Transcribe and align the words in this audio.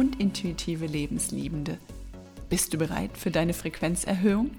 und 0.00 0.18
intuitive 0.18 0.86
Lebensliebende. 0.86 1.76
Bist 2.48 2.72
du 2.72 2.78
bereit 2.78 3.18
für 3.18 3.30
deine 3.30 3.52
Frequenzerhöhung? 3.52 4.50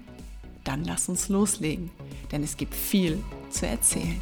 Dann 0.62 0.84
lass 0.84 1.08
uns 1.08 1.28
loslegen, 1.28 1.90
denn 2.30 2.44
es 2.44 2.56
gibt 2.56 2.76
viel 2.76 3.18
zu 3.50 3.66
erzählen. 3.66 4.20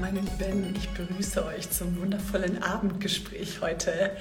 Meine 0.00 0.20
Lieben, 0.20 0.76
ich 0.76 0.88
begrüße 0.90 1.44
euch 1.44 1.68
zum 1.70 2.00
wundervollen 2.00 2.62
Abendgespräch 2.62 3.60
heute 3.60 4.12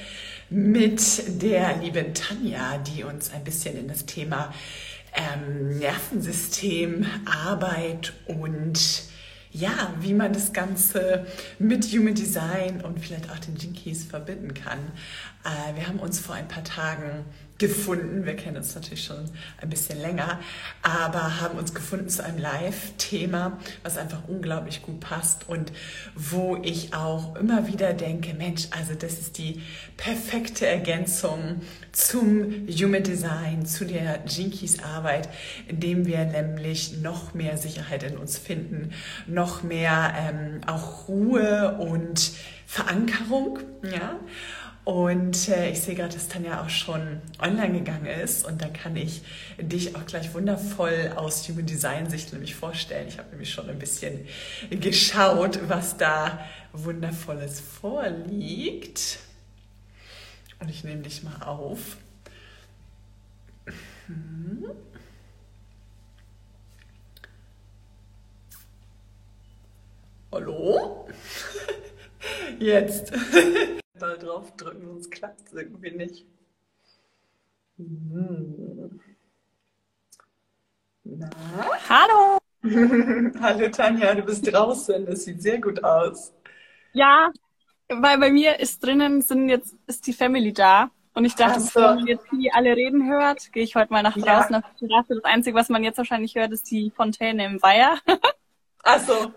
mit 0.49 1.43
der 1.43 1.77
lieben 1.77 2.15
Tanja, 2.15 2.79
die 2.79 3.03
uns 3.03 3.31
ein 3.31 3.43
bisschen 3.43 3.77
in 3.77 3.87
das 3.87 4.07
Thema 4.07 4.51
ähm, 5.13 5.77
Nervensystem, 5.77 7.05
Arbeit 7.25 8.13
und 8.25 9.05
ja, 9.55 9.93
wie 10.01 10.13
man 10.13 10.33
das 10.33 10.51
Ganze 10.51 11.25
mit 11.59 11.85
Human 11.85 12.13
Design 12.13 12.81
und 12.81 12.99
vielleicht 12.99 13.31
auch 13.31 13.39
den 13.39 13.55
Jinkies 13.55 14.03
verbinden 14.03 14.53
kann. 14.53 14.79
Äh, 15.45 15.75
wir 15.75 15.87
haben 15.87 15.99
uns 15.99 16.19
vor 16.19 16.35
ein 16.35 16.47
paar 16.47 16.63
Tagen 16.63 17.23
gefunden. 17.57 18.25
Wir 18.25 18.35
kennen 18.35 18.57
uns 18.57 18.75
natürlich 18.75 19.05
schon 19.05 19.29
ein 19.61 19.69
bisschen 19.69 19.99
länger, 20.01 20.39
aber 20.81 21.39
haben 21.39 21.57
uns 21.57 21.73
gefunden 21.73 22.09
zu 22.09 22.23
einem 22.23 22.37
Live-Thema, 22.37 23.59
was 23.83 23.97
einfach 23.97 24.27
unglaublich 24.27 24.81
gut 24.81 24.99
passt 24.99 25.47
und 25.47 25.71
wo 26.15 26.57
ich 26.61 26.93
auch 26.93 27.35
immer 27.37 27.67
wieder 27.67 27.93
denke, 27.93 28.33
Mensch, 28.33 28.67
also 28.71 28.93
das 28.93 29.13
ist 29.13 29.37
die 29.37 29.61
perfekte 29.95 30.67
Ergänzung 30.67 31.61
zum 31.93 32.67
Human 32.67 33.03
Design, 33.03 33.65
zu 33.65 33.85
der 33.85 34.25
Jinkies 34.25 34.83
Arbeit, 34.83 35.29
indem 35.67 36.05
wir 36.05 36.25
nämlich 36.25 36.97
noch 36.97 37.33
mehr 37.33 37.57
Sicherheit 37.57 38.03
in 38.03 38.17
uns 38.17 38.37
finden, 38.37 38.91
noch 39.27 39.63
mehr 39.63 40.13
ähm, 40.17 40.61
auch 40.67 41.07
Ruhe 41.07 41.77
und 41.79 42.31
Verankerung, 42.65 43.59
ja. 43.83 44.19
Und 44.85 45.49
äh, 45.49 45.71
ich 45.71 45.81
sehe 45.81 45.95
gerade, 45.95 46.13
dass 46.13 46.27
Tanja 46.27 46.61
auch 46.61 46.69
schon 46.69 47.19
online 47.39 47.79
gegangen 47.79 48.05
ist 48.05 48.45
und 48.45 48.61
da 48.61 48.67
kann 48.67 48.95
ich 48.95 49.23
dich 49.57 49.95
auch 49.95 50.05
gleich 50.05 50.31
wundervoll 50.35 51.11
aus 51.15 51.49
Human 51.49 51.65
Design 51.65 52.07
Sicht 52.07 52.31
nämlich 52.33 52.53
vorstellen. 52.53 53.07
Ich 53.07 53.17
habe 53.17 53.29
nämlich 53.31 53.51
schon 53.51 53.67
ein 53.67 53.79
bisschen 53.79 54.27
geschaut, 54.69 55.59
was 55.67 55.97
da 55.97 56.39
wundervolles 56.71 57.61
vorliegt. 57.61 59.17
Und 60.59 60.69
ich 60.69 60.83
nehme 60.83 61.01
dich 61.01 61.23
mal 61.23 61.41
auf. 61.43 61.97
Hm. 64.05 64.69
Hallo? 70.31 71.09
Jetzt. 72.59 73.11
doll 73.99 74.17
draufdrücken, 74.17 74.87
sonst 74.87 75.11
klappt 75.11 75.47
es 75.47 75.53
irgendwie 75.53 75.91
nicht. 75.91 76.25
Hm. 77.77 78.99
Na? 81.03 81.29
Hallo! 81.89 82.37
Hallo 83.41 83.69
Tanja, 83.69 84.15
du 84.15 84.23
bist 84.23 84.51
draußen. 84.51 85.05
Das 85.05 85.23
sieht 85.23 85.41
sehr 85.41 85.61
gut 85.61 85.83
aus. 85.83 86.33
Ja, 86.93 87.31
weil 87.89 88.17
bei 88.17 88.31
mir 88.31 88.59
ist 88.59 88.83
drinnen 88.83 89.21
sind 89.21 89.49
jetzt 89.49 89.75
ist 89.87 90.07
die 90.07 90.13
Family 90.13 90.53
da. 90.53 90.89
Und 91.13 91.23
ich 91.23 91.35
dachte, 91.35 91.61
so. 91.61 91.79
wenn 91.79 91.95
man 91.95 92.07
jetzt 92.07 92.25
die 92.31 92.51
alle 92.51 92.75
reden 92.75 93.07
hört, 93.09 93.53
gehe 93.53 93.63
ich 93.63 93.75
heute 93.75 93.93
mal 93.93 94.03
nach 94.03 94.17
draußen 94.17 94.51
ja. 94.51 94.59
auf 94.59 94.65
die 94.79 94.87
Terrasse. 94.87 95.15
Das 95.15 95.23
Einzige, 95.23 95.55
was 95.55 95.69
man 95.69 95.83
jetzt 95.83 95.97
wahrscheinlich 95.97 96.35
hört, 96.35 96.51
ist 96.51 96.69
die 96.71 96.91
Fontäne 96.91 97.45
im 97.45 97.61
Weiher. 97.61 97.97
Ach 98.83 98.99
so. 98.99 99.31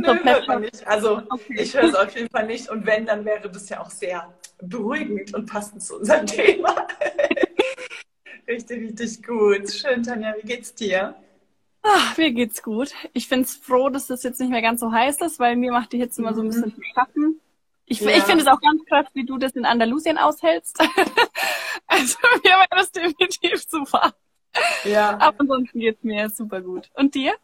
Nö, 0.00 0.24
hört 0.24 0.48
man 0.48 0.60
nicht. 0.62 0.86
Also 0.86 1.22
okay. 1.28 1.56
ich 1.58 1.74
höre 1.74 1.84
es 1.84 1.94
auf 1.94 2.14
jeden 2.14 2.30
Fall 2.30 2.46
nicht. 2.46 2.68
Und 2.68 2.86
wenn, 2.86 3.06
dann 3.06 3.24
wäre 3.24 3.48
das 3.48 3.68
ja 3.68 3.80
auch 3.80 3.90
sehr 3.90 4.32
beruhigend 4.60 5.34
und 5.34 5.46
passend 5.46 5.82
zu 5.82 5.96
unserem 5.96 6.26
Thema. 6.26 6.86
richtig, 8.46 8.90
richtig 8.90 9.22
gut. 9.22 9.72
Schön, 9.72 10.02
Tanja, 10.02 10.34
wie 10.40 10.46
geht's 10.46 10.74
dir? 10.74 11.14
Ach, 11.82 12.16
mir 12.18 12.32
geht's 12.32 12.62
gut. 12.62 12.92
Ich 13.12 13.28
find's 13.28 13.56
froh, 13.56 13.88
dass 13.88 14.08
das 14.08 14.22
jetzt 14.22 14.40
nicht 14.40 14.50
mehr 14.50 14.62
ganz 14.62 14.80
so 14.80 14.92
heiß 14.92 15.20
ist, 15.20 15.38
weil 15.38 15.56
mir 15.56 15.72
macht 15.72 15.92
die 15.92 15.98
Hitze 15.98 16.20
immer 16.20 16.34
so 16.34 16.42
ein 16.42 16.48
bisschen 16.48 16.74
zu 16.74 16.82
schaffen. 16.94 17.40
Ich, 17.86 18.00
ja. 18.00 18.10
ich 18.10 18.22
finde 18.24 18.42
es 18.42 18.46
auch 18.46 18.60
ganz 18.60 18.84
krass, 18.84 19.06
wie 19.14 19.24
du 19.24 19.38
das 19.38 19.52
in 19.52 19.64
Andalusien 19.64 20.18
aushältst. 20.18 20.78
also 21.86 22.18
mir 22.44 22.50
wäre 22.50 22.68
das 22.70 22.92
definitiv 22.92 23.64
super. 23.66 24.12
Ja. 24.84 25.18
Aber 25.18 25.40
ansonsten 25.40 25.80
geht's 25.80 26.02
mir 26.02 26.28
super 26.28 26.60
gut. 26.60 26.90
Und 26.94 27.14
dir? 27.14 27.34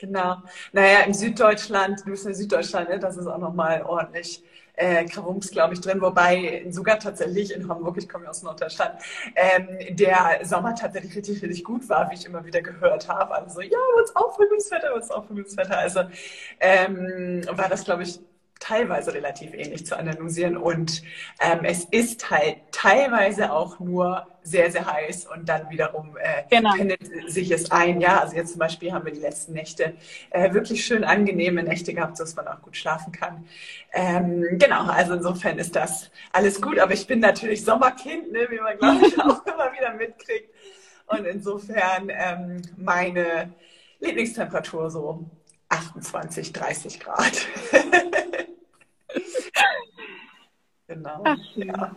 Genau. 0.00 0.36
Naja, 0.72 1.00
im 1.00 1.12
Süddeutschland, 1.12 2.00
du 2.00 2.10
bist 2.10 2.24
in 2.26 2.34
Süddeutschland, 2.34 2.88
ne? 2.88 2.98
das 2.98 3.18
ist 3.18 3.26
auch 3.26 3.36
nochmal 3.36 3.82
ordentlich 3.82 4.42
äh, 4.74 5.04
Krawums, 5.04 5.50
glaube 5.50 5.74
ich, 5.74 5.80
drin. 5.82 6.00
Wobei 6.00 6.64
sogar 6.70 6.98
tatsächlich 6.98 7.52
in 7.54 7.68
Hamburg, 7.68 7.98
ich 7.98 8.08
komme 8.08 8.24
ja 8.24 8.30
aus 8.30 8.42
Norddeutschland, 8.42 8.94
ähm, 9.36 9.94
der 9.96 10.40
Sommer 10.44 10.74
tatsächlich 10.74 11.14
richtig, 11.14 11.42
richtig 11.42 11.64
gut 11.64 11.86
war, 11.90 12.10
wie 12.10 12.14
ich 12.14 12.24
immer 12.24 12.42
wieder 12.46 12.62
gehört 12.62 13.08
habe. 13.08 13.34
Also 13.34 13.60
ja, 13.60 13.76
was 14.00 14.16
auch 14.16 14.34
Frühlingswetter, 14.36 14.88
was 14.94 15.10
auch 15.10 15.26
Frühlingswetter. 15.26 15.76
Also 15.78 16.00
ähm, 16.60 17.42
war 17.50 17.68
das, 17.68 17.84
glaube 17.84 18.04
ich, 18.04 18.20
teilweise 18.70 19.12
relativ 19.12 19.52
ähnlich 19.52 19.84
zu 19.84 19.98
Andalusien 19.98 20.56
und 20.56 21.02
ähm, 21.40 21.64
es 21.64 21.84
ist 21.86 22.30
halt 22.30 22.58
teilweise 22.70 23.52
auch 23.52 23.80
nur 23.80 24.28
sehr, 24.44 24.70
sehr 24.70 24.86
heiß 24.86 25.26
und 25.26 25.48
dann 25.48 25.68
wiederum 25.70 26.16
äh, 26.16 26.44
genau. 26.48 26.74
pendelt 26.74 27.00
sich 27.26 27.50
es 27.50 27.72
ein. 27.72 28.00
Ja, 28.00 28.20
also 28.20 28.36
jetzt 28.36 28.52
zum 28.52 28.60
Beispiel 28.60 28.92
haben 28.92 29.04
wir 29.04 29.12
die 29.12 29.20
letzten 29.20 29.54
Nächte 29.54 29.94
äh, 30.30 30.54
wirklich 30.54 30.84
schön 30.84 31.02
angenehme 31.02 31.64
Nächte 31.64 31.92
gehabt, 31.92 32.16
sodass 32.16 32.36
man 32.36 32.46
auch 32.46 32.62
gut 32.62 32.76
schlafen 32.76 33.12
kann. 33.12 33.44
Ähm, 33.92 34.46
genau, 34.52 34.84
also 34.84 35.14
insofern 35.14 35.58
ist 35.58 35.74
das 35.74 36.08
alles 36.32 36.62
gut, 36.62 36.78
aber 36.78 36.92
ich 36.92 37.08
bin 37.08 37.18
natürlich 37.18 37.64
Sommerkind, 37.64 38.30
ne, 38.30 38.46
wie 38.50 38.60
man 38.60 38.78
glaube 38.78 39.04
ich 39.04 39.18
auch 39.20 39.44
immer 39.46 39.72
wieder 39.72 39.94
mitkriegt 39.94 40.54
und 41.06 41.24
insofern 41.24 42.08
ähm, 42.08 42.62
meine 42.76 43.52
Lieblingstemperatur 43.98 44.90
so 44.90 45.24
28, 45.70 46.52
30 46.52 47.00
Grad. 47.00 47.48
genau. 50.86 51.22
Ach, 51.24 51.38
ja. 51.54 51.96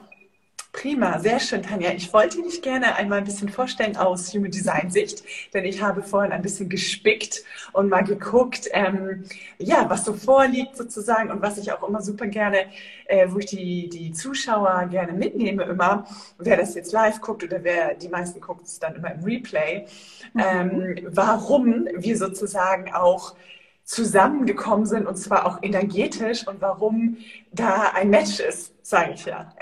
Prima, 0.74 1.20
sehr 1.20 1.40
schön, 1.40 1.62
Tanja. 1.62 1.92
Ich 1.92 2.12
wollte 2.14 2.42
dich 2.42 2.64
gerne 2.64 2.96
einmal 2.96 3.20
ein 3.20 3.26
bisschen 3.26 3.48
vorstellen 3.48 3.96
aus 3.96 4.34
Human 4.34 4.50
Design 4.50 4.90
Sicht, 4.90 5.24
denn 5.54 5.66
ich 5.66 5.84
habe 5.84 6.02
vorhin 6.02 6.32
ein 6.32 6.42
bisschen 6.42 6.68
gespickt 6.68 7.44
und 7.74 7.90
mal 7.90 8.04
geguckt, 8.04 8.68
ähm, 8.74 9.24
ja, 9.60 9.88
was 9.88 10.04
so 10.04 10.14
vorliegt 10.14 10.76
sozusagen 10.76 11.30
und 11.30 11.44
was 11.44 11.60
ich 11.60 11.72
auch 11.72 11.88
immer 11.88 12.02
super 12.02 12.26
gerne, 12.26 12.66
äh, 13.06 13.28
wo 13.30 13.38
ich 13.38 13.46
die, 13.46 13.88
die 13.88 14.14
Zuschauer 14.14 14.88
gerne 14.90 15.14
mitnehme 15.14 15.64
immer, 15.64 16.08
wer 16.40 16.58
das 16.58 16.74
jetzt 16.74 16.92
live 16.92 17.22
guckt 17.22 17.44
oder 17.44 17.64
wer 17.64 17.94
die 17.94 18.10
meisten 18.10 18.42
guckt 18.42 18.66
es 18.66 18.80
dann 18.80 18.96
immer 18.96 19.14
im 19.14 19.24
Replay, 19.24 19.86
mhm. 20.34 20.42
ähm, 20.42 21.08
warum 21.12 21.88
wir 21.96 22.18
sozusagen 22.18 22.92
auch 22.92 23.36
zusammengekommen 23.84 24.86
sind 24.86 25.08
und 25.08 25.18
zwar 25.18 25.46
auch 25.46 25.62
energetisch 25.62 26.48
und 26.48 26.62
warum 26.62 27.18
da 27.52 27.92
ein 27.94 28.10
Match 28.10 28.40
ist, 28.40 28.74
sage 28.82 29.14
ich 29.14 29.26
ja, 29.26 29.54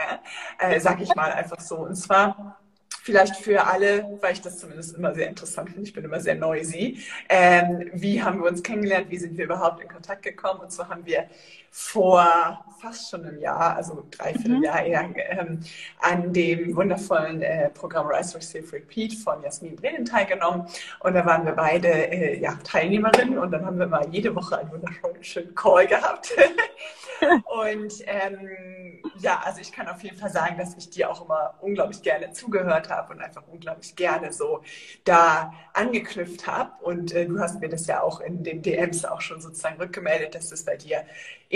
äh, 0.59 0.79
sage 0.79 1.03
ich 1.03 1.15
mal 1.15 1.31
einfach 1.31 1.59
so. 1.59 1.77
Und 1.77 1.95
zwar 1.95 2.59
vielleicht 3.03 3.37
für 3.37 3.65
alle, 3.65 4.17
weil 4.21 4.33
ich 4.33 4.41
das 4.41 4.59
zumindest 4.59 4.95
immer 4.95 5.13
sehr 5.15 5.27
interessant 5.27 5.69
finde, 5.69 5.83
ich 5.83 5.93
bin 5.93 6.05
immer 6.05 6.19
sehr 6.19 6.35
noisy, 6.35 6.99
ähm, 7.29 7.89
wie 7.93 8.21
haben 8.21 8.41
wir 8.41 8.49
uns 8.49 8.61
kennengelernt, 8.61 9.09
wie 9.09 9.17
sind 9.17 9.37
wir 9.37 9.45
überhaupt 9.45 9.81
in 9.81 9.87
Kontakt 9.87 10.21
gekommen? 10.21 10.59
Und 10.59 10.71
so 10.71 10.87
haben 10.87 11.05
wir 11.05 11.27
vor 11.71 12.65
fast 12.81 13.09
schon 13.09 13.25
einem 13.25 13.39
Jahr, 13.39 13.75
also 13.75 14.05
dreiviertel 14.11 14.57
mhm. 14.57 14.63
Jahr 14.63 14.83
eher, 14.83 15.09
ähm, 15.29 15.59
an 16.01 16.33
dem 16.33 16.75
wundervollen 16.75 17.41
äh, 17.41 17.69
Programm 17.69 18.07
Rise, 18.07 18.37
Receive, 18.37 18.73
Repeat 18.73 19.13
von 19.13 19.41
Jasmin 19.43 19.75
Brennen 19.75 20.03
teilgenommen. 20.03 20.65
Und 20.99 21.13
da 21.13 21.25
waren 21.25 21.45
wir 21.45 21.53
beide 21.53 21.87
äh, 21.87 22.39
ja, 22.39 22.55
Teilnehmerinnen 22.63 23.37
und 23.37 23.51
dann 23.51 23.65
haben 23.65 23.79
wir 23.79 23.87
mal 23.87 24.07
jede 24.09 24.35
Woche 24.35 24.57
einen 24.57 24.71
wunderschönen 24.71 25.53
Call 25.55 25.87
gehabt. 25.87 26.33
und 27.61 27.93
ähm, 28.05 29.01
ja, 29.19 29.41
also 29.45 29.61
ich 29.61 29.71
kann 29.71 29.87
auf 29.87 30.01
jeden 30.03 30.17
Fall 30.17 30.31
sagen, 30.31 30.57
dass 30.57 30.75
ich 30.75 30.89
dir 30.89 31.09
auch 31.09 31.23
immer 31.23 31.53
unglaublich 31.61 32.01
gerne 32.01 32.31
zugehört 32.31 32.89
habe 32.89 33.13
und 33.13 33.21
einfach 33.21 33.43
unglaublich 33.47 33.95
gerne 33.95 34.33
so 34.33 34.61
da 35.03 35.53
angeknüpft 35.73 36.47
habe. 36.47 36.71
Und 36.83 37.13
äh, 37.13 37.27
du 37.27 37.39
hast 37.39 37.61
mir 37.61 37.69
das 37.69 37.85
ja 37.85 38.01
auch 38.01 38.19
in 38.19 38.43
den 38.43 38.61
DMs 38.61 39.05
auch 39.05 39.21
schon 39.21 39.39
sozusagen 39.39 39.79
rückgemeldet, 39.79 40.33
dass 40.33 40.49
das 40.49 40.65
bei 40.65 40.75
dir 40.75 41.05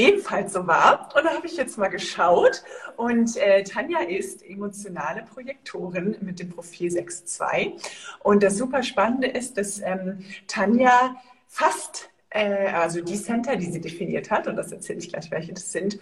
ebenfalls 0.08 0.54
so 0.54 0.68
war. 0.68 1.10
Und 1.16 1.26
da 1.26 1.34
habe 1.34 1.48
ich 1.48 1.58
jetzt 1.58 1.78
mal 1.78 1.90
geschaut. 1.90 2.64
Und 2.98 3.38
äh, 3.38 3.64
Tanja 3.64 4.00
ist 4.02 4.44
emotionale 4.44 5.24
Projektorin 5.24 6.18
mit 6.22 6.40
dem 6.40 6.50
Profil 6.50 6.90
6.2. 6.92 7.74
Und 8.20 8.44
das 8.44 8.58
super 8.58 8.84
Spannende 8.84 9.28
ist, 9.28 9.58
dass 9.58 9.82
ähm, 9.82 10.24
Tanja 10.48 11.16
fast 11.48 12.10
äh, 12.36 12.68
also 12.68 13.02
die 13.02 13.16
Center, 13.16 13.56
die 13.56 13.72
sie 13.72 13.82
definiert 13.82 14.30
hat, 14.30 14.48
und 14.48 14.58
das 14.58 14.72
erzähle 14.72 15.00
ich 15.00 15.10
gleich, 15.10 15.32
welche 15.32 15.54
das 15.54 15.72
sind, 15.72 16.00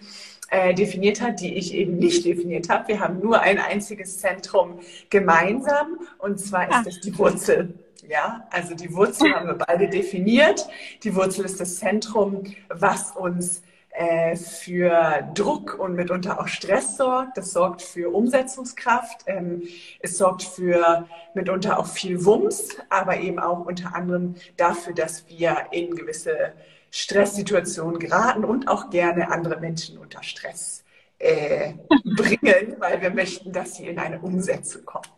äh, 0.50 0.74
definiert 0.74 1.20
hat, 1.20 1.40
die 1.40 1.54
ich 1.54 1.72
eben 1.72 1.96
nicht 1.96 2.24
definiert 2.24 2.68
habe. 2.68 2.88
Wir 2.88 3.00
haben 3.00 3.20
nur 3.20 3.40
ein 3.40 3.58
einziges 3.58 4.18
Zentrum 4.18 4.80
gemeinsam, 5.10 6.00
und 6.18 6.38
zwar 6.40 6.68
ist 6.68 6.86
es 6.86 7.00
die 7.00 7.16
Wurzel. 7.16 7.74
Ja, 8.08 8.46
also 8.50 8.74
die 8.74 8.92
Wurzel 8.92 9.32
haben 9.34 9.46
wir 9.46 9.54
beide 9.54 9.88
definiert. 9.88 10.68
Die 11.04 11.14
Wurzel 11.14 11.44
ist 11.46 11.58
das 11.58 11.78
Zentrum, 11.78 12.42
was 12.68 13.12
uns 13.12 13.62
äh, 13.94 14.34
für 14.34 15.22
Druck 15.34 15.78
und 15.78 15.94
mitunter 15.94 16.40
auch 16.40 16.48
Stress 16.48 16.96
sorgt. 16.96 17.38
Das 17.38 17.52
sorgt 17.52 17.80
für 17.80 18.12
Umsetzungskraft. 18.12 19.22
Ähm, 19.26 19.62
es 20.00 20.18
sorgt 20.18 20.42
für 20.42 21.06
mitunter 21.34 21.78
auch 21.78 21.86
viel 21.86 22.24
Wumms, 22.24 22.76
aber 22.90 23.18
eben 23.18 23.38
auch 23.38 23.64
unter 23.64 23.94
anderem 23.94 24.34
dafür, 24.56 24.94
dass 24.94 25.28
wir 25.28 25.68
in 25.70 25.94
gewisse 25.94 26.54
Stresssituationen 26.90 28.00
geraten 28.00 28.44
und 28.44 28.66
auch 28.66 28.90
gerne 28.90 29.30
andere 29.30 29.60
Menschen 29.60 29.96
unter 29.98 30.24
Stress 30.24 30.84
äh, 31.20 31.74
bringen, 32.16 32.74
weil 32.80 33.00
wir 33.00 33.10
möchten, 33.10 33.52
dass 33.52 33.76
sie 33.76 33.86
in 33.86 34.00
eine 34.00 34.20
Umsetzung 34.20 34.84
kommen. 34.84 35.13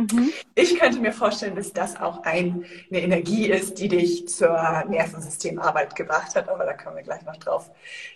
Mhm. 0.00 0.32
Ich 0.54 0.78
könnte 0.78 0.98
mir 1.00 1.12
vorstellen, 1.12 1.54
dass 1.54 1.72
das 1.72 2.00
auch 2.00 2.22
ein, 2.22 2.64
eine 2.90 3.02
Energie 3.02 3.46
ist, 3.50 3.78
die 3.78 3.88
dich 3.88 4.28
zur 4.28 4.84
Nervensystemarbeit 4.88 5.94
gebracht 5.94 6.34
hat, 6.34 6.48
aber 6.48 6.64
da 6.64 6.72
können 6.72 6.96
wir 6.96 7.02
gleich 7.02 7.22
noch 7.24 7.36
drauf 7.36 7.70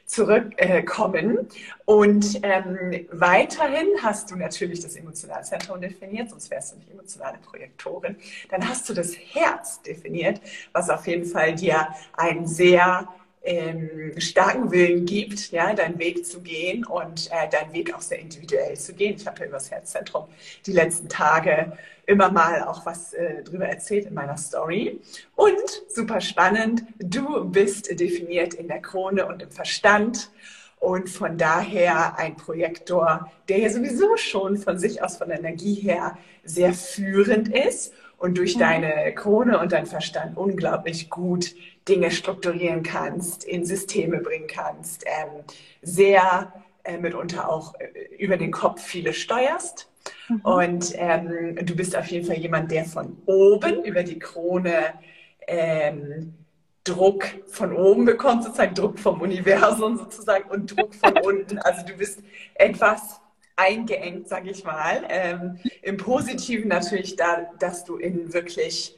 zurückkommen. 0.06 1.48
Und 1.84 2.40
ähm, 2.42 3.06
weiterhin 3.12 3.88
hast 4.02 4.30
du 4.30 4.36
natürlich 4.36 4.80
das 4.80 4.96
Emotionalzentrum 4.96 5.80
definiert, 5.80 6.30
sonst 6.30 6.50
wärst 6.50 6.72
du 6.72 6.76
nicht 6.78 6.90
emotionale 6.90 7.38
Projektorin. 7.38 8.16
Dann 8.50 8.66
hast 8.68 8.88
du 8.88 8.94
das 8.94 9.14
Herz 9.16 9.82
definiert, 9.82 10.40
was 10.72 10.88
auf 10.88 11.06
jeden 11.06 11.26
Fall 11.26 11.54
dir 11.54 11.88
ein 12.16 12.46
sehr 12.46 13.08
ähm, 13.44 14.12
starken 14.18 14.70
Willen 14.70 15.04
gibt, 15.04 15.52
ja, 15.52 15.74
deinen 15.74 15.98
Weg 15.98 16.26
zu 16.26 16.40
gehen 16.40 16.84
und 16.84 17.30
äh, 17.30 17.48
deinen 17.50 17.72
Weg 17.72 17.94
auch 17.94 18.00
sehr 18.00 18.18
individuell 18.18 18.76
zu 18.76 18.94
gehen. 18.94 19.16
Ich 19.16 19.26
habe 19.26 19.40
ja 19.40 19.46
über 19.46 19.58
das 19.58 19.70
Herzzentrum 19.70 20.26
die 20.66 20.72
letzten 20.72 21.08
Tage 21.08 21.76
immer 22.06 22.30
mal 22.30 22.64
auch 22.64 22.84
was 22.86 23.12
äh, 23.12 23.42
drüber 23.42 23.66
erzählt 23.66 24.06
in 24.06 24.14
meiner 24.14 24.36
Story. 24.36 25.00
Und 25.36 25.82
super 25.88 26.20
spannend, 26.20 26.84
du 26.98 27.44
bist 27.44 27.88
definiert 28.00 28.54
in 28.54 28.68
der 28.68 28.80
Krone 28.80 29.26
und 29.26 29.42
im 29.42 29.50
Verstand 29.50 30.30
und 30.80 31.08
von 31.08 31.38
daher 31.38 32.18
ein 32.18 32.36
Projektor, 32.36 33.30
der 33.48 33.58
ja 33.58 33.70
sowieso 33.70 34.16
schon 34.16 34.58
von 34.58 34.78
sich 34.78 35.02
aus 35.02 35.16
von 35.16 35.28
der 35.28 35.38
Energie 35.38 35.74
her 35.74 36.18
sehr 36.44 36.74
führend 36.74 37.48
ist 37.48 37.94
und 38.18 38.38
durch 38.38 38.56
mhm. 38.56 38.60
deine 38.60 39.14
Krone 39.14 39.58
und 39.58 39.72
dein 39.72 39.86
Verstand 39.86 40.36
unglaublich 40.36 41.10
gut 41.10 41.54
Dinge 41.88 42.10
strukturieren 42.10 42.82
kannst, 42.82 43.44
in 43.44 43.64
Systeme 43.64 44.18
bringen 44.18 44.46
kannst, 44.46 45.04
ähm, 45.06 45.44
sehr 45.82 46.52
äh, 46.84 46.98
mitunter 46.98 47.48
auch 47.48 47.74
äh, 47.78 48.14
über 48.16 48.36
den 48.36 48.50
Kopf 48.50 48.82
viele 48.82 49.12
steuerst. 49.12 49.88
Mhm. 50.28 50.40
Und 50.42 50.92
ähm, 50.96 51.56
du 51.64 51.76
bist 51.76 51.96
auf 51.96 52.06
jeden 52.06 52.26
Fall 52.26 52.36
jemand, 52.36 52.70
der 52.70 52.84
von 52.84 53.16
oben 53.26 53.84
über 53.84 54.02
die 54.02 54.18
Krone 54.18 54.94
ähm, 55.46 56.34
Druck 56.84 57.24
von 57.46 57.74
oben 57.74 58.04
bekommt, 58.04 58.44
sozusagen 58.44 58.74
Druck 58.74 58.98
vom 58.98 59.20
Universum 59.22 59.96
sozusagen 59.96 60.50
und 60.50 60.76
Druck 60.76 60.94
von 60.94 61.16
unten. 61.24 61.58
Also 61.58 61.86
du 61.86 61.94
bist 61.94 62.20
etwas 62.54 63.20
eingeengt, 63.56 64.28
sage 64.28 64.50
ich 64.50 64.64
mal. 64.64 65.04
Ähm, 65.08 65.58
Im 65.82 65.96
Positiven 65.96 66.68
natürlich 66.68 67.16
da, 67.16 67.50
dass 67.58 67.84
du 67.84 67.96
in 67.96 68.32
wirklich 68.34 68.96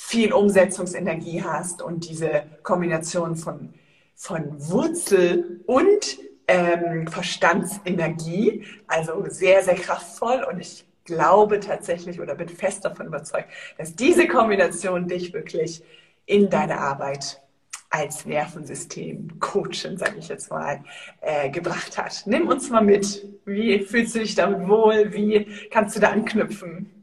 viel 0.00 0.32
Umsetzungsenergie 0.32 1.42
hast 1.42 1.82
und 1.82 2.08
diese 2.08 2.44
Kombination 2.62 3.36
von, 3.36 3.74
von 4.14 4.44
Wurzel 4.70 5.60
und 5.66 6.18
ähm, 6.46 7.08
Verstandsenergie, 7.08 8.64
also 8.86 9.24
sehr, 9.28 9.62
sehr 9.62 9.74
kraftvoll 9.74 10.46
und 10.50 10.60
ich 10.60 10.86
glaube 11.04 11.60
tatsächlich 11.60 12.20
oder 12.20 12.36
bin 12.36 12.48
fest 12.48 12.84
davon 12.84 13.06
überzeugt, 13.06 13.48
dass 13.76 13.96
diese 13.96 14.28
Kombination 14.28 15.08
dich 15.08 15.34
wirklich 15.34 15.82
in 16.24 16.48
deine 16.48 16.78
Arbeit 16.78 17.42
als 17.90 18.24
Nervensystem-Coachin, 18.24 19.98
sage 19.98 20.16
ich 20.18 20.28
jetzt 20.28 20.50
mal, 20.50 20.84
äh, 21.20 21.50
gebracht 21.50 21.98
hat. 21.98 22.22
Nimm 22.24 22.48
uns 22.48 22.70
mal 22.70 22.84
mit. 22.84 23.26
Wie 23.44 23.80
fühlst 23.80 24.14
du 24.14 24.20
dich 24.20 24.36
damit 24.36 24.68
wohl? 24.68 25.12
Wie 25.12 25.68
kannst 25.70 25.96
du 25.96 26.00
da 26.00 26.10
anknüpfen? 26.10 26.97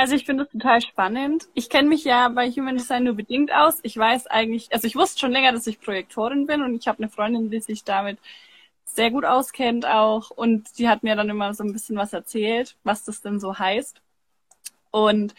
Also 0.00 0.14
ich 0.14 0.24
finde 0.24 0.44
es 0.44 0.50
total 0.50 0.80
spannend. 0.80 1.46
Ich 1.52 1.68
kenne 1.68 1.86
mich 1.86 2.04
ja 2.04 2.30
bei 2.30 2.50
Human 2.50 2.78
Design 2.78 3.04
nur 3.04 3.12
bedingt 3.12 3.52
aus. 3.52 3.80
Ich 3.82 3.98
weiß 3.98 4.28
eigentlich, 4.28 4.72
also 4.72 4.86
ich 4.86 4.96
wusste 4.96 5.18
schon 5.18 5.30
länger, 5.30 5.52
dass 5.52 5.66
ich 5.66 5.78
Projektorin 5.78 6.46
bin 6.46 6.62
und 6.62 6.74
ich 6.74 6.88
habe 6.88 7.02
eine 7.02 7.10
Freundin, 7.10 7.50
die 7.50 7.60
sich 7.60 7.84
damit 7.84 8.18
sehr 8.86 9.10
gut 9.10 9.26
auskennt 9.26 9.84
auch 9.84 10.30
und 10.30 10.78
die 10.78 10.88
hat 10.88 11.02
mir 11.02 11.16
dann 11.16 11.28
immer 11.28 11.52
so 11.52 11.64
ein 11.64 11.74
bisschen 11.74 11.98
was 11.98 12.14
erzählt, 12.14 12.76
was 12.82 13.04
das 13.04 13.20
denn 13.20 13.40
so 13.40 13.58
heißt. 13.58 14.00
Und 14.90 15.34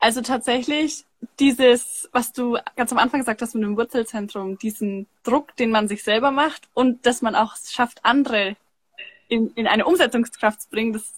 also 0.00 0.22
tatsächlich 0.22 1.04
dieses, 1.38 2.08
was 2.10 2.32
du 2.32 2.58
ganz 2.74 2.90
am 2.90 2.98
Anfang 2.98 3.20
gesagt 3.20 3.42
hast 3.42 3.54
mit 3.54 3.62
dem 3.62 3.76
Wurzelzentrum, 3.76 4.58
diesen 4.58 5.06
Druck, 5.22 5.54
den 5.54 5.70
man 5.70 5.86
sich 5.86 6.02
selber 6.02 6.32
macht 6.32 6.68
und 6.74 7.06
dass 7.06 7.22
man 7.22 7.36
auch 7.36 7.54
schafft, 7.54 8.04
andere 8.04 8.56
in, 9.28 9.52
in 9.54 9.68
eine 9.68 9.86
Umsetzungskraft 9.86 10.62
zu 10.62 10.68
bringen, 10.68 10.92
das 10.92 11.14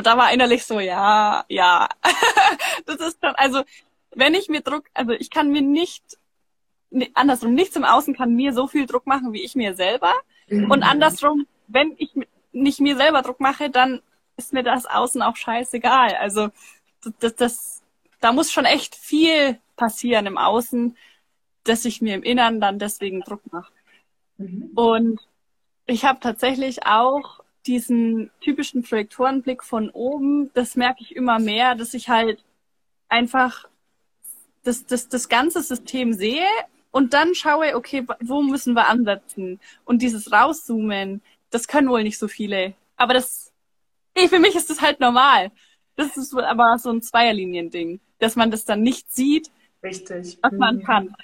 da 0.00 0.16
war 0.16 0.32
innerlich 0.32 0.64
so, 0.64 0.80
ja, 0.80 1.44
ja. 1.48 1.88
das 2.86 2.96
ist 2.96 3.18
dann, 3.20 3.34
also, 3.36 3.62
wenn 4.14 4.34
ich 4.34 4.48
mir 4.48 4.60
Druck, 4.60 4.84
also 4.94 5.12
ich 5.12 5.30
kann 5.30 5.50
mir 5.50 5.62
nicht, 5.62 6.02
andersrum, 7.14 7.54
nichts 7.54 7.76
im 7.76 7.84
Außen 7.84 8.14
kann 8.14 8.34
mir 8.34 8.52
so 8.52 8.66
viel 8.66 8.86
Druck 8.86 9.06
machen, 9.06 9.32
wie 9.32 9.42
ich 9.42 9.54
mir 9.54 9.74
selber. 9.74 10.12
Mhm. 10.48 10.70
Und 10.70 10.82
andersrum, 10.82 11.46
wenn 11.68 11.94
ich 11.98 12.10
nicht 12.52 12.80
mir 12.80 12.96
selber 12.96 13.22
Druck 13.22 13.40
mache, 13.40 13.70
dann 13.70 14.00
ist 14.36 14.52
mir 14.52 14.62
das 14.62 14.86
Außen 14.86 15.22
auch 15.22 15.36
scheißegal. 15.36 16.14
Also, 16.14 16.48
das, 17.20 17.34
das, 17.34 17.82
da 18.20 18.32
muss 18.32 18.52
schon 18.52 18.64
echt 18.64 18.94
viel 18.94 19.58
passieren 19.76 20.26
im 20.26 20.38
Außen, 20.38 20.96
dass 21.64 21.84
ich 21.84 22.00
mir 22.00 22.14
im 22.14 22.22
Innern 22.22 22.60
dann 22.60 22.78
deswegen 22.78 23.20
Druck 23.20 23.40
mache. 23.52 23.72
Mhm. 24.38 24.70
Und 24.74 25.20
ich 25.86 26.04
habe 26.04 26.20
tatsächlich 26.20 26.86
auch 26.86 27.41
diesen 27.66 28.30
typischen 28.40 28.82
Projektorenblick 28.82 29.62
von 29.62 29.90
oben, 29.90 30.50
das 30.54 30.76
merke 30.76 31.02
ich 31.02 31.14
immer 31.14 31.38
mehr, 31.38 31.74
dass 31.74 31.94
ich 31.94 32.08
halt 32.08 32.44
einfach 33.08 33.68
das, 34.64 34.86
das, 34.86 35.08
das 35.08 35.28
ganze 35.28 35.62
System 35.62 36.12
sehe 36.12 36.46
und 36.90 37.14
dann 37.14 37.34
schaue, 37.34 37.74
okay, 37.74 38.06
wo 38.20 38.42
müssen 38.42 38.74
wir 38.74 38.88
ansetzen? 38.88 39.60
Und 39.84 40.02
dieses 40.02 40.32
Rauszoomen, 40.32 41.22
das 41.50 41.66
können 41.66 41.88
wohl 41.88 42.02
nicht 42.02 42.18
so 42.18 42.28
viele. 42.28 42.74
Aber 42.96 43.14
das, 43.14 43.52
ey, 44.14 44.28
für 44.28 44.38
mich 44.38 44.54
ist 44.54 44.70
das 44.70 44.80
halt 44.80 45.00
normal. 45.00 45.50
Das 45.96 46.16
ist 46.16 46.34
aber 46.34 46.78
so 46.78 46.90
ein 46.90 47.02
Zweierlinien-Ding, 47.02 48.00
dass 48.18 48.36
man 48.36 48.50
das 48.50 48.64
dann 48.64 48.82
nicht 48.82 49.12
sieht, 49.12 49.50
Richtig. 49.82 50.38
was 50.42 50.52
man 50.52 50.76
mhm. 50.76 50.82
kann. 50.84 51.16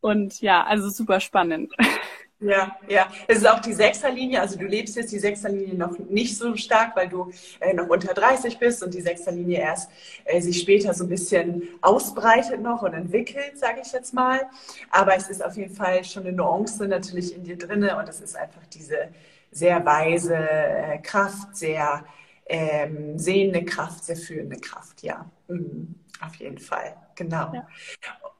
Und 0.00 0.40
ja, 0.40 0.64
also 0.64 0.88
super 0.90 1.20
spannend. 1.20 1.72
Ja, 2.44 2.76
ja. 2.88 3.10
Es 3.26 3.38
ist 3.38 3.48
auch 3.48 3.60
die 3.60 3.72
Sechserlinie. 3.72 4.40
Also 4.40 4.58
du 4.58 4.66
lebst 4.66 4.96
jetzt 4.96 5.12
die 5.12 5.18
Sechserlinie 5.18 5.74
noch 5.74 5.98
nicht 5.98 6.36
so 6.36 6.54
stark, 6.56 6.94
weil 6.94 7.08
du 7.08 7.30
äh, 7.60 7.72
noch 7.72 7.88
unter 7.88 8.12
30 8.12 8.58
bist 8.58 8.82
und 8.82 8.92
die 8.92 9.00
Sechserlinie 9.00 9.60
erst 9.60 9.90
äh, 10.24 10.40
sich 10.40 10.60
später 10.60 10.92
so 10.92 11.04
ein 11.04 11.08
bisschen 11.08 11.62
ausbreitet 11.80 12.60
noch 12.60 12.82
und 12.82 12.92
entwickelt, 12.92 13.58
sage 13.58 13.80
ich 13.84 13.92
jetzt 13.92 14.12
mal. 14.12 14.42
Aber 14.90 15.16
es 15.16 15.28
ist 15.28 15.42
auf 15.42 15.56
jeden 15.56 15.74
Fall 15.74 16.04
schon 16.04 16.26
eine 16.26 16.36
Nuance 16.36 16.86
natürlich 16.86 17.34
in 17.34 17.44
dir 17.44 17.56
drinne 17.56 17.96
und 17.96 18.08
es 18.08 18.20
ist 18.20 18.36
einfach 18.36 18.66
diese 18.66 19.08
sehr 19.50 19.84
weise 19.86 20.36
äh, 20.36 20.98
Kraft, 20.98 21.56
sehr 21.56 22.04
ähm, 22.46 23.18
sehende 23.18 23.64
Kraft, 23.64 24.04
sehr 24.04 24.16
fühlende 24.16 24.56
Kraft. 24.56 25.02
Ja, 25.02 25.30
mhm. 25.48 25.94
auf 26.20 26.34
jeden 26.34 26.58
Fall. 26.58 26.94
Genau. 27.14 27.52
Ja. 27.54 27.66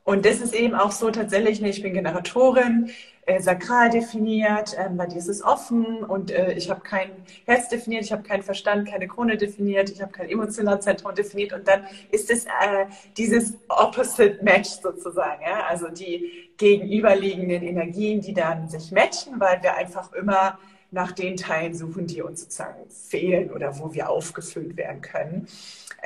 Und 0.05 0.27
das 0.27 0.41
ist 0.41 0.55
eben 0.55 0.75
auch 0.75 0.93
so 0.93 1.11
tatsächlich, 1.11 1.63
ne, 1.63 1.71
ich 1.71 1.83
bin 1.83 1.95
Generatorin, 1.95 2.91
äh, 3.27 3.41
sakral 3.41 3.91
definiert, 3.91 4.77
ähm, 4.79 4.97
bei 4.97 5.07
dir 5.07 5.17
ist 5.17 5.29
es 5.29 5.43
offen 5.43 6.05
und 6.05 6.31
äh, 6.31 6.53
ich 6.53 6.71
habe 6.71 6.83
kein 6.83 7.11
Herz 7.47 7.69
definiert, 7.69 8.05
ich 8.05 8.13
habe 8.13 8.23
keinen 8.23 8.43
Verstand, 8.43 8.89
keine 8.89 9.09
Krone 9.09 9.37
definiert, 9.37 9.91
ich 9.91 10.03
habe 10.03 10.13
kein 10.13 10.29
Emotionalzentrum 10.29 11.15
definiert 11.15 11.53
und 11.53 11.67
dann 11.67 11.85
ist 12.11 12.31
es 12.31 12.45
äh, 12.45 12.87
dieses 13.17 13.55
Opposite 13.69 14.39
Match 14.43 14.69
sozusagen, 14.69 15.43
ja? 15.43 15.67
also 15.67 15.89
die 15.89 16.51
gegenüberliegenden 16.59 17.63
Energien, 17.63 18.21
die 18.21 18.35
dann 18.35 18.69
sich 18.69 18.93
matchen, 18.93 19.41
weil 19.41 19.63
wir 19.63 19.75
einfach 19.75 20.13
immer 20.13 20.59
nach 20.95 21.13
den 21.13 21.37
Teilen 21.37 21.75
suchen, 21.75 22.07
die 22.07 22.23
uns 22.23 22.41
sozusagen 22.43 22.89
fehlen 22.89 23.51
oder 23.51 23.79
wo 23.79 23.93
wir 23.93 24.09
aufgefüllt 24.09 24.77
werden 24.77 25.01
können. 25.01 25.49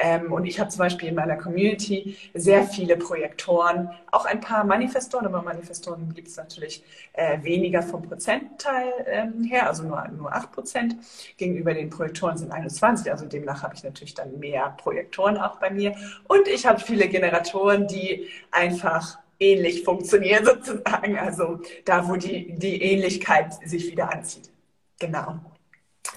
Ähm, 0.01 0.33
und 0.33 0.47
ich 0.47 0.59
habe 0.61 0.71
zum 0.71 0.79
Beispiel 0.79 1.09
in 1.09 1.15
meiner 1.15 1.37
Community 1.37 2.17
sehr 2.33 2.65
viele 2.65 2.97
Projektoren, 2.97 3.91
auch 4.13 4.25
ein 4.25 4.41
paar 4.41 4.65
Manifestoren, 4.65 5.27
aber 5.27 5.43
Manifestoren 5.43 6.15
gibt 6.15 6.29
es 6.29 6.37
natürlich 6.37 6.85
äh, 7.13 7.43
weniger 7.43 7.83
vom 7.83 8.03
Prozentteil 8.03 8.93
ähm, 9.07 9.43
her, 9.45 9.69
also 9.69 9.83
nur, 9.83 10.07
nur 10.09 10.33
8 10.33 10.53
Prozent. 10.53 10.97
Gegenüber 11.37 11.75
den 11.75 11.91
Projektoren 11.91 12.39
sind 12.39 12.53
21, 12.53 13.11
also 13.11 13.27
demnach 13.27 13.63
habe 13.63 13.75
ich 13.75 13.85
natürlich 13.85 14.15
dann 14.15 14.39
mehr 14.39 14.75
Projektoren 14.79 15.37
auch 15.37 15.59
bei 15.59 15.71
mir. 15.71 15.95
Und 16.29 16.49
ich 16.49 16.65
habe 16.65 16.81
viele 16.81 17.09
Generatoren, 17.09 17.89
die 17.89 18.29
einfach 18.53 19.19
ähnlich 19.41 19.83
funktionieren 19.83 20.45
sozusagen, 20.47 21.19
also 21.19 21.61
da, 21.85 22.09
wo 22.09 22.17
die, 22.17 22.55
die 22.55 22.81
Ähnlichkeit 22.81 23.53
sich 23.69 23.91
wieder 23.91 24.13
anzieht. 24.13 24.51
Genau. 24.99 25.41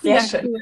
Sehr 0.02 0.16
ja, 0.16 0.22
schön. 0.22 0.48
Cool. 0.48 0.62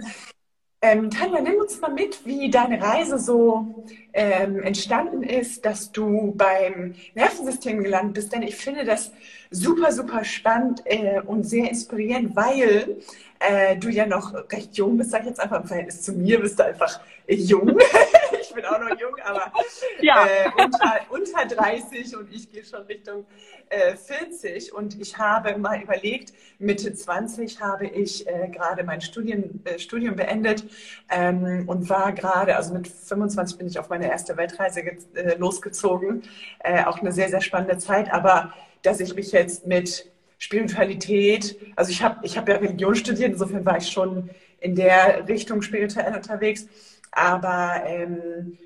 Ähm, 0.81 1.11
Tanja, 1.11 1.41
nimm 1.41 1.59
uns 1.59 1.81
mal 1.81 1.91
mit, 1.91 2.25
wie 2.25 2.49
deine 2.49 2.81
Reise 2.81 3.19
so 3.19 3.83
ähm, 4.13 4.63
entstanden 4.63 5.23
ist, 5.23 5.65
dass 5.65 5.91
du 5.91 6.33
beim 6.37 6.95
Nervensystem 7.15 7.83
gelandet 7.83 8.13
bist. 8.13 8.33
Denn 8.33 8.43
ich 8.43 8.55
finde 8.55 8.85
das 8.85 9.11
super, 9.51 9.91
super 9.91 10.23
spannend 10.23 10.81
äh, 10.85 11.19
und 11.19 11.43
sehr 11.43 11.69
inspirierend, 11.69 12.33
weil 12.33 12.97
äh, 13.39 13.75
du 13.75 13.89
ja 13.89 14.05
noch 14.05 14.33
recht 14.51 14.77
jung 14.77 14.97
bist, 14.97 15.11
sag 15.11 15.21
ich 15.21 15.27
jetzt 15.27 15.41
einfach 15.41 15.61
im 15.61 15.67
Verhältnis 15.67 16.01
zu 16.01 16.13
mir, 16.13 16.39
bist 16.39 16.57
du 16.59 16.63
einfach 16.63 17.01
jung. 17.27 17.77
ich 18.59 18.65
bin 18.65 18.73
auch 18.73 18.79
noch 18.79 18.99
jung, 18.99 19.15
aber 19.23 19.51
ja. 20.01 20.25
äh, 20.25 20.63
unter, 20.63 20.99
unter 21.09 21.55
30 21.55 22.15
und 22.17 22.33
ich 22.33 22.51
gehe 22.51 22.63
schon 22.63 22.81
Richtung 22.83 23.25
äh, 23.69 23.95
40. 23.95 24.73
Und 24.73 24.99
ich 24.99 25.17
habe 25.17 25.57
mal 25.57 25.81
überlegt, 25.81 26.33
Mitte 26.59 26.93
20 26.93 27.61
habe 27.61 27.87
ich 27.87 28.27
äh, 28.27 28.49
gerade 28.49 28.83
mein 28.83 29.01
Studien, 29.01 29.61
äh, 29.65 29.79
Studium 29.79 30.15
beendet 30.15 30.65
ähm, 31.09 31.63
und 31.67 31.89
war 31.89 32.11
gerade, 32.13 32.55
also 32.55 32.73
mit 32.73 32.87
25 32.87 33.57
bin 33.57 33.67
ich 33.67 33.79
auf 33.79 33.89
meine 33.89 34.09
erste 34.09 34.35
Weltreise 34.37 34.81
äh, 34.81 35.35
losgezogen. 35.37 36.23
Äh, 36.59 36.83
auch 36.85 36.99
eine 36.99 37.11
sehr, 37.11 37.29
sehr 37.29 37.41
spannende 37.41 37.77
Zeit, 37.77 38.11
aber 38.11 38.53
dass 38.81 38.99
ich 38.99 39.15
mich 39.15 39.31
jetzt 39.31 39.67
mit 39.67 40.09
Spiritualität, 40.37 41.57
also 41.75 41.91
ich 41.91 42.01
habe 42.01 42.19
ich 42.23 42.37
hab 42.37 42.47
ja 42.47 42.55
Religion 42.55 42.95
studiert, 42.95 43.33
insofern 43.33 43.65
war 43.65 43.77
ich 43.77 43.89
schon 43.89 44.29
in 44.61 44.75
der 44.75 45.27
Richtung 45.27 45.61
spirituell 45.61 46.15
unterwegs, 46.15 46.67
aber 47.11 47.83
ähm, 47.85 48.57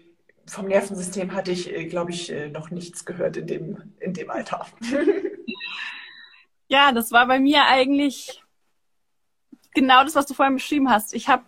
vom 0.46 0.68
Nervensystem 0.68 1.34
hatte 1.34 1.52
ich, 1.52 1.72
äh, 1.72 1.86
glaube 1.86 2.12
ich, 2.12 2.32
äh, 2.32 2.50
noch 2.50 2.70
nichts 2.70 3.06
gehört 3.06 3.38
in 3.38 3.48
dem, 3.48 3.94
in 4.00 4.14
dem 4.14 4.30
Alter. 4.30 4.66
ja, 6.68 6.92
das 6.92 7.12
war 7.12 7.28
bei 7.28 7.40
mir 7.40 7.66
eigentlich 7.66 8.44
genau 9.74 10.04
das, 10.04 10.16
was 10.16 10.26
du 10.26 10.34
vorhin 10.34 10.56
beschrieben 10.56 10.90
hast. 10.90 11.14
Ich 11.14 11.28
habe 11.28 11.44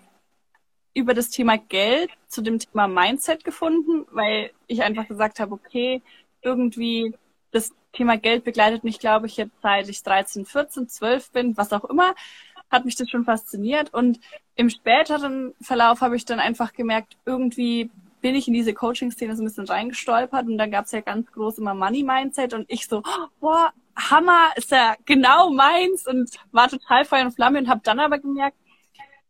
über 0.94 1.14
das 1.14 1.30
Thema 1.30 1.58
Geld 1.58 2.10
zu 2.28 2.42
dem 2.42 2.58
Thema 2.58 2.88
Mindset 2.88 3.44
gefunden, 3.44 4.06
weil 4.12 4.52
ich 4.68 4.82
einfach 4.82 5.08
gesagt 5.08 5.40
habe, 5.40 5.54
okay, 5.54 6.02
irgendwie 6.42 7.14
das 7.52 7.74
Thema 7.92 8.18
Geld 8.18 8.44
begleitet 8.44 8.84
mich, 8.84 9.00
glaube 9.00 9.28
ich, 9.28 9.38
jetzt 9.38 9.62
seit 9.62 9.90
ich 9.90 10.04
13, 10.04 10.46
14, 10.46 10.88
12 10.88 11.32
bin, 11.32 11.58
was 11.58 11.74
auch 11.74 11.86
immer, 11.86 12.16
hat 12.76 12.86
mich 12.86 12.96
das 12.96 13.10
schon 13.10 13.26
fasziniert. 13.26 13.94
Und 13.94 14.20
im 14.56 14.70
späteren 14.70 15.54
Verlauf 15.62 16.02
habe 16.02 16.16
ich 16.16 16.26
dann 16.26 16.40
einfach 16.40 16.74
gemerkt, 16.74 17.18
irgendwie 17.26 17.90
bin 18.22 18.36
ich 18.36 18.48
in 18.48 18.54
diese 18.54 18.74
Coaching-Szene 18.74 19.36
so 19.36 19.44
ein 19.44 19.46
bisschen 19.46 19.68
reingestolpert. 19.68 20.48
Und 20.48 20.58
dann 20.58 20.72
gab 20.72 20.86
es 20.86 20.92
ja 20.92 21.02
ganz 21.02 21.32
groß 21.32 21.58
immer 21.60 21.74
Money-Mindset. 21.74 22.54
Und 22.54 22.66
ich 22.70 22.88
so, 22.88 23.04
boah, 23.40 23.72
Hammer, 23.96 24.50
ist 24.56 24.72
ja 24.72 24.96
genau 25.06 25.50
meins. 25.50 26.08
Und 26.08 26.30
war 26.52 26.70
total 26.70 27.06
Feuer 27.06 27.26
und 27.26 27.34
Flamme 27.34 27.60
und 27.60 27.70
habe 27.70 27.82
dann 27.84 28.00
aber 28.00 28.20
gemerkt, 28.20 28.58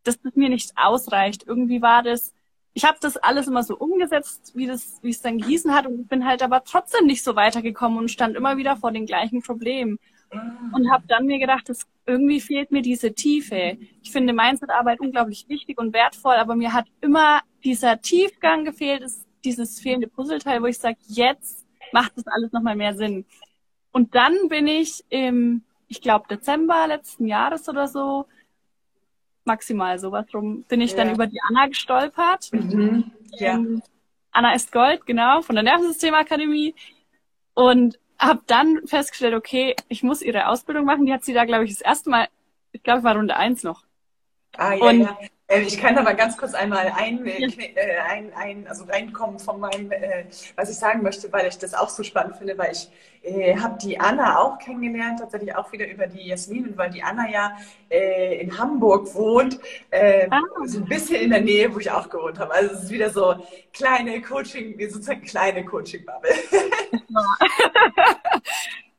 dass 0.03 0.21
das 0.21 0.35
mir 0.35 0.49
nicht 0.49 0.71
ausreicht. 0.75 1.45
Irgendwie 1.47 1.81
war 1.81 2.03
das 2.03 2.33
ich 2.77 2.83
habe 2.83 2.97
das 2.99 3.15
alles 3.15 3.47
immer 3.47 3.63
so 3.63 3.77
umgesetzt, 3.77 4.51
wie 4.53 4.67
das, 4.67 4.99
wie 5.01 5.09
es 5.09 5.21
dann 5.21 5.37
gießen 5.37 5.73
hat. 5.73 5.87
Und 5.87 6.09
bin 6.09 6.25
halt 6.25 6.43
aber 6.43 6.61
trotzdem 6.65 7.05
nicht 7.05 7.23
so 7.23 7.35
weitergekommen 7.37 7.97
und 7.97 8.11
stand 8.11 8.35
immer 8.35 8.57
wieder 8.57 8.75
vor 8.75 8.91
den 8.91 9.05
gleichen 9.05 9.41
Problemen 9.41 9.97
und 10.31 10.91
habe 10.91 11.05
dann 11.07 11.25
mir 11.25 11.39
gedacht, 11.39 11.69
dass 11.69 11.87
irgendwie 12.05 12.39
fehlt 12.39 12.71
mir 12.71 12.81
diese 12.81 13.13
Tiefe. 13.13 13.77
Ich 14.01 14.11
finde 14.11 14.33
Mindset-Arbeit 14.33 14.99
unglaublich 14.99 15.45
wichtig 15.47 15.79
und 15.79 15.93
wertvoll, 15.93 16.35
aber 16.35 16.55
mir 16.55 16.73
hat 16.73 16.85
immer 17.01 17.41
dieser 17.63 18.01
Tiefgang 18.01 18.65
gefehlt, 18.65 19.01
ist 19.01 19.25
dieses 19.43 19.79
fehlende 19.79 20.07
Puzzleteil, 20.07 20.61
wo 20.61 20.65
ich 20.65 20.77
sage, 20.77 20.97
jetzt 21.07 21.65
macht 21.91 22.13
das 22.15 22.27
alles 22.27 22.51
nochmal 22.51 22.75
mehr 22.75 22.95
Sinn. 22.95 23.25
Und 23.91 24.13
dann 24.15 24.49
bin 24.49 24.67
ich 24.67 25.03
im, 25.09 25.63
ich 25.87 26.01
glaube, 26.01 26.27
Dezember 26.29 26.87
letzten 26.87 27.27
Jahres 27.27 27.69
oder 27.69 27.87
so 27.87 28.25
maximal 29.45 29.97
sowas 29.99 30.25
rum, 30.33 30.63
bin 30.67 30.81
ich 30.81 30.91
ja. 30.91 30.97
dann 30.97 31.13
über 31.13 31.27
die 31.27 31.39
Anna 31.47 31.67
gestolpert. 31.67 32.51
Mhm. 32.51 33.11
Ja. 33.37 33.53
Ähm, 33.53 33.81
Anna 34.31 34.53
ist 34.53 34.71
Gold, 34.71 35.05
genau, 35.05 35.41
von 35.41 35.55
der 35.55 35.63
Nervensystemakademie. 35.63 36.75
Und 37.53 37.99
habe 38.19 38.41
dann 38.47 38.81
festgestellt, 38.85 39.33
okay, 39.33 39.75
ich 39.87 40.03
muss 40.03 40.21
ihre 40.21 40.47
Ausbildung 40.47 40.85
machen. 40.85 41.05
Die 41.05 41.13
hat 41.13 41.23
sie 41.23 41.33
da, 41.33 41.45
glaube 41.45 41.65
ich, 41.65 41.71
das 41.71 41.81
erste 41.81 42.09
Mal, 42.09 42.27
ich 42.71 42.83
glaube, 42.83 43.03
war 43.03 43.15
Runde 43.15 43.35
eins 43.35 43.63
noch. 43.63 43.83
Ah, 44.57 44.73
ja, 44.73 44.85
und 44.85 45.01
ja. 45.01 45.17
Äh, 45.47 45.61
ich 45.61 45.77
kann 45.77 45.97
aber 45.97 46.15
ganz 46.15 46.37
kurz 46.37 46.53
einmal 46.53 46.91
ein, 46.95 47.25
äh, 47.25 47.45
äh, 47.45 47.99
ein, 48.09 48.33
ein, 48.33 48.67
also 48.67 48.85
reinkommen 48.85 49.37
von 49.39 49.59
meinem, 49.59 49.91
äh, 49.91 50.25
was 50.55 50.71
ich 50.71 50.77
sagen 50.77 51.03
möchte, 51.03 51.31
weil 51.31 51.47
ich 51.47 51.57
das 51.57 51.73
auch 51.73 51.89
so 51.89 52.01
spannend 52.01 52.37
finde, 52.37 52.57
weil 52.57 52.71
ich 52.71 52.89
äh, 53.21 53.55
habe 53.57 53.77
die 53.79 53.99
Anna 53.99 54.39
auch 54.39 54.57
kennengelernt, 54.57 55.19
tatsächlich 55.19 55.55
auch 55.55 55.71
wieder 55.71 55.87
über 55.87 56.07
die 56.07 56.27
Jasmin, 56.27 56.75
weil 56.75 56.89
die 56.89 57.03
Anna 57.03 57.29
ja 57.29 57.57
äh, 57.89 58.41
in 58.41 58.57
Hamburg 58.57 59.13
wohnt, 59.13 59.59
äh, 59.91 60.27
ah. 60.31 60.41
so 60.65 60.79
ein 60.79 60.85
bisschen 60.85 61.21
in 61.21 61.29
der 61.29 61.41
Nähe, 61.41 61.73
wo 61.73 61.79
ich 61.79 61.91
auch 61.91 62.09
gewohnt 62.09 62.39
habe. 62.39 62.51
Also 62.51 62.73
es 62.73 62.83
ist 62.83 62.91
wieder 62.91 63.11
so 63.11 63.35
kleine 63.71 64.21
Coaching, 64.21 64.79
sozusagen 64.89 65.21
kleine 65.21 65.63
Coaching-Bubble. 65.63 66.31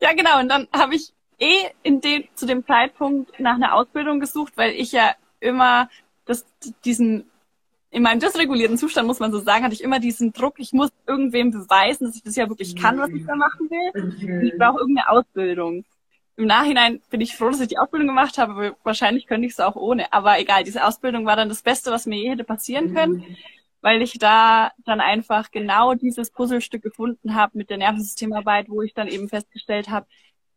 ja, 0.01 0.13
genau. 0.13 0.39
Und 0.39 0.49
dann 0.49 0.69
habe 0.73 0.95
ich 0.95 1.13
eh 1.41 1.71
in 1.83 2.01
den, 2.01 2.29
zu 2.35 2.47
dem 2.47 2.65
Zeitpunkt 2.65 3.39
nach 3.41 3.57
einer 3.57 3.75
Ausbildung 3.75 4.21
gesucht, 4.21 4.53
weil 4.57 4.71
ich 4.71 4.93
ja 4.93 5.15
immer 5.41 5.89
das, 6.27 6.45
diesen, 6.85 7.25
in 7.91 8.03
meinem 8.03 8.21
dysregulierten 8.21 8.77
Zustand, 8.77 9.07
muss 9.07 9.21
man 9.21 9.33
so 9.33 9.39
sagen, 9.39 9.65
hatte 9.65 9.75
ich 9.75 9.83
immer 9.83 10.01
diesen 10.01 10.33
Druck, 10.33 10.59
ich 10.59 10.73
muss 10.73 10.91
irgendwem 11.07 11.51
beweisen, 11.51 12.07
dass 12.07 12.17
ich 12.17 12.23
das 12.23 12.37
ja 12.37 12.49
wirklich 12.49 12.77
kann, 12.77 12.99
was 12.99 13.11
ich 13.11 13.25
da 13.25 13.35
machen 13.35 13.71
will. 13.71 14.03
Und 14.03 14.45
ich 14.45 14.59
brauche 14.59 14.81
irgendeine 14.81 15.09
Ausbildung. 15.09 15.85
Im 16.37 16.47
Nachhinein 16.47 17.01
bin 17.09 17.23
ich 17.23 17.35
froh, 17.35 17.49
dass 17.49 17.61
ich 17.61 17.69
die 17.69 17.79
Ausbildung 17.79 18.09
gemacht 18.09 18.37
habe, 18.37 18.53
aber 18.53 18.77
wahrscheinlich 18.85 19.27
könnte 19.27 19.47
ich 19.47 19.55
es 19.55 19.61
auch 19.61 19.77
ohne. 19.77 20.13
Aber 20.13 20.39
egal, 20.39 20.65
diese 20.65 20.85
Ausbildung 20.85 21.25
war 21.25 21.37
dann 21.37 21.49
das 21.49 21.63
Beste, 21.63 21.91
was 21.91 22.05
mir 22.05 22.19
je 22.19 22.31
hätte 22.31 22.45
passieren 22.45 22.93
können, 22.93 23.25
weil 23.81 24.03
ich 24.03 24.19
da 24.19 24.73
dann 24.85 25.01
einfach 25.01 25.51
genau 25.51 25.95
dieses 25.95 26.31
Puzzlestück 26.31 26.83
gefunden 26.83 27.35
habe 27.35 27.57
mit 27.57 27.71
der 27.71 27.79
Nervensystemarbeit, 27.79 28.69
wo 28.69 28.83
ich 28.83 28.93
dann 28.93 29.09
eben 29.09 29.29
festgestellt 29.29 29.89
habe, 29.89 30.07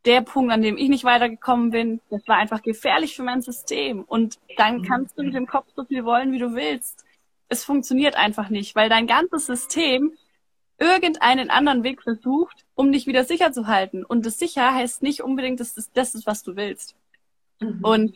der 0.06 0.22
Punkt, 0.22 0.52
an 0.52 0.62
dem 0.62 0.78
ich 0.78 0.90
nicht 0.90 1.04
weitergekommen 1.04 1.72
bin, 1.72 2.02
das 2.10 2.28
war 2.28 2.38
einfach 2.38 2.62
gefährlich 2.62 3.16
für 3.16 3.24
mein 3.24 3.42
System. 3.42 4.04
Und 4.04 4.40
dann 4.58 4.84
kannst 4.84 5.18
du 5.18 5.24
mit 5.24 5.34
dem 5.34 5.48
Kopf 5.48 5.68
so 5.76 5.84
viel 5.84 6.06
wollen, 6.06 6.32
wie 6.32 6.40
du 6.40 6.56
willst. 6.56 7.06
Es 7.50 7.64
funktioniert 7.64 8.16
einfach 8.16 8.50
nicht, 8.50 8.76
weil 8.76 8.90
dein 8.90 9.08
ganzes 9.08 9.46
System 9.46 10.14
irgendeinen 10.78 11.50
anderen 11.50 11.84
Weg 11.84 12.02
versucht, 12.02 12.66
um 12.76 12.92
dich 12.92 13.08
wieder 13.08 13.26
sicher 13.26 13.52
zu 13.52 13.68
halten. 13.68 14.06
Und 14.06 14.26
das 14.26 14.40
sicher 14.40 14.74
heißt 14.74 15.04
nicht 15.04 15.22
unbedingt, 15.22 15.60
dass 15.60 15.74
das 15.74 15.92
das 15.92 16.16
ist, 16.16 16.26
was 16.26 16.44
du 16.44 16.56
willst. 16.56 16.96
Mhm. 17.60 17.80
Und 17.82 18.16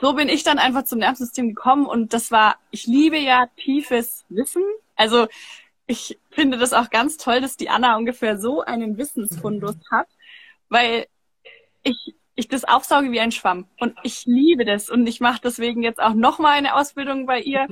so 0.00 0.14
bin 0.14 0.28
ich 0.28 0.42
dann 0.42 0.58
einfach 0.58 0.84
zum 0.84 1.00
Nervensystem 1.00 1.48
gekommen 1.48 1.86
und 1.86 2.12
das 2.12 2.30
war, 2.30 2.56
ich 2.70 2.86
liebe 2.86 3.18
ja 3.18 3.46
tiefes 3.56 4.24
Wissen. 4.28 4.62
Also 4.96 5.28
ich 5.86 6.18
finde 6.30 6.58
das 6.58 6.72
auch 6.72 6.88
ganz 6.88 7.18
toll, 7.18 7.40
dass 7.42 7.56
die 7.56 7.68
Anna 7.68 7.96
ungefähr 7.96 8.38
so 8.38 8.62
einen 8.62 8.96
Wissensfundus 8.96 9.76
hat 9.90 10.08
weil 10.74 11.06
ich, 11.84 12.16
ich 12.34 12.48
das 12.48 12.64
aufsauge 12.64 13.12
wie 13.12 13.20
ein 13.20 13.30
Schwamm. 13.30 13.68
Und 13.78 13.96
ich 14.02 14.26
liebe 14.26 14.64
das. 14.64 14.90
Und 14.90 15.06
ich 15.06 15.20
mache 15.20 15.40
deswegen 15.42 15.84
jetzt 15.84 16.02
auch 16.02 16.14
nochmal 16.14 16.58
eine 16.58 16.74
Ausbildung 16.74 17.26
bei 17.26 17.40
ihr, 17.40 17.68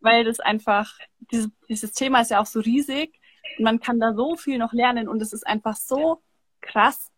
weil 0.00 0.22
das 0.22 0.38
einfach, 0.38 0.96
dieses, 1.32 1.50
dieses 1.68 1.92
Thema 1.92 2.20
ist 2.20 2.30
ja 2.30 2.40
auch 2.40 2.46
so 2.46 2.60
riesig. 2.60 3.18
Und 3.58 3.64
man 3.64 3.80
kann 3.80 3.98
da 3.98 4.14
so 4.14 4.36
viel 4.36 4.58
noch 4.58 4.72
lernen. 4.72 5.08
Und 5.08 5.20
es 5.20 5.32
ist 5.32 5.44
einfach 5.44 5.74
so 5.74 6.22
krass, 6.60 7.10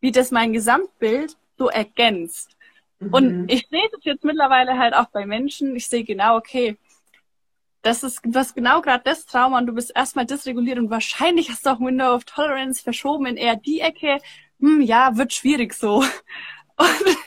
wie 0.00 0.12
das 0.12 0.30
mein 0.30 0.52
Gesamtbild 0.52 1.38
so 1.56 1.70
ergänzt. 1.70 2.54
Mhm. 2.98 3.14
Und 3.14 3.48
ich 3.50 3.66
sehe 3.70 3.88
das 3.90 4.04
jetzt 4.04 4.24
mittlerweile 4.24 4.78
halt 4.78 4.92
auch 4.92 5.06
bei 5.06 5.24
Menschen. 5.24 5.74
Ich 5.76 5.88
sehe 5.88 6.04
genau, 6.04 6.36
okay, 6.36 6.76
das 7.80 8.02
ist 8.02 8.20
was 8.24 8.54
genau 8.54 8.80
gerade 8.80 9.04
das 9.04 9.26
Trauma 9.26 9.58
und 9.58 9.66
du 9.66 9.74
bist 9.74 9.92
erstmal 9.94 10.24
dysreguliert 10.24 10.78
und 10.78 10.90
wahrscheinlich 10.90 11.50
hast 11.50 11.66
du 11.66 11.70
auch 11.70 11.80
Window 11.80 12.14
of 12.14 12.24
Tolerance 12.24 12.82
verschoben 12.82 13.26
in 13.26 13.36
eher 13.36 13.56
die 13.56 13.80
Ecke, 13.80 14.20
hm, 14.64 14.80
ja, 14.80 15.16
wird 15.16 15.32
schwierig 15.32 15.74
so. 15.74 15.98
Und, 16.76 17.18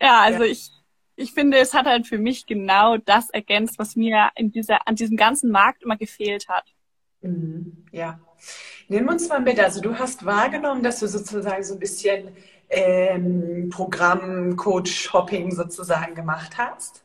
ja, 0.00 0.20
also 0.20 0.44
ja. 0.44 0.50
ich, 0.50 0.70
ich 1.16 1.32
finde, 1.32 1.58
es 1.58 1.74
hat 1.74 1.86
halt 1.86 2.06
für 2.06 2.18
mich 2.18 2.46
genau 2.46 2.96
das 2.96 3.30
ergänzt, 3.30 3.78
was 3.78 3.96
mir 3.96 4.30
in 4.36 4.52
dieser, 4.52 4.86
an 4.86 4.94
diesem 4.94 5.16
ganzen 5.16 5.50
Markt 5.50 5.82
immer 5.82 5.96
gefehlt 5.96 6.48
hat. 6.48 6.64
Mhm, 7.22 7.84
ja. 7.90 8.20
Nimm 8.86 9.08
uns 9.08 9.28
mal 9.28 9.40
mit. 9.40 9.58
Also 9.58 9.80
du 9.80 9.98
hast 9.98 10.24
wahrgenommen, 10.24 10.82
dass 10.82 11.00
du 11.00 11.08
sozusagen 11.08 11.64
so 11.64 11.74
ein 11.74 11.80
bisschen 11.80 12.36
ähm, 12.70 13.68
Programm, 13.70 14.56
Coach, 14.56 15.12
Hopping 15.12 15.50
sozusagen 15.50 16.14
gemacht 16.14 16.56
hast? 16.56 17.02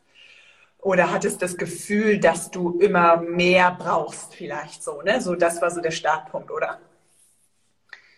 Oder 0.78 1.10
hattest 1.10 1.42
das 1.42 1.56
Gefühl, 1.56 2.20
dass 2.20 2.50
du 2.50 2.78
immer 2.78 3.16
mehr 3.16 3.74
brauchst, 3.76 4.34
vielleicht 4.34 4.82
so, 4.82 5.02
ne? 5.02 5.20
So, 5.20 5.34
das 5.34 5.60
war 5.62 5.70
so 5.70 5.80
der 5.80 5.90
Startpunkt, 5.90 6.50
oder? 6.50 6.78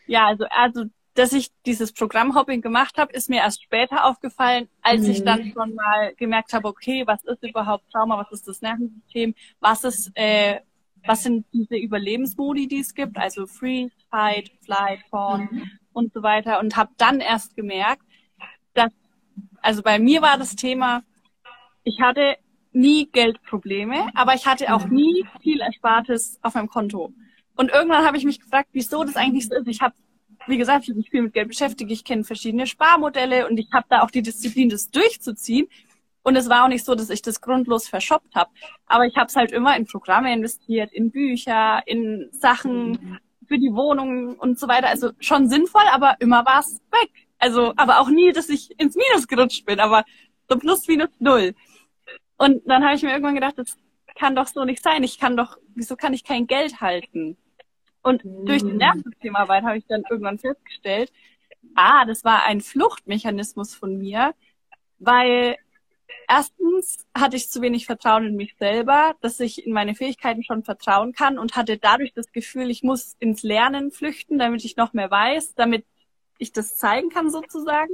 Ja, 0.07 0.27
also, 0.27 0.47
also, 0.51 0.85
dass 1.17 1.33
ich 1.33 1.51
dieses 1.65 1.93
Programmhopping 1.93 2.61
gemacht 2.61 2.99
habe, 2.99 3.13
ist 3.13 3.31
mir 3.31 3.39
erst 3.39 3.63
später 3.63 4.05
aufgefallen, 4.05 4.69
als 4.83 5.03
mhm. 5.03 5.11
ich 5.11 5.25
dann 5.25 5.53
schon 5.53 5.75
mal 5.75 6.15
gemerkt 6.17 6.53
habe, 6.53 6.69
okay, 6.69 7.05
was 7.07 7.25
ist 7.25 7.43
überhaupt 7.43 7.91
Trauma, 7.91 8.19
was 8.19 8.31
ist 8.33 8.47
das 8.47 8.61
Nervensystem, 8.61 9.35
was 9.61 9.85
ist, 9.85 10.11
äh, 10.15 10.61
was 11.07 11.23
sind 11.23 11.47
diese 11.53 11.77
Überlebensmodi, 11.77 12.69
die 12.69 12.81
es 12.81 12.95
gibt, 12.95 13.17
also 13.17 13.47
Freeze, 13.47 13.95
Fight, 14.11 14.51
Flight, 14.65 15.01
Fawn 15.11 15.49
mhm. 15.51 15.71
und 15.93 16.13
so 16.13 16.23
weiter 16.23 16.61
und 16.61 16.77
habe 16.77 16.91
dann 16.99 17.21
erst 17.21 17.57
gemerkt, 17.57 18.03
dass, 18.75 18.93
also 19.63 19.83
bei 19.83 19.99
mir 19.99 20.21
war 20.21 20.37
das 20.37 20.55
Thema, 20.55 21.03
ich 21.83 22.01
hatte 22.01 22.37
nie 22.73 23.07
Geldprobleme, 23.11 24.11
aber 24.15 24.35
ich 24.35 24.47
hatte 24.47 24.75
auch 24.75 24.85
nie 24.87 25.27
viel 25.41 25.61
Erspartes 25.61 26.39
auf 26.43 26.55
meinem 26.55 26.69
Konto. 26.69 27.15
Und 27.57 27.71
irgendwann 27.71 28.05
habe 28.05 28.19
ich 28.19 28.25
mich 28.25 28.39
gefragt, 28.39 28.69
wieso 28.73 29.03
das 29.03 29.17
eigentlich 29.17 29.49
so 29.49 29.55
ist. 29.55 29.67
Ich 29.67 29.81
habe, 29.81 29.95
wie 30.47 30.59
gesagt, 30.59 30.85
ich 30.85 30.91
habe 30.91 30.99
mich 30.99 31.11
viel 31.11 31.23
mit 31.23 31.33
Geld 31.33 31.49
beschäftigt, 31.49 31.91
ich 31.91 32.05
kenne 32.05 32.25
verschiedene 32.25 32.67
Sparmodelle 32.67 33.49
und 33.49 33.59
ich 33.59 33.69
habe 33.73 33.87
da 33.89 34.03
auch 34.03 34.11
die 34.11 34.23
Disziplin, 34.23 34.69
das 34.69 34.91
durchzuziehen. 34.91 35.69
Und 36.23 36.35
es 36.35 36.49
war 36.49 36.65
auch 36.65 36.69
nicht 36.69 36.85
so, 36.85 36.97
dass 36.97 37.09
ich 37.11 37.23
das 37.23 37.41
grundlos 37.41 37.89
verschoppt 37.89 38.35
habe. 38.35 38.51
Aber 38.87 39.07
ich 39.07 39.17
habe 39.17 39.27
es 39.27 39.37
halt 39.37 39.53
immer 39.53 39.77
in 39.77 39.87
Programme 39.87 40.33
investiert, 40.33 40.93
in 40.93 41.13
Bücher, 41.13 41.83
in 41.87 42.29
Sachen 42.33 43.21
für 43.47 43.59
die 43.59 43.73
Wohnung 43.73 44.35
und 44.35 44.59
so 44.59 44.67
weiter. 44.67 44.89
Also 44.89 45.13
schon 45.21 45.49
sinnvoll, 45.49 45.85
aber 45.93 46.17
immer 46.19 46.45
war 46.45 46.61
es 46.61 46.81
weg. 46.91 47.11
Also, 47.39 47.75
aber 47.77 48.01
auch 48.01 48.09
nie, 48.09 48.33
dass 48.33 48.49
ich 48.49 48.79
ins 48.81 48.97
Minus 48.97 49.29
gerutscht 49.29 49.67
bin, 49.67 49.79
aber 49.79 50.05
so 50.49 50.59
plus 50.59 50.89
minus 50.89 51.11
null. 51.21 51.55
Und 52.39 52.63
dann 52.67 52.85
habe 52.85 52.97
ich 52.97 53.03
mir 53.03 53.11
irgendwann 53.11 53.35
gedacht, 53.35 53.59
das 53.59 53.77
kann 54.19 54.35
doch 54.35 54.47
so 54.47 54.65
nicht 54.65 54.83
sein. 54.83 55.03
Ich 55.03 55.19
kann 55.19 55.37
doch, 55.37 55.59
wieso 55.75 55.97
kann 55.97 56.15
ich 56.15 56.25
kein 56.25 56.47
Geld 56.47 56.81
halten? 56.81 57.37
Und 58.07 58.25
mhm. 58.25 58.47
durch 58.47 58.63
die. 58.63 58.73
Nervensystemarbeit 58.73 59.65
habe 59.65 59.79
ich 59.79 59.87
dann 59.87 60.05
irgendwann 60.09 60.39
festgestellt, 60.39 61.13
ah, 61.75 62.05
das 62.05 62.25
war 62.25 62.45
ein 62.45 62.61
Fluchtmechanismus 62.61 63.75
von 63.75 63.99
mir, 63.99 64.35
weil 64.99 65.57
erstens 66.29 67.07
hatte 67.15 67.37
ich 67.37 67.51
zu 67.51 67.61
wenig 67.63 67.87
Vertrauen 67.87 68.27
in 68.27 68.37
mich 68.37 68.57
selber, 68.59 69.15
dass 69.21 69.41
ich 69.41 69.67
in 69.67 69.73
meine 69.73 69.95
Fähigkeiten 69.95 70.43
schon 70.43 70.63
vertrauen 70.63 71.13
kann 71.13 71.39
und 71.39 71.57
hatte 71.57 71.79
dadurch 71.79 72.13
das 72.15 72.33
Gefühl, 72.33 72.71
ich 72.71 72.83
muss 72.83 73.17
ins 73.19 73.43
Lernen 73.43 73.91
flüchten, 73.91 74.39
damit 74.39 74.65
ich 74.65 74.77
noch 74.77 74.93
mehr 74.93 75.11
weiß, 75.11 75.55
damit 75.55 75.85
ich 76.39 76.53
das 76.53 76.77
zeigen 76.77 77.11
kann 77.11 77.31
sozusagen. 77.31 77.93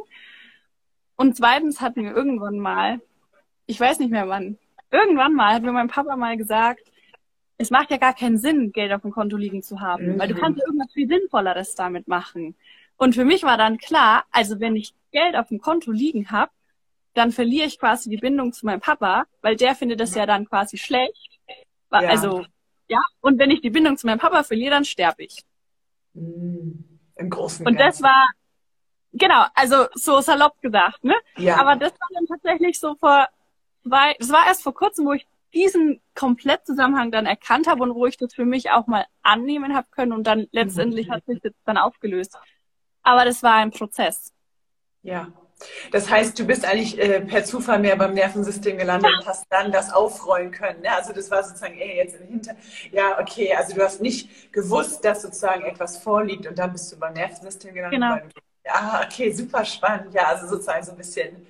Und 1.16 1.36
zweitens 1.36 1.80
hatten 1.80 2.02
wir 2.02 2.14
irgendwann 2.14 2.58
mal 2.58 3.00
ich 3.66 3.80
weiß 3.80 3.98
nicht 3.98 4.10
mehr 4.10 4.28
wann. 4.28 4.58
Irgendwann 4.90 5.34
mal 5.34 5.54
hat 5.54 5.62
mir 5.62 5.72
mein 5.72 5.88
Papa 5.88 6.16
mal 6.16 6.36
gesagt, 6.36 6.91
es 7.62 7.70
macht 7.70 7.90
ja 7.90 7.96
gar 7.96 8.14
keinen 8.14 8.38
Sinn, 8.38 8.72
Geld 8.72 8.92
auf 8.92 9.02
dem 9.02 9.10
Konto 9.10 9.36
liegen 9.36 9.62
zu 9.62 9.80
haben, 9.80 10.14
mhm. 10.14 10.18
weil 10.18 10.28
du 10.28 10.34
kannst 10.34 10.58
ja 10.58 10.66
irgendwas 10.66 10.92
viel 10.92 11.08
Sinnvolleres 11.08 11.74
damit 11.74 12.08
machen. 12.08 12.54
Und 12.96 13.14
für 13.14 13.24
mich 13.24 13.42
war 13.42 13.56
dann 13.56 13.78
klar, 13.78 14.24
also 14.30 14.60
wenn 14.60 14.76
ich 14.76 14.94
Geld 15.10 15.36
auf 15.36 15.48
dem 15.48 15.60
Konto 15.60 15.90
liegen 15.90 16.30
habe, 16.30 16.52
dann 17.14 17.32
verliere 17.32 17.66
ich 17.66 17.78
quasi 17.78 18.08
die 18.08 18.16
Bindung 18.16 18.52
zu 18.52 18.64
meinem 18.66 18.80
Papa, 18.80 19.24
weil 19.42 19.56
der 19.56 19.74
findet 19.74 20.00
das 20.00 20.14
ja 20.14 20.24
dann 20.24 20.48
quasi 20.48 20.78
schlecht. 20.78 21.40
Also, 21.90 22.46
ja, 22.88 23.00
und 23.20 23.38
wenn 23.38 23.50
ich 23.50 23.60
die 23.60 23.70
Bindung 23.70 23.96
zu 23.96 24.06
meinem 24.06 24.18
Papa 24.18 24.42
verliere, 24.44 24.70
dann 24.70 24.84
sterbe 24.84 25.24
ich. 25.24 25.42
Mhm. 26.14 26.84
Im 27.16 27.28
Großen 27.28 27.66
und 27.66 27.78
das 27.78 28.02
war, 28.02 28.30
genau, 29.12 29.44
also 29.54 29.86
so 29.94 30.20
salopp 30.20 30.60
gesagt, 30.62 31.04
ne? 31.04 31.14
Ja. 31.36 31.60
Aber 31.60 31.76
das 31.76 31.92
war 31.92 32.08
dann 32.14 32.26
tatsächlich 32.26 32.80
so 32.80 32.94
vor 32.94 33.28
weil 33.84 34.14
es 34.18 34.30
war 34.30 34.46
erst 34.46 34.62
vor 34.62 34.74
kurzem, 34.74 35.06
wo 35.06 35.12
ich 35.12 35.26
diesen 35.54 36.00
Komplettzusammenhang 36.14 37.10
dann 37.10 37.26
erkannt 37.26 37.66
habe 37.66 37.82
und 37.82 37.94
wo 37.94 38.06
ich 38.06 38.16
das 38.16 38.34
für 38.34 38.44
mich 38.44 38.70
auch 38.70 38.86
mal 38.86 39.06
annehmen 39.22 39.74
habe 39.74 39.86
können 39.90 40.12
und 40.12 40.26
dann 40.26 40.46
letztendlich 40.52 41.10
hat 41.10 41.24
sich 41.26 41.40
das 41.40 41.52
dann 41.64 41.76
aufgelöst. 41.76 42.38
Aber 43.02 43.24
das 43.24 43.42
war 43.42 43.54
ein 43.54 43.70
Prozess. 43.70 44.32
Ja. 45.02 45.28
Das 45.92 46.10
heißt, 46.10 46.36
du 46.38 46.44
bist 46.44 46.64
eigentlich 46.64 46.98
äh, 46.98 47.20
per 47.20 47.44
Zufall 47.44 47.78
mehr 47.78 47.94
beim 47.94 48.14
Nervensystem 48.14 48.78
gelandet 48.78 49.12
und 49.18 49.26
hast 49.26 49.44
dann 49.48 49.70
das 49.70 49.92
aufrollen 49.92 50.50
können. 50.50 50.80
Ne? 50.80 50.90
Also 50.90 51.12
das 51.12 51.30
war 51.30 51.44
sozusagen, 51.44 51.78
ey, 51.78 51.98
jetzt 51.98 52.16
im 52.16 52.26
Hinter. 52.26 52.56
Ja, 52.90 53.20
okay, 53.20 53.54
also 53.54 53.74
du 53.74 53.82
hast 53.82 54.00
nicht 54.00 54.52
gewusst, 54.52 55.04
dass 55.04 55.22
sozusagen 55.22 55.64
etwas 55.64 55.98
vorliegt 55.98 56.48
und 56.48 56.58
dann 56.58 56.72
bist 56.72 56.90
du 56.90 56.98
beim 56.98 57.12
Nervensystem 57.12 57.74
gelandet. 57.74 58.00
Genau. 58.00 58.16
Ja, 58.64 59.02
okay, 59.04 59.32
super 59.32 59.64
spannend. 59.64 60.14
Ja, 60.14 60.28
also 60.28 60.48
sozusagen 60.48 60.84
so 60.84 60.92
ein 60.92 60.98
bisschen 60.98 61.46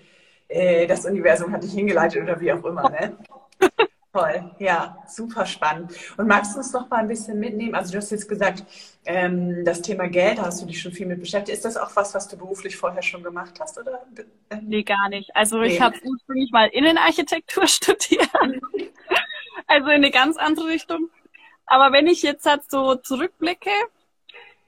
äh, 0.49 0.87
das 0.87 1.05
Universum 1.05 1.53
hat 1.53 1.63
dich 1.63 1.73
hingeleitet 1.73 2.23
oder 2.23 2.39
wie 2.41 2.53
auch 2.53 2.65
immer. 2.65 2.89
Ne? 2.91 3.17
Toll, 4.13 4.51
ja, 4.59 4.99
super 5.07 5.47
spannend. 5.47 5.93
Und 6.19 6.27
magst 6.27 6.55
du 6.55 6.59
uns 6.59 6.73
noch 6.73 6.91
mal 6.91 6.99
ein 6.99 7.09
bisschen 7.09 7.39
mitnehmen? 7.39 7.75
Also 7.75 7.93
du 7.93 7.99
hast 7.99 8.11
jetzt 8.11 8.29
gesagt, 8.29 8.65
ähm, 9.07 9.65
das 9.65 9.81
Thema 9.81 10.09
Geld, 10.09 10.39
da 10.39 10.43
hast 10.43 10.61
du 10.61 10.67
dich 10.67 10.83
schon 10.83 10.93
viel 10.93 11.07
mit 11.07 11.21
beschäftigt. 11.21 11.57
Ist 11.57 11.65
das 11.65 11.79
auch 11.79 11.97
was, 11.97 12.15
was 12.15 12.29
du 12.29 12.37
beruflich 12.37 12.77
vorher 12.77 13.03
schon 13.03 13.23
gemacht 13.23 13.59
hast, 13.59 13.79
oder? 13.79 14.05
Ähm, 14.51 14.61
nee, 14.65 14.83
gar 14.83 15.09
nicht. 15.09 15.35
Also 15.35 15.59
nee. 15.59 15.69
ich 15.69 15.81
habe 15.81 15.97
ursprünglich 16.05 16.51
mal 16.51 16.69
Innenarchitektur 16.69 17.67
studiert. 17.69 18.29
also 19.67 19.87
in 19.89 19.95
eine 19.95 20.11
ganz 20.11 20.37
andere 20.37 20.69
Richtung. 20.69 21.09
Aber 21.65 21.93
wenn 21.93 22.07
ich 22.07 22.23
jetzt 22.23 22.45
halt 22.45 22.71
so 22.71 22.97
zurückblicke, 22.97 23.71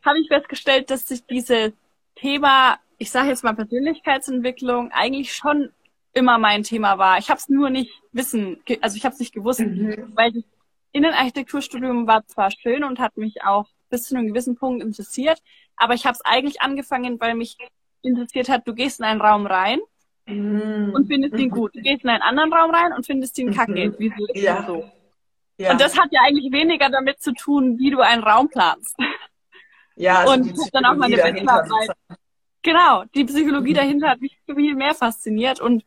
habe 0.02 0.20
ich 0.20 0.28
festgestellt, 0.28 0.90
dass 0.90 1.06
sich 1.06 1.26
dieses 1.26 1.72
Thema 2.16 2.78
ich 2.98 3.10
sage 3.10 3.28
jetzt 3.28 3.44
mal 3.44 3.54
Persönlichkeitsentwicklung, 3.54 4.90
eigentlich 4.92 5.34
schon 5.34 5.70
immer 6.14 6.38
mein 6.38 6.62
Thema 6.62 6.98
war. 6.98 7.18
Ich 7.18 7.28
habe 7.28 7.38
es 7.38 7.48
nur 7.48 7.70
nicht 7.70 8.00
wissen, 8.12 8.62
also 8.80 8.96
ich 8.96 9.04
habe 9.04 9.12
es 9.12 9.20
nicht 9.20 9.34
gewusst, 9.34 9.60
mhm. 9.60 10.12
weil 10.14 10.32
das 10.32 10.44
Innenarchitekturstudium 10.92 12.06
war 12.06 12.24
zwar 12.26 12.50
schön 12.50 12.84
und 12.84 13.00
hat 13.00 13.16
mich 13.16 13.42
auch 13.42 13.66
bis 13.90 14.04
zu 14.04 14.16
einem 14.16 14.28
gewissen 14.28 14.56
Punkt 14.56 14.82
interessiert, 14.82 15.40
aber 15.76 15.94
ich 15.94 16.06
habe 16.06 16.14
es 16.14 16.24
eigentlich 16.24 16.60
angefangen, 16.62 17.20
weil 17.20 17.34
mich 17.34 17.56
interessiert 18.02 18.48
hat, 18.48 18.66
du 18.66 18.74
gehst 18.74 19.00
in 19.00 19.04
einen 19.04 19.20
Raum 19.20 19.46
rein 19.46 19.80
mhm. 20.26 20.92
und 20.94 21.08
findest 21.08 21.34
ihn 21.34 21.50
gut. 21.50 21.74
Du 21.74 21.80
gehst 21.80 22.04
in 22.04 22.10
einen 22.10 22.22
anderen 22.22 22.52
Raum 22.52 22.70
rein 22.70 22.92
und 22.92 23.04
findest 23.06 23.36
ihn 23.38 23.52
kacke. 23.52 23.90
Mhm. 23.90 23.94
Wieso 23.98 24.26
ist 24.32 24.42
ja. 24.42 24.64
so? 24.66 24.88
Ja. 25.58 25.72
Und 25.72 25.80
das 25.80 25.98
hat 25.98 26.08
ja 26.10 26.20
eigentlich 26.26 26.52
weniger 26.52 26.90
damit 26.90 27.20
zu 27.20 27.32
tun, 27.32 27.78
wie 27.78 27.90
du 27.90 28.00
einen 28.00 28.22
Raum 28.22 28.48
planst. 28.48 28.96
Ja, 29.96 30.20
also 30.20 30.32
und 30.32 30.74
dann 30.74 30.84
auch 30.84 30.96
meine 30.96 31.16
Bachelorarbeit 31.16 31.90
Genau, 32.64 33.04
die 33.14 33.24
Psychologie 33.24 33.72
mhm. 33.72 33.76
dahinter 33.76 34.08
hat 34.08 34.20
mich 34.20 34.38
viel 34.46 34.74
mehr 34.74 34.94
fasziniert 34.94 35.60
und 35.60 35.84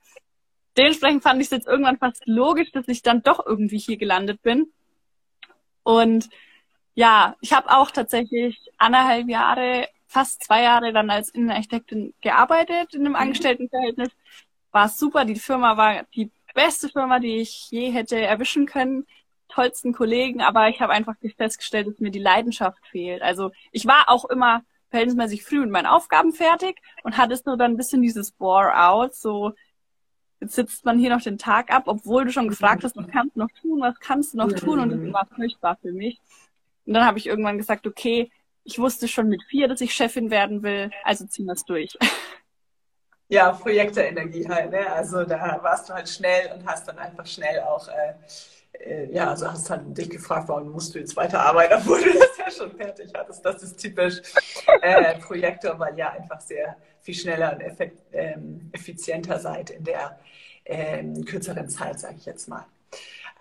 dementsprechend 0.78 1.24
fand 1.24 1.42
ich 1.42 1.48
es 1.48 1.52
jetzt 1.52 1.68
irgendwann 1.68 1.98
fast 1.98 2.24
logisch, 2.26 2.72
dass 2.72 2.88
ich 2.88 3.02
dann 3.02 3.24
doch 3.24 3.46
irgendwie 3.46 3.80
hier 3.80 3.98
gelandet 3.98 4.42
bin. 4.42 4.72
Und 5.84 6.30
ja, 6.96 7.36
ich 7.42 7.54
habe 7.54 7.70
auch 7.70 7.92
tatsächlich 7.92 8.58
anderthalb 8.78 9.30
Jahre, 9.30 9.88
fast 10.08 10.44
zwei 10.44 10.64
Jahre 10.64 10.94
dann 10.94 11.10
als 11.10 11.30
Innenarchitektin 11.30 12.14
gearbeitet 12.22 12.94
in 12.94 13.02
einem 13.02 13.12
mhm. 13.12 13.18
Angestelltenverhältnis. 13.18 14.10
War 14.72 14.90
super, 14.90 15.26
die 15.26 15.36
Firma 15.36 15.78
war 15.78 16.04
die 16.16 16.32
beste 16.54 16.90
Firma, 16.90 17.20
die 17.20 17.38
ich 17.38 17.70
je 17.70 17.92
hätte 17.92 18.20
erwischen 18.20 18.66
können. 18.66 19.06
Tollsten 19.50 19.94
Kollegen, 19.94 20.42
aber 20.42 20.70
ich 20.70 20.82
habe 20.82 20.92
einfach 20.92 21.16
festgestellt, 21.38 21.88
dass 21.88 22.00
mir 22.00 22.12
die 22.12 22.20
Leidenschaft 22.20 22.86
fehlt. 22.88 23.22
Also 23.22 23.52
ich 23.72 23.86
war 23.86 24.10
auch 24.10 24.26
immer 24.26 24.64
verhältnismäßig 24.90 25.44
früh 25.44 25.60
mit 25.60 25.70
meinen 25.70 25.86
Aufgaben 25.86 26.34
fertig 26.34 26.82
und 27.04 27.18
hattest 27.18 27.46
nur 27.46 27.58
dann 27.58 27.72
ein 27.72 27.78
bisschen 27.78 28.02
dieses 28.02 28.32
Bore-out, 28.32 29.16
so 29.16 29.54
jetzt 30.40 30.56
sitzt 30.56 30.86
man 30.86 31.00
hier 31.00 31.10
noch 31.10 31.22
den 31.22 31.38
Tag 31.38 31.72
ab, 31.72 31.84
obwohl 31.88 32.26
du 32.26 32.32
schon 32.32 32.48
gefragt 32.48 32.84
hast, 32.84 32.96
was 32.96 33.08
kannst 33.08 33.36
du 33.36 33.40
noch 33.40 33.52
tun, 33.62 33.82
was 33.82 34.00
kannst 34.00 34.34
du 34.34 34.38
noch 34.38 34.52
tun 34.52 34.80
und 34.80 34.90
das 34.92 35.14
war 35.14 35.28
furchtbar 35.36 35.78
für 35.82 35.92
mich. 35.92 36.20
Und 36.86 36.94
dann 36.94 37.06
habe 37.06 37.18
ich 37.18 37.28
irgendwann 37.28 37.58
gesagt, 37.58 37.88
okay, 37.88 38.32
ich 38.64 38.80
wusste 38.80 39.08
schon 39.08 39.30
mit 39.30 39.42
vier, 39.44 39.68
dass 39.68 39.82
ich 39.82 39.94
Chefin 39.94 40.30
werden 40.30 40.62
will, 40.64 40.92
also 41.04 41.26
ziehen 41.26 41.46
wir 41.46 41.54
es 41.54 41.66
durch. 41.66 41.98
Ja, 43.30 43.52
Projekte-Energie 43.52 44.48
halt, 44.48 44.72
ne? 44.72 44.90
Also 44.90 45.26
da 45.26 45.60
warst 45.62 45.90
du 45.90 45.94
halt 45.94 46.08
schnell 46.08 46.50
und 46.54 46.66
hast 46.66 46.88
dann 46.88 46.98
einfach 46.98 47.26
schnell 47.26 47.60
auch 47.60 47.86
äh, 47.90 48.12
äh, 48.12 48.16
ja, 49.12 49.30
also 49.30 49.52
hast 49.52 49.70
halt 49.70 49.98
dich 49.98 50.10
gefragt, 50.10 50.48
warum 50.50 50.70
musst 50.70 50.94
du 50.96 51.00
jetzt 51.00 51.16
weiterarbeiten, 51.16 51.78
obwohl 51.82 52.02
du 52.02 52.14
das 52.14 52.38
ja 52.38 52.52
schon 52.52 52.72
fertig 52.76 53.12
hattest. 53.16 53.46
Das 53.46 53.64
ist 53.64 53.78
typisch 53.78 54.22
äh, 54.82 55.18
Projektor, 55.20 55.78
weil 55.80 55.98
ja 55.98 56.12
einfach 56.12 56.42
sehr 56.42 56.76
viel 57.02 57.16
schneller 57.16 57.54
und 57.54 57.62
effekt, 57.62 58.00
ähm, 58.12 58.70
effizienter 58.74 59.40
seid 59.40 59.70
in 59.70 59.84
der 59.84 60.20
ähm, 60.66 61.24
kürzeren 61.26 61.70
Zeit, 61.70 62.00
sage 62.00 62.16
ich 62.18 62.26
jetzt 62.26 62.48
mal. 62.48 62.66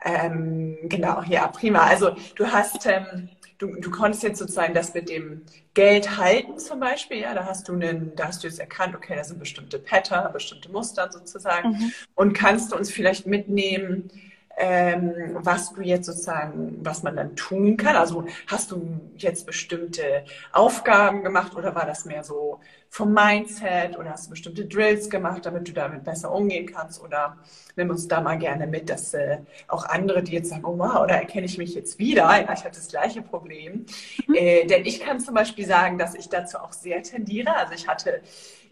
Ähm, 0.05 0.79
genau, 0.85 1.22
ja, 1.22 1.49
prima. 1.49 1.81
Also 1.81 2.14
du 2.37 2.46
hast, 2.46 2.87
ähm, 2.87 3.29
du, 3.59 3.75
du 3.81 3.90
konntest 3.90 4.22
jetzt 4.22 4.38
sozusagen 4.38 4.75
das 4.75 4.94
mit 4.94 5.09
dem 5.09 5.42
Geld 5.75 6.16
halten 6.16 6.59
zum 6.59 6.81
Beispiel, 6.81 7.18
ja, 7.18 7.35
da 7.35 7.44
hast 7.44 7.68
du 7.68 7.72
einen, 7.72 8.14
da 8.14 8.29
hast 8.29 8.42
du 8.42 8.49
jetzt 8.49 8.61
erkannt, 8.61 8.94
okay, 8.94 9.16
da 9.16 9.25
sind 9.25 9.38
bestimmte 9.38 9.79
Pattern, 9.79 10.33
bestimmte 10.33 10.70
Muster 10.70 11.11
sozusagen 11.11 11.70
mhm. 11.70 11.92
und 12.14 12.33
kannst 12.35 12.72
du 12.72 12.77
uns 12.77 12.90
vielleicht 12.90 13.27
mitnehmen, 13.27 14.11
ähm, 14.57 15.12
was 15.35 15.73
du 15.73 15.83
jetzt 15.83 16.07
sozusagen, 16.07 16.79
was 16.83 17.03
man 17.03 17.16
dann 17.16 17.37
tun 17.37 17.77
kann? 17.77 17.95
Also 17.97 18.25
hast 18.47 18.71
du 18.71 19.01
jetzt 19.16 19.47
bestimmte 19.47 20.25
Aufgaben 20.53 21.23
gemacht 21.23 21.55
oder 21.57 21.75
war 21.75 21.85
das 21.85 22.07
mehr 22.07 22.25
so 22.25 22.61
vom 22.88 23.12
Mindset 23.12 23.99
oder 23.99 24.11
hast 24.11 24.27
du 24.27 24.31
bestimmte 24.31 24.64
Drills 24.64 25.11
gemacht, 25.11 25.45
damit 25.45 25.69
du 25.69 25.73
damit 25.73 26.05
besser 26.05 26.33
umgehen 26.33 26.66
kannst? 26.66 27.03
Oder 27.03 27.37
nimm 27.77 27.90
uns 27.90 28.09
da 28.09 28.23
mal 28.23 28.38
gerne 28.38 28.66
mit, 28.66 28.88
dass 28.88 29.12
äh, 29.12 29.38
auch 29.69 29.85
andere, 29.85 30.23
die 30.23 30.33
jetzt 30.33 30.49
sagen, 30.49 30.64
oh 30.64 30.79
wow, 30.79 31.07
da 31.07 31.16
erkenne 31.16 31.45
ich 31.45 31.59
mich 31.59 31.75
jetzt 31.75 31.99
wieder, 31.99 32.23
ja, 32.23 32.53
ich 32.55 32.64
hatte 32.64 32.79
das 32.79 32.88
gleiche 32.88 33.21
Problem. 33.21 33.85
Mhm. 34.27 34.35
Äh, 34.35 34.64
denn 34.66 34.87
ich 34.87 35.01
kann 35.01 35.21
zum 35.21 35.35
Beispiel 35.35 35.66
sagen, 35.66 35.99
dass 35.99 36.14
ich 36.14 36.31
dazu 36.31 36.59
auch 36.59 36.73
sehr 36.73 37.03
tendiere. 37.03 37.55
Also 37.55 37.75
ich 37.75 37.87
hatte 37.88 38.23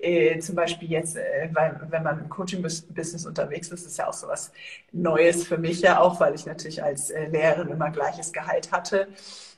äh, 0.05 0.38
zum 0.38 0.55
Beispiel 0.55 0.90
jetzt, 0.90 1.17
äh, 1.17 1.49
weil, 1.53 1.81
wenn 1.88 2.03
man 2.03 2.21
im 2.21 2.29
Coaching-Business 2.29 3.27
unterwegs 3.27 3.69
ist, 3.69 3.87
ist 3.87 3.99
ja 3.99 4.09
auch 4.09 4.12
so 4.12 4.29
was 4.29 4.53
Neues 4.93 5.47
für 5.47 5.59
mich 5.59 5.81
ja 5.81 6.01
auch, 6.01 6.21
weil 6.21 6.35
ich 6.35 6.47
natürlich 6.47 6.83
als 6.83 7.11
äh, 7.11 7.27
Lehrerin 7.27 7.69
immer 7.69 7.90
gleiches 7.90 8.33
Gehalt 8.33 8.71
hatte, 8.73 9.09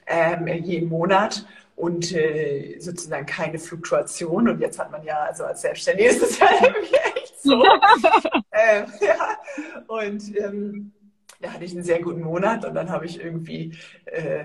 ähm, 0.07 0.47
jeden 0.47 0.89
Monat 0.89 1.47
und 1.75 2.13
äh, 2.15 2.79
sozusagen 2.79 3.27
keine 3.27 3.59
Fluktuation. 3.59 4.49
Und 4.49 4.61
jetzt 4.61 4.79
hat 4.79 4.91
man 4.91 5.05
ja, 5.05 5.25
also 5.25 5.45
als 5.45 5.63
Selbstständige 5.63 6.09
ist 6.09 6.23
es 6.23 6.39
ja 6.39 6.49
irgendwie 6.63 6.95
echt 6.95 7.43
so. 7.43 7.63
ähm, 8.53 8.87
ja. 9.01 9.39
Und 9.87 10.37
ähm, 10.39 10.93
da 11.41 11.53
hatte 11.53 11.65
ich 11.65 11.73
einen 11.73 11.85
sehr 11.85 12.01
guten 12.01 12.23
Monat 12.23 12.65
und 12.65 12.75
dann 12.75 12.91
habe 12.91 13.05
ich 13.05 13.21
irgendwie 13.23 13.77
äh, 14.07 14.45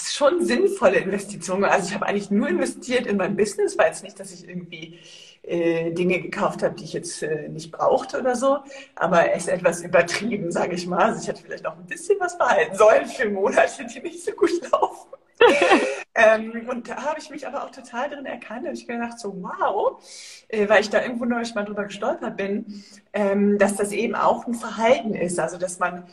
schon 0.00 0.44
sinnvolle 0.44 0.98
Investitionen. 0.98 1.64
Also 1.64 1.88
ich 1.88 1.94
habe 1.94 2.06
eigentlich 2.06 2.30
nur 2.30 2.48
investiert 2.48 3.06
in 3.06 3.16
mein 3.16 3.36
Business, 3.36 3.76
weil 3.76 3.90
es 3.90 4.02
nicht, 4.02 4.20
dass 4.20 4.32
ich 4.32 4.48
irgendwie 4.48 4.98
äh, 5.42 5.90
Dinge 5.92 6.20
gekauft 6.20 6.62
habe, 6.62 6.74
die 6.74 6.84
ich 6.84 6.92
jetzt 6.92 7.22
äh, 7.22 7.48
nicht 7.48 7.72
brauchte 7.72 8.20
oder 8.20 8.36
so. 8.36 8.58
Aber 8.94 9.32
es 9.32 9.44
ist 9.44 9.48
etwas 9.48 9.82
übertrieben, 9.82 10.50
sage 10.52 10.74
ich 10.74 10.86
mal. 10.86 11.10
Also 11.10 11.22
ich 11.22 11.28
hätte 11.28 11.42
vielleicht 11.42 11.66
auch 11.66 11.76
ein 11.76 11.86
bisschen 11.86 12.18
was 12.20 12.36
behalten 12.36 12.76
sollen 12.76 13.06
für 13.06 13.28
Monate, 13.30 13.86
die 13.86 14.00
nicht 14.00 14.24
so 14.24 14.32
gut 14.32 14.50
laufen. 14.70 15.08
ähm, 16.14 16.68
und 16.68 16.88
da 16.88 16.96
habe 17.04 17.20
ich 17.20 17.30
mich 17.30 17.46
aber 17.46 17.64
auch 17.64 17.70
total 17.70 18.10
drin 18.10 18.26
erkannt. 18.26 18.64
Da 18.64 18.68
habe 18.68 18.76
ich 18.76 18.86
gedacht, 18.86 19.18
so 19.18 19.34
wow, 19.40 20.02
äh, 20.48 20.68
weil 20.68 20.80
ich 20.80 20.90
da 20.90 21.02
irgendwo 21.02 21.24
neulich 21.24 21.54
mal 21.54 21.64
drüber 21.64 21.84
gestolpert 21.84 22.36
bin, 22.36 22.84
ähm, 23.12 23.58
dass 23.58 23.76
das 23.76 23.92
eben 23.92 24.14
auch 24.14 24.46
ein 24.46 24.54
Verhalten 24.54 25.14
ist. 25.14 25.38
Also 25.38 25.58
dass 25.58 25.78
man 25.78 26.08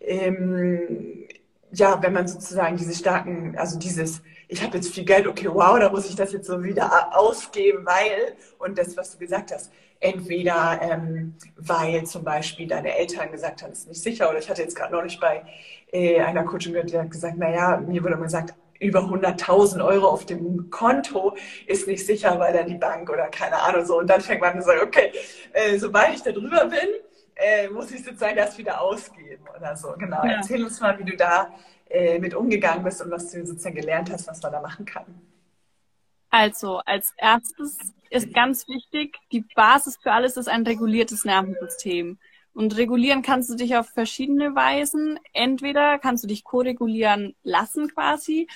ähm, 0.00 1.26
ja, 1.72 2.02
wenn 2.02 2.12
man 2.12 2.26
sozusagen 2.26 2.76
diese 2.76 2.94
starken, 2.94 3.56
also 3.56 3.78
dieses, 3.78 4.22
ich 4.50 4.62
habe 4.62 4.76
jetzt 4.76 4.92
viel 4.92 5.04
Geld, 5.04 5.28
okay, 5.28 5.48
wow, 5.48 5.78
da 5.78 5.88
muss 5.88 6.08
ich 6.08 6.16
das 6.16 6.32
jetzt 6.32 6.48
so 6.48 6.62
wieder 6.62 7.16
ausgeben, 7.16 7.86
weil, 7.86 8.34
und 8.58 8.76
das, 8.76 8.96
was 8.96 9.12
du 9.12 9.18
gesagt 9.18 9.52
hast, 9.52 9.70
entweder 10.00 10.80
ähm, 10.82 11.36
weil 11.56 12.04
zum 12.04 12.24
Beispiel 12.24 12.66
deine 12.66 12.96
Eltern 12.96 13.30
gesagt 13.30 13.62
haben, 13.62 13.70
es 13.70 13.80
ist 13.80 13.88
nicht 13.88 14.02
sicher, 14.02 14.28
oder 14.28 14.38
ich 14.38 14.50
hatte 14.50 14.62
jetzt 14.62 14.74
gerade 14.74 14.92
noch 14.92 15.04
nicht 15.04 15.20
bei 15.20 15.44
äh, 15.92 16.20
einer 16.20 16.42
Coaching 16.44 16.72
gehört, 16.72 16.90
die 16.90 16.98
hat 16.98 17.10
gesagt, 17.10 17.38
naja, 17.38 17.76
mir 17.76 18.02
wurde 18.02 18.16
mal 18.16 18.24
gesagt, 18.24 18.54
über 18.80 19.00
100.000 19.00 19.84
Euro 19.84 20.08
auf 20.08 20.26
dem 20.26 20.70
Konto 20.70 21.36
ist 21.66 21.86
nicht 21.86 22.04
sicher, 22.04 22.38
weil 22.40 22.52
dann 22.52 22.66
die 22.66 22.76
Bank 22.78 23.08
oder 23.10 23.28
keine 23.28 23.60
Ahnung 23.60 23.84
so. 23.84 23.98
Und 23.98 24.08
dann 24.08 24.22
fängt 24.22 24.40
man 24.40 24.54
an 24.54 24.60
zu 24.60 24.66
sagen, 24.66 24.80
okay, 24.82 25.12
äh, 25.52 25.78
sobald 25.78 26.14
ich 26.14 26.22
da 26.22 26.32
drüber 26.32 26.64
bin, 26.64 26.88
äh, 27.36 27.68
muss 27.68 27.90
ich 27.90 28.02
sozusagen 28.02 28.36
das 28.36 28.56
wieder 28.56 28.80
ausgeben 28.80 29.44
oder 29.54 29.76
so. 29.76 29.92
Genau. 29.98 30.24
Ja. 30.24 30.36
Erzähl 30.38 30.64
uns 30.64 30.80
mal, 30.80 30.98
wie 30.98 31.04
du 31.04 31.14
da 31.14 31.52
äh, 31.90 32.18
mit 32.18 32.34
umgegangen 32.34 32.84
bist 32.84 33.02
und 33.02 33.10
was 33.10 33.30
du 33.30 33.44
sozusagen 33.44 33.76
gelernt 33.76 34.10
hast, 34.10 34.26
was 34.28 34.40
man 34.42 34.52
da 34.52 34.60
machen 34.60 34.84
kann. 34.84 35.04
Also, 36.30 36.78
als 36.78 37.12
erstes 37.16 37.76
ist 38.10 38.32
ganz 38.32 38.68
wichtig, 38.68 39.18
die 39.32 39.44
Basis 39.54 39.98
für 40.00 40.12
alles 40.12 40.36
ist 40.36 40.48
ein 40.48 40.64
reguliertes 40.64 41.24
Nervensystem. 41.24 42.18
Und 42.52 42.76
regulieren 42.76 43.22
kannst 43.22 43.50
du 43.50 43.54
dich 43.56 43.76
auf 43.76 43.88
verschiedene 43.88 44.54
Weisen. 44.54 45.18
Entweder 45.32 45.98
kannst 45.98 46.24
du 46.24 46.28
dich 46.28 46.44
koregulieren 46.44 47.34
lassen 47.42 47.88
quasi 47.88 48.48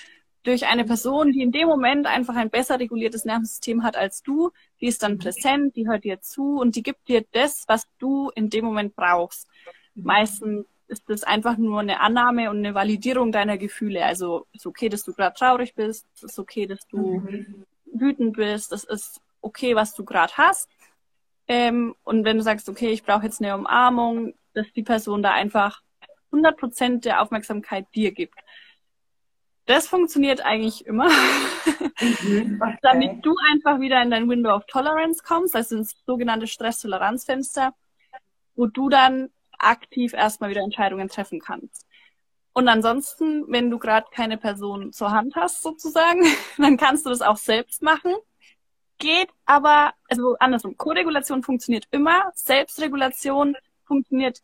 durch 0.43 0.67
eine 0.67 0.85
Person, 0.85 1.31
die 1.31 1.41
in 1.41 1.51
dem 1.51 1.67
Moment 1.67 2.05
einfach 2.05 2.35
ein 2.35 2.49
besser 2.49 2.79
reguliertes 2.79 3.25
Nervensystem 3.25 3.83
hat 3.83 3.97
als 3.97 4.21
du. 4.21 4.51
Die 4.79 4.87
ist 4.87 5.01
dann 5.03 5.17
präsent, 5.17 5.75
die 5.75 5.87
hört 5.87 6.03
dir 6.03 6.21
zu 6.21 6.59
und 6.59 6.75
die 6.75 6.83
gibt 6.83 7.07
dir 7.07 7.25
das, 7.31 7.63
was 7.67 7.87
du 7.97 8.29
in 8.35 8.49
dem 8.49 8.63
Moment 8.63 8.95
brauchst. 8.95 9.47
Meistens 9.95 10.65
ist 10.87 11.09
das 11.09 11.23
einfach 11.23 11.57
nur 11.57 11.79
eine 11.79 11.99
Annahme 11.99 12.49
und 12.49 12.57
eine 12.57 12.75
Validierung 12.75 13.31
deiner 13.31 13.57
Gefühle. 13.57 14.05
Also 14.05 14.45
ist 14.53 14.65
okay, 14.65 14.89
dass 14.89 15.03
du 15.03 15.13
gerade 15.13 15.35
traurig 15.35 15.75
bist, 15.75 16.05
es 16.15 16.23
ist 16.23 16.39
okay, 16.39 16.67
dass 16.67 16.87
du 16.87 17.19
mhm. 17.19 17.65
wütend 17.85 18.37
bist, 18.37 18.71
es 18.71 18.83
ist 18.83 19.21
okay, 19.41 19.75
was 19.75 19.93
du 19.95 20.03
gerade 20.03 20.33
hast. 20.37 20.69
Ähm, 21.47 21.95
und 22.03 22.25
wenn 22.25 22.37
du 22.37 22.43
sagst, 22.43 22.69
okay, 22.69 22.89
ich 22.89 23.03
brauche 23.03 23.25
jetzt 23.25 23.41
eine 23.41 23.55
Umarmung, 23.55 24.33
dass 24.53 24.71
die 24.73 24.83
Person 24.83 25.21
da 25.21 25.31
einfach 25.31 25.81
100 26.31 26.57
Prozent 26.57 27.05
der 27.05 27.21
Aufmerksamkeit 27.21 27.87
dir 27.95 28.11
gibt. 28.11 28.39
Das 29.67 29.87
funktioniert 29.87 30.45
eigentlich 30.45 30.85
immer, 30.85 31.09
mhm, 31.09 32.61
okay. 32.61 32.77
damit 32.83 33.25
du 33.25 33.35
einfach 33.51 33.79
wieder 33.79 34.01
in 34.01 34.11
dein 34.11 34.29
Window 34.29 34.53
of 34.53 34.65
Tolerance 34.67 35.23
kommst, 35.23 35.55
also 35.55 35.77
ins 35.77 35.95
sogenannte 36.05 36.45
Stresstoleranzfenster, 36.45 37.73
wo 38.55 38.67
du 38.67 38.89
dann 38.89 39.29
aktiv 39.65 40.13
erstmal 40.13 40.49
wieder 40.49 40.61
Entscheidungen 40.61 41.09
treffen 41.09 41.39
kannst. 41.39 41.85
Und 42.53 42.69
ansonsten, 42.69 43.45
wenn 43.49 43.69
du 43.69 43.79
gerade 43.79 44.07
keine 44.11 44.37
Person 44.37 44.93
zur 44.93 45.11
Hand 45.11 45.35
hast, 45.35 45.61
sozusagen, 45.61 46.23
dann 46.57 46.77
kannst 46.77 47.05
du 47.05 47.09
das 47.09 47.21
auch 47.21 47.37
selbst 47.37 47.81
machen. 47.81 48.13
Geht 48.97 49.29
aber, 49.45 49.93
also 50.07 50.37
andersrum, 50.39 50.77
Koregulation 50.77 51.43
funktioniert 51.43 51.85
immer, 51.91 52.31
Selbstregulation 52.33 53.55
funktioniert 53.83 54.39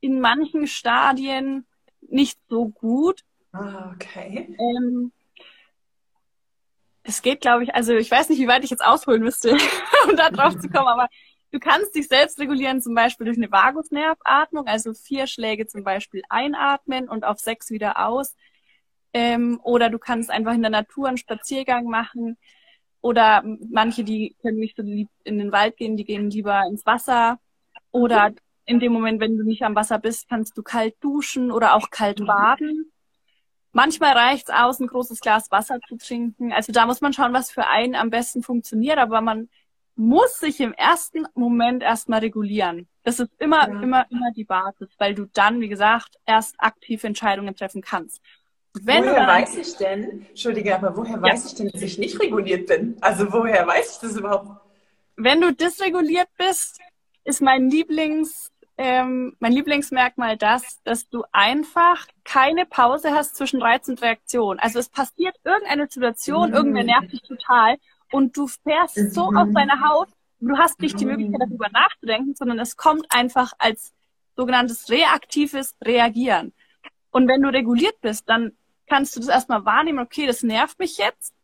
in 0.00 0.20
manchen 0.20 0.68
Stadien 0.68 1.66
nicht 2.00 2.38
so 2.48 2.68
gut, 2.68 3.24
Ah, 3.52 3.92
okay. 3.94 4.54
Ähm, 4.58 5.12
es 7.02 7.22
geht, 7.22 7.40
glaube 7.40 7.64
ich, 7.64 7.74
also 7.74 7.94
ich 7.94 8.10
weiß 8.10 8.28
nicht, 8.28 8.38
wie 8.38 8.48
weit 8.48 8.64
ich 8.64 8.70
jetzt 8.70 8.84
ausholen 8.84 9.22
müsste, 9.22 9.52
um 10.08 10.16
da 10.16 10.30
drauf 10.30 10.58
zu 10.58 10.68
kommen, 10.68 10.88
aber 10.88 11.08
du 11.52 11.58
kannst 11.58 11.94
dich 11.94 12.08
selbst 12.08 12.38
regulieren, 12.38 12.80
zum 12.80 12.94
Beispiel 12.94 13.26
durch 13.26 13.38
eine 13.38 13.50
Vagusnervatmung, 13.50 14.66
also 14.66 14.94
vier 14.94 15.26
Schläge 15.26 15.66
zum 15.66 15.84
Beispiel 15.84 16.22
einatmen 16.28 17.08
und 17.08 17.24
auf 17.24 17.38
sechs 17.38 17.70
wieder 17.70 18.06
aus. 18.06 18.34
Ähm, 19.12 19.60
oder 19.62 19.88
du 19.90 19.98
kannst 19.98 20.30
einfach 20.30 20.54
in 20.54 20.62
der 20.62 20.70
Natur 20.70 21.08
einen 21.08 21.16
Spaziergang 21.16 21.86
machen. 21.86 22.36
Oder 23.00 23.42
manche, 23.70 24.04
die 24.04 24.36
können 24.42 24.58
nicht 24.58 24.76
so 24.76 24.82
lieb 24.82 25.08
in 25.24 25.38
den 25.38 25.52
Wald 25.52 25.76
gehen, 25.76 25.96
die 25.96 26.04
gehen 26.04 26.30
lieber 26.30 26.62
ins 26.68 26.84
Wasser. 26.84 27.38
Oder 27.90 28.32
in 28.66 28.80
dem 28.80 28.92
Moment, 28.92 29.20
wenn 29.20 29.38
du 29.38 29.44
nicht 29.44 29.62
am 29.62 29.74
Wasser 29.74 29.98
bist, 29.98 30.28
kannst 30.28 30.58
du 30.58 30.62
kalt 30.62 30.94
duschen 31.00 31.50
oder 31.50 31.74
auch 31.74 31.90
kalt 31.90 32.24
baden. 32.26 32.92
Manchmal 33.72 34.12
reicht 34.12 34.48
es 34.48 34.54
aus, 34.54 34.80
ein 34.80 34.88
großes 34.88 35.20
Glas 35.20 35.50
Wasser 35.50 35.78
zu 35.88 35.96
trinken. 35.96 36.52
Also 36.52 36.72
da 36.72 36.84
muss 36.84 37.00
man 37.00 37.12
schauen, 37.12 37.32
was 37.32 37.50
für 37.50 37.66
einen 37.66 37.94
am 37.94 38.10
besten 38.10 38.42
funktioniert, 38.42 38.98
aber 38.98 39.20
man 39.20 39.48
muss 39.98 40.38
sich 40.38 40.60
im 40.60 40.72
ersten 40.72 41.26
Moment 41.34 41.82
erstmal 41.82 42.20
regulieren. 42.20 42.86
Das 43.02 43.18
ist 43.18 43.32
immer, 43.38 43.68
ja. 43.68 43.82
immer, 43.82 44.06
immer 44.10 44.30
die 44.30 44.44
Basis, 44.44 44.88
weil 44.98 45.14
du 45.14 45.26
dann, 45.34 45.60
wie 45.60 45.68
gesagt, 45.68 46.16
erst 46.24 46.54
aktiv 46.58 47.02
Entscheidungen 47.02 47.56
treffen 47.56 47.82
kannst. 47.82 48.22
Wenn 48.80 49.04
woher 49.04 49.26
weiß 49.26 49.56
ich 49.56 49.76
denn, 49.76 50.26
Entschuldige, 50.28 50.76
aber 50.76 50.96
woher 50.96 51.16
ja. 51.16 51.22
weiß 51.22 51.46
ich 51.46 51.54
denn, 51.56 51.68
dass 51.70 51.82
ich 51.82 51.98
nicht 51.98 52.20
reguliert 52.20 52.68
bin? 52.68 52.96
Also 53.00 53.32
woher 53.32 53.66
weiß 53.66 53.94
ich 53.94 54.08
das 54.08 54.16
überhaupt? 54.16 54.60
Wenn 55.16 55.40
du 55.40 55.52
dysreguliert 55.52 56.28
bist, 56.38 56.78
ist 57.24 57.42
mein 57.42 57.68
Lieblings, 57.68 58.52
ähm, 58.76 59.34
mein 59.40 59.50
Lieblingsmerkmal 59.50 60.36
das, 60.36 60.80
dass 60.84 61.08
du 61.08 61.24
einfach 61.32 62.06
keine 62.22 62.66
Pause 62.66 63.10
hast 63.10 63.34
zwischen 63.34 63.60
Reiz 63.60 63.88
und 63.88 64.00
Reaktion. 64.00 64.60
Also 64.60 64.78
es 64.78 64.90
passiert 64.90 65.34
irgendeine 65.42 65.88
Situation, 65.88 66.50
mhm. 66.50 66.54
irgendwer 66.54 66.84
nervt 66.84 67.12
dich 67.12 67.22
total 67.22 67.78
und 68.10 68.36
du 68.36 68.46
fährst 68.46 69.12
so 69.12 69.32
auf 69.34 69.48
deine 69.52 69.80
Haut, 69.80 70.08
du 70.40 70.56
hast 70.56 70.80
nicht 70.80 70.98
die 71.00 71.04
Möglichkeit 71.04 71.42
darüber 71.42 71.68
nachzudenken, 71.70 72.34
sondern 72.34 72.58
es 72.58 72.76
kommt 72.76 73.06
einfach 73.10 73.52
als 73.58 73.92
sogenanntes 74.36 74.88
reaktives 74.88 75.74
Reagieren. 75.82 76.52
Und 77.10 77.26
wenn 77.28 77.42
du 77.42 77.48
reguliert 77.48 78.00
bist, 78.00 78.28
dann 78.28 78.52
kannst 78.86 79.16
du 79.16 79.20
das 79.20 79.28
erstmal 79.28 79.64
wahrnehmen, 79.64 79.98
okay, 79.98 80.26
das 80.26 80.42
nervt 80.42 80.78
mich 80.78 80.98
jetzt 80.98 81.34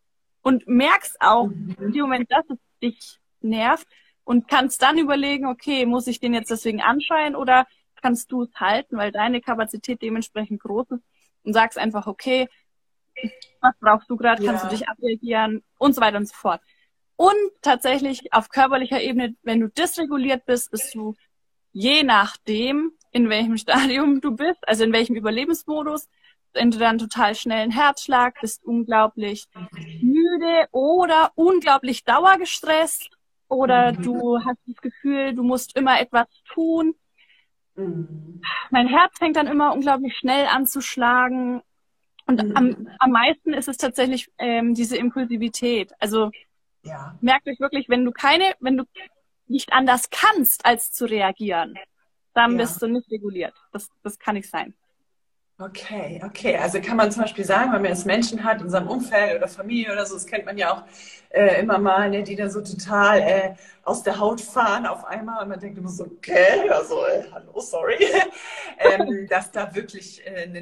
und 0.43 0.67
merkst 0.67 1.21
auch 1.21 1.49
mhm. 1.49 1.77
in 1.81 1.93
dem 1.93 2.03
Moment, 2.03 2.31
dass 2.31 2.45
es 2.49 2.59
dich 2.83 3.19
nervt 3.41 3.87
und 4.25 4.49
kannst 4.49 4.83
dann 4.83 4.99
überlegen, 4.99 5.47
okay, 5.47 5.87
muss 5.87 6.07
ich 6.07 6.21
den 6.21 6.35
jetzt 6.35 6.51
deswegen 6.51 6.81
anschreien 6.81 7.37
oder 7.37 7.67
kannst 8.01 8.33
du 8.33 8.43
es 8.43 8.55
halten, 8.57 8.97
weil 8.97 9.13
deine 9.13 9.41
Kapazität 9.41 10.03
dementsprechend 10.03 10.61
groß 10.61 10.91
ist 10.91 11.03
und 11.43 11.53
sagst 11.53 11.79
einfach, 11.79 12.07
okay, 12.07 12.49
was 13.61 13.75
brauchst 13.81 14.11
du 14.11 14.17
gerade, 14.17 14.45
kannst 14.45 14.65
ja. 14.65 14.71
du 14.71 14.77
dich 14.77 14.89
abreagieren 14.89 15.63
und 15.79 15.95
so 15.95 16.01
weiter 16.01 16.19
und 16.19 16.29
so 16.29 16.35
fort. 16.35 16.61
Und 17.17 17.37
tatsächlich 17.63 18.33
auf 18.33 18.49
körperlicher 18.49 19.01
Ebene, 19.01 19.35
wenn 19.43 19.61
du 19.61 19.69
dysreguliert 19.69 20.47
bist, 20.47 20.71
bist 20.71 20.95
du 20.95 21.15
je 21.73 22.03
nachdem, 22.03 22.93
in 23.11 23.29
welchem 23.29 23.57
Stadium 23.59 24.21
du 24.21 24.33
bist, 24.33 24.67
also 24.67 24.85
in 24.85 24.93
welchem 24.93 25.17
Überlebensmodus, 25.17 26.09
entweder 26.55 26.89
einen 26.89 26.99
total 26.99 27.35
schnellen 27.35 27.71
Herzschlag, 27.71 28.41
bist 28.41 28.65
unglaublich 28.65 29.49
müde 30.01 30.69
oder 30.71 31.33
unglaublich 31.35 32.05
dauergestresst 32.05 33.11
oder 33.49 33.93
mhm. 33.93 34.03
du 34.03 34.39
hast 34.45 34.59
das 34.67 34.81
Gefühl, 34.81 35.35
du 35.35 35.43
musst 35.43 35.77
immer 35.77 36.01
etwas 36.01 36.27
tun. 36.53 36.95
Mhm. 37.77 38.41
Mein 38.71 38.87
Herz 38.87 39.19
fängt 39.19 39.37
dann 39.37 39.47
immer 39.47 39.73
unglaublich 39.73 40.17
schnell 40.17 40.47
an 40.47 40.67
zu 40.67 40.81
schlagen. 40.81 41.63
Und 42.27 42.43
mhm. 42.43 42.57
am, 42.57 42.89
am 42.99 43.11
meisten 43.11 43.53
ist 43.53 43.69
es 43.69 43.77
tatsächlich 43.77 44.31
ähm, 44.39 44.75
diese 44.75 44.97
Impulsivität. 44.97 45.93
Also 45.99 46.31
ja. 46.83 47.17
merkt 47.21 47.47
euch 47.49 47.61
wirklich, 47.61 47.89
wenn 47.89 48.05
du 48.05 48.13
keine, 48.13 48.55
wenn 48.61 48.77
du 48.77 48.85
nicht 49.47 49.73
anders 49.73 50.09
kannst, 50.11 50.65
als 50.65 50.93
zu 50.93 51.05
reagieren, 51.05 51.79
dann 52.33 52.53
ja. 52.53 52.59
bist 52.59 52.81
du 52.83 52.87
nicht 52.87 53.11
reguliert. 53.11 53.55
Das, 53.73 53.89
das 54.03 54.19
kann 54.19 54.35
nicht 54.35 54.49
sein. 54.49 54.75
Okay, 55.57 56.21
okay. 56.25 56.57
Also 56.57 56.81
kann 56.81 56.97
man 56.97 57.13
zum 57.13 57.23
Beispiel 57.23 57.45
sagen, 57.45 57.73
wenn 57.73 57.83
man 57.83 57.91
jetzt 57.91 58.07
Menschen 58.07 58.43
hat 58.43 58.61
in 58.61 58.69
seinem 58.69 58.89
Umfeld 58.89 59.37
oder 59.37 59.47
Familie 59.47 59.93
oder 59.93 60.05
so, 60.05 60.15
das 60.15 60.27
kennt 60.27 60.45
man 60.45 60.59
ja 60.59 60.73
auch 60.73 60.83
äh, 61.31 61.61
immer 61.61 61.79
mal, 61.79 62.11
ne, 62.11 62.25
die 62.25 62.35
dann 62.35 62.51
so 62.51 62.61
total 62.61 63.21
äh, 63.21 63.55
aus 63.85 64.03
der 64.03 64.19
Haut 64.19 64.41
fahren 64.41 64.85
auf 64.85 65.05
einmal 65.05 65.45
und 65.45 65.51
man 65.51 65.61
denkt 65.61 65.79
immer 65.79 65.91
so, 65.91 66.07
okay, 66.07 66.69
also 66.71 67.07
äh, 67.07 67.23
hallo, 67.33 67.61
sorry, 67.61 67.99
ähm, 68.79 69.29
dass 69.29 69.53
da 69.53 69.73
wirklich 69.73 70.27
äh, 70.27 70.43
eine 70.43 70.61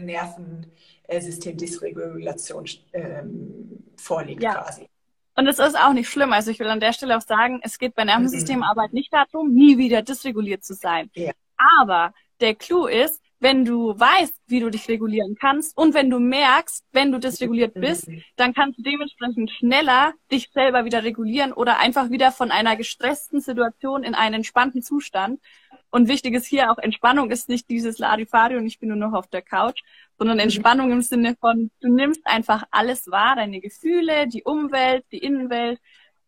Nervensystemdysregulation 1.13 2.65
ähm, 2.93 3.85
vorliegt 3.97 4.43
ja. 4.43 4.55
quasi. 4.55 4.89
Und 5.35 5.47
es 5.47 5.59
ist 5.59 5.79
auch 5.79 5.93
nicht 5.93 6.09
schlimm. 6.09 6.33
Also 6.33 6.51
ich 6.51 6.59
will 6.59 6.69
an 6.69 6.81
der 6.81 6.93
Stelle 6.93 7.17
auch 7.17 7.23
sagen, 7.23 7.61
es 7.63 7.79
geht 7.79 7.95
bei 7.95 8.05
Nervensystemarbeit 8.05 8.93
nicht 8.93 9.13
darum, 9.13 9.53
nie 9.55 9.79
wieder 9.79 10.03
dysreguliert 10.03 10.63
zu 10.63 10.75
sein. 10.75 11.11
Ja. 11.15 11.33
Aber 11.81 12.13
der 12.41 12.55
Clou 12.55 12.87
ist, 12.87 13.23
wenn 13.43 13.65
du 13.65 13.99
weißt, 13.99 14.35
wie 14.47 14.61
du 14.61 14.71
dich 14.71 14.89
regulieren 14.89 15.37
kannst 15.39 15.77
und 15.77 15.95
wenn 15.95 16.11
du 16.11 16.21
merkst, 16.21 16.85
wenn 16.93 17.11
du 17.11 17.19
dysreguliert 17.19 17.75
bist, 17.75 18.09
dann 18.37 18.55
kannst 18.55 18.79
du 18.79 18.83
dementsprechend 18.83 19.51
schneller 19.51 20.13
dich 20.31 20.51
selber 20.53 20.85
wieder 20.85 21.03
regulieren 21.03 21.53
oder 21.53 21.81
einfach 21.81 22.11
wieder 22.11 22.31
von 22.31 22.53
einer 22.53 22.77
gestressten 22.77 23.41
Situation 23.41 24.05
in 24.05 24.15
einen 24.15 24.37
entspannten 24.37 24.81
Zustand. 24.83 25.41
Und 25.91 26.09
wichtig 26.09 26.35
ist 26.35 26.47
hier 26.47 26.71
auch, 26.71 26.79
Entspannung 26.79 27.33
ist 27.33 27.49
nicht 27.49 27.69
dieses 27.69 27.99
Larifari 27.99 28.57
und 28.57 28.67
ich 28.67 28.79
bin 28.79 28.91
nur 28.91 28.99
noch 28.99 29.13
auf 29.13 29.27
der 29.27 29.43
Couch, 29.43 29.83
sondern. 30.31 30.39
Entspannung 30.41 30.93
im 30.93 31.03
Sinne 31.03 31.37
von, 31.41 31.71
du 31.81 31.89
nimmst 31.93 32.27
einfach 32.27 32.65
alles 32.71 33.11
wahr, 33.11 33.37
deine 33.37 33.61
Gefühle, 33.61 34.27
die 34.29 34.43
Umwelt, 34.43 35.05
die 35.13 35.19
Innenwelt 35.19 35.81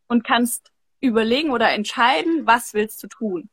und 0.08 0.24
kannst 0.24 0.70
überlegen 1.00 1.50
oder 1.50 1.70
entscheiden, 1.70 2.46
was 2.46 2.74
willst 2.74 3.02
du 3.02 3.08
tun. 3.08 3.48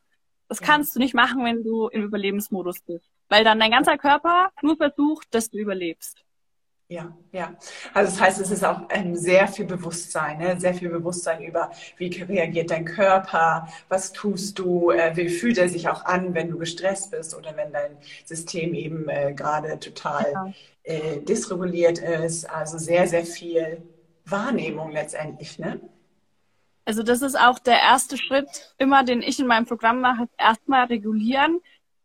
Das 0.48 0.60
kannst 0.60 0.94
du 0.94 0.98
nicht 0.98 1.14
machen, 1.14 1.44
wenn 1.44 1.64
du 1.64 1.88
im 1.88 2.02
Überlebensmodus 2.04 2.80
bist 2.80 3.12
weil 3.32 3.44
dann 3.44 3.58
dein 3.58 3.70
ganzer 3.70 3.96
Körper 3.96 4.52
nur 4.60 4.76
versucht, 4.76 5.34
dass 5.34 5.48
du 5.48 5.56
überlebst. 5.56 6.22
Ja, 6.92 7.10
ja. 7.32 7.54
Also 7.94 8.12
das 8.12 8.20
heißt, 8.20 8.40
es 8.42 8.50
ist 8.50 8.62
auch 8.62 8.82
ähm, 8.90 9.16
sehr 9.16 9.48
viel 9.48 9.64
Bewusstsein, 9.64 10.36
ne? 10.36 10.60
sehr 10.60 10.74
viel 10.74 10.90
Bewusstsein 10.90 11.42
über, 11.42 11.70
wie 11.96 12.08
reagiert 12.08 12.70
dein 12.70 12.84
Körper, 12.84 13.66
was 13.88 14.12
tust 14.12 14.58
du, 14.58 14.90
äh, 14.90 15.16
wie 15.16 15.30
fühlt 15.30 15.56
er 15.56 15.70
sich 15.70 15.88
auch 15.88 16.04
an, 16.04 16.34
wenn 16.34 16.50
du 16.50 16.58
gestresst 16.58 17.10
bist 17.10 17.34
oder 17.34 17.56
wenn 17.56 17.72
dein 17.72 17.96
System 18.26 18.74
eben 18.74 19.08
äh, 19.08 19.32
gerade 19.32 19.80
total 19.80 20.32
ja. 20.34 20.52
äh, 20.82 21.20
dysreguliert 21.22 21.98
ist. 21.98 22.44
Also 22.44 22.76
sehr, 22.76 23.08
sehr 23.08 23.24
viel 23.24 23.80
Wahrnehmung 24.26 24.90
letztendlich, 24.92 25.58
ne? 25.58 25.80
Also 26.84 27.02
das 27.02 27.22
ist 27.22 27.38
auch 27.40 27.58
der 27.58 27.78
erste 27.78 28.18
Schritt, 28.18 28.74
immer 28.76 29.02
den 29.02 29.22
ich 29.22 29.40
in 29.40 29.46
meinem 29.46 29.64
Programm 29.64 30.02
mache, 30.02 30.28
erstmal 30.36 30.86
regulieren 30.86 31.60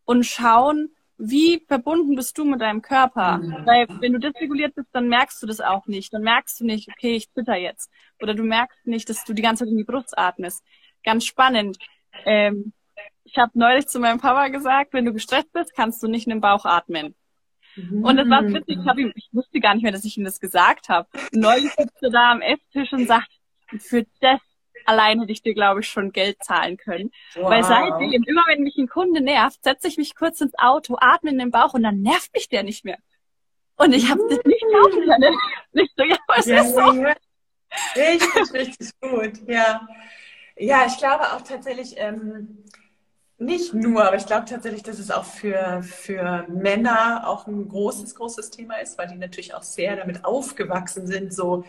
und 0.06 0.26
schauen, 0.26 0.91
wie 1.17 1.63
verbunden 1.67 2.15
bist 2.15 2.38
du 2.38 2.45
mit 2.45 2.62
deinem 2.62 2.82
Körper? 2.82 3.39
Mhm. 3.39 3.65
Weil 3.65 3.88
wenn 4.01 4.13
du 4.13 4.19
dysreguliert 4.19 4.75
bist, 4.75 4.89
dann 4.91 5.08
merkst 5.08 5.41
du 5.41 5.47
das 5.47 5.62
auch 5.62 5.88
nicht. 5.88 6.13
Dann 6.13 6.21
merkst 6.21 6.60
du 6.60 6.65
nicht, 6.65 6.89
okay, 6.89 7.15
ich 7.15 7.32
zitter 7.32 7.56
jetzt. 7.56 7.91
Oder 8.21 8.34
du 8.34 8.43
merkst 8.43 8.86
nicht, 8.86 9.10
dass 9.10 9.23
du 9.23 9.34
die 9.34 9.41
ganze 9.41 9.63
Zeit 9.63 9.71
in 9.71 9.77
die 9.77 9.84
Brust 9.84 10.17
atmest. 10.17 10.63
Ganz 11.03 11.25
spannend. 11.25 11.77
Ähm, 12.25 12.73
ich 13.23 13.38
habe 13.38 13.51
neulich 13.56 13.88
zu 13.88 13.99
meinem 13.99 14.19
Papa 14.19 14.47
gesagt, 14.49 14.93
wenn 14.93 15.06
du 15.06 15.13
gestresst 15.13 15.51
bist, 15.53 15.75
kannst 15.75 16.01
du 16.01 16.08
nicht 16.08 16.27
in 16.27 16.32
den 16.32 16.41
Bauch 16.41 16.65
atmen. 16.65 17.15
Mhm. 17.75 18.03
Und 18.03 18.17
das 18.17 18.30
war 18.30 18.43
witzig, 18.43 18.80
ich, 18.80 18.97
ihm, 18.97 19.12
ich 19.15 19.30
wusste 19.32 19.60
gar 19.60 19.73
nicht 19.73 19.84
mehr, 19.84 19.91
dass 19.91 20.06
ich 20.06 20.17
ihm 20.17 20.23
das 20.23 20.39
gesagt 20.39 20.89
habe. 20.89 21.08
Neulich 21.32 21.71
sitzt 21.73 22.01
er 22.01 22.10
da 22.10 22.32
am 22.32 22.41
Esstisch 22.41 22.91
und 22.93 23.08
sagt, 23.08 23.30
für 23.80 24.06
das 24.21 24.39
allein 24.88 25.19
hätte 25.19 25.32
ich 25.32 25.41
dir, 25.41 25.54
glaube 25.54 25.82
ich, 25.82 25.88
schon 25.88 26.12
Geld 26.12 26.43
zahlen 26.43 26.78
können. 26.78 27.12
Wow. 27.36 27.50
Weil 27.50 27.63
seitdem, 27.63 28.23
immer 28.23 28.43
wenn 28.47 28.63
mich 28.63 28.78
ein 28.78 28.88
Kunde 28.88 29.21
nervt, 29.21 29.63
setze 29.63 29.88
ich 29.88 29.97
mich 29.97 30.15
kurz 30.15 30.41
ins 30.41 30.58
Auto, 30.58 30.97
atme 31.00 31.30
in 31.30 31.38
den 31.38 31.52
Bauch 31.52 31.73
und 31.73 31.84
dann 31.84 32.02
nervt 32.02 32.34
mich 32.34 32.50
der 32.50 32.63
nicht 32.63 32.86
mehr. 32.86 32.97
Und 33.76 33.93
ich 33.93 34.10
habe 34.10 34.21
das 34.30 34.43
nicht 34.43 34.65
laufen 34.71 35.06
können. 35.06 35.36
Nicht 35.71 35.93
so, 35.95 36.04
ja, 36.04 36.17
was 36.28 36.45
ja, 36.47 36.62
ist 36.62 36.73
so? 36.73 36.93
Ja. 36.93 37.15
Richtig, 37.95 38.54
richtig 38.54 38.89
gut, 39.00 39.47
ja. 39.47 39.88
Ja, 40.56 40.86
ich 40.88 40.97
glaube 40.97 41.23
auch 41.34 41.41
tatsächlich, 41.41 41.93
ähm, 41.97 42.63
nicht 43.39 43.73
nur, 43.73 44.04
aber 44.04 44.15
ich 44.15 44.26
glaube 44.26 44.45
tatsächlich, 44.45 44.82
dass 44.82 44.97
es 44.97 45.12
auch 45.12 45.23
für, 45.23 45.84
für 45.84 46.45
Männer 46.50 47.28
auch 47.28 47.45
ein 47.45 47.67
großes, 47.69 48.15
großes 48.15 48.50
Thema 48.50 48.78
ist, 48.78 48.97
weil 48.97 49.08
die 49.08 49.15
natürlich 49.15 49.54
auch 49.54 49.62
sehr 49.62 49.95
damit 49.95 50.26
aufgewachsen 50.26 51.06
sind, 51.06 51.32
so 51.34 51.63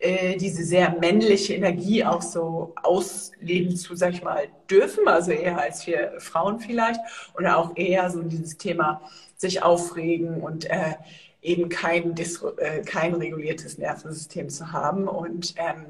äh, 0.00 0.36
diese 0.36 0.64
sehr 0.64 0.90
männliche 1.00 1.54
Energie 1.54 2.04
auch 2.04 2.20
so 2.20 2.74
ausleben 2.82 3.74
zu, 3.74 3.96
sag 3.96 4.12
ich 4.12 4.22
mal, 4.22 4.48
dürfen, 4.70 5.08
also 5.08 5.30
eher 5.30 5.58
als 5.58 5.86
wir 5.86 6.12
Frauen 6.18 6.60
vielleicht, 6.60 7.00
oder 7.38 7.56
auch 7.56 7.72
eher 7.74 8.10
so 8.10 8.22
dieses 8.22 8.58
Thema 8.58 9.00
sich 9.36 9.62
aufregen 9.62 10.42
und 10.42 10.66
äh, 10.66 10.94
eben 11.40 11.70
kein, 11.70 12.14
äh, 12.58 12.82
kein 12.82 13.14
reguliertes 13.14 13.78
Nervensystem 13.78 14.50
zu 14.50 14.72
haben. 14.72 15.08
Und 15.08 15.54
ähm, 15.56 15.86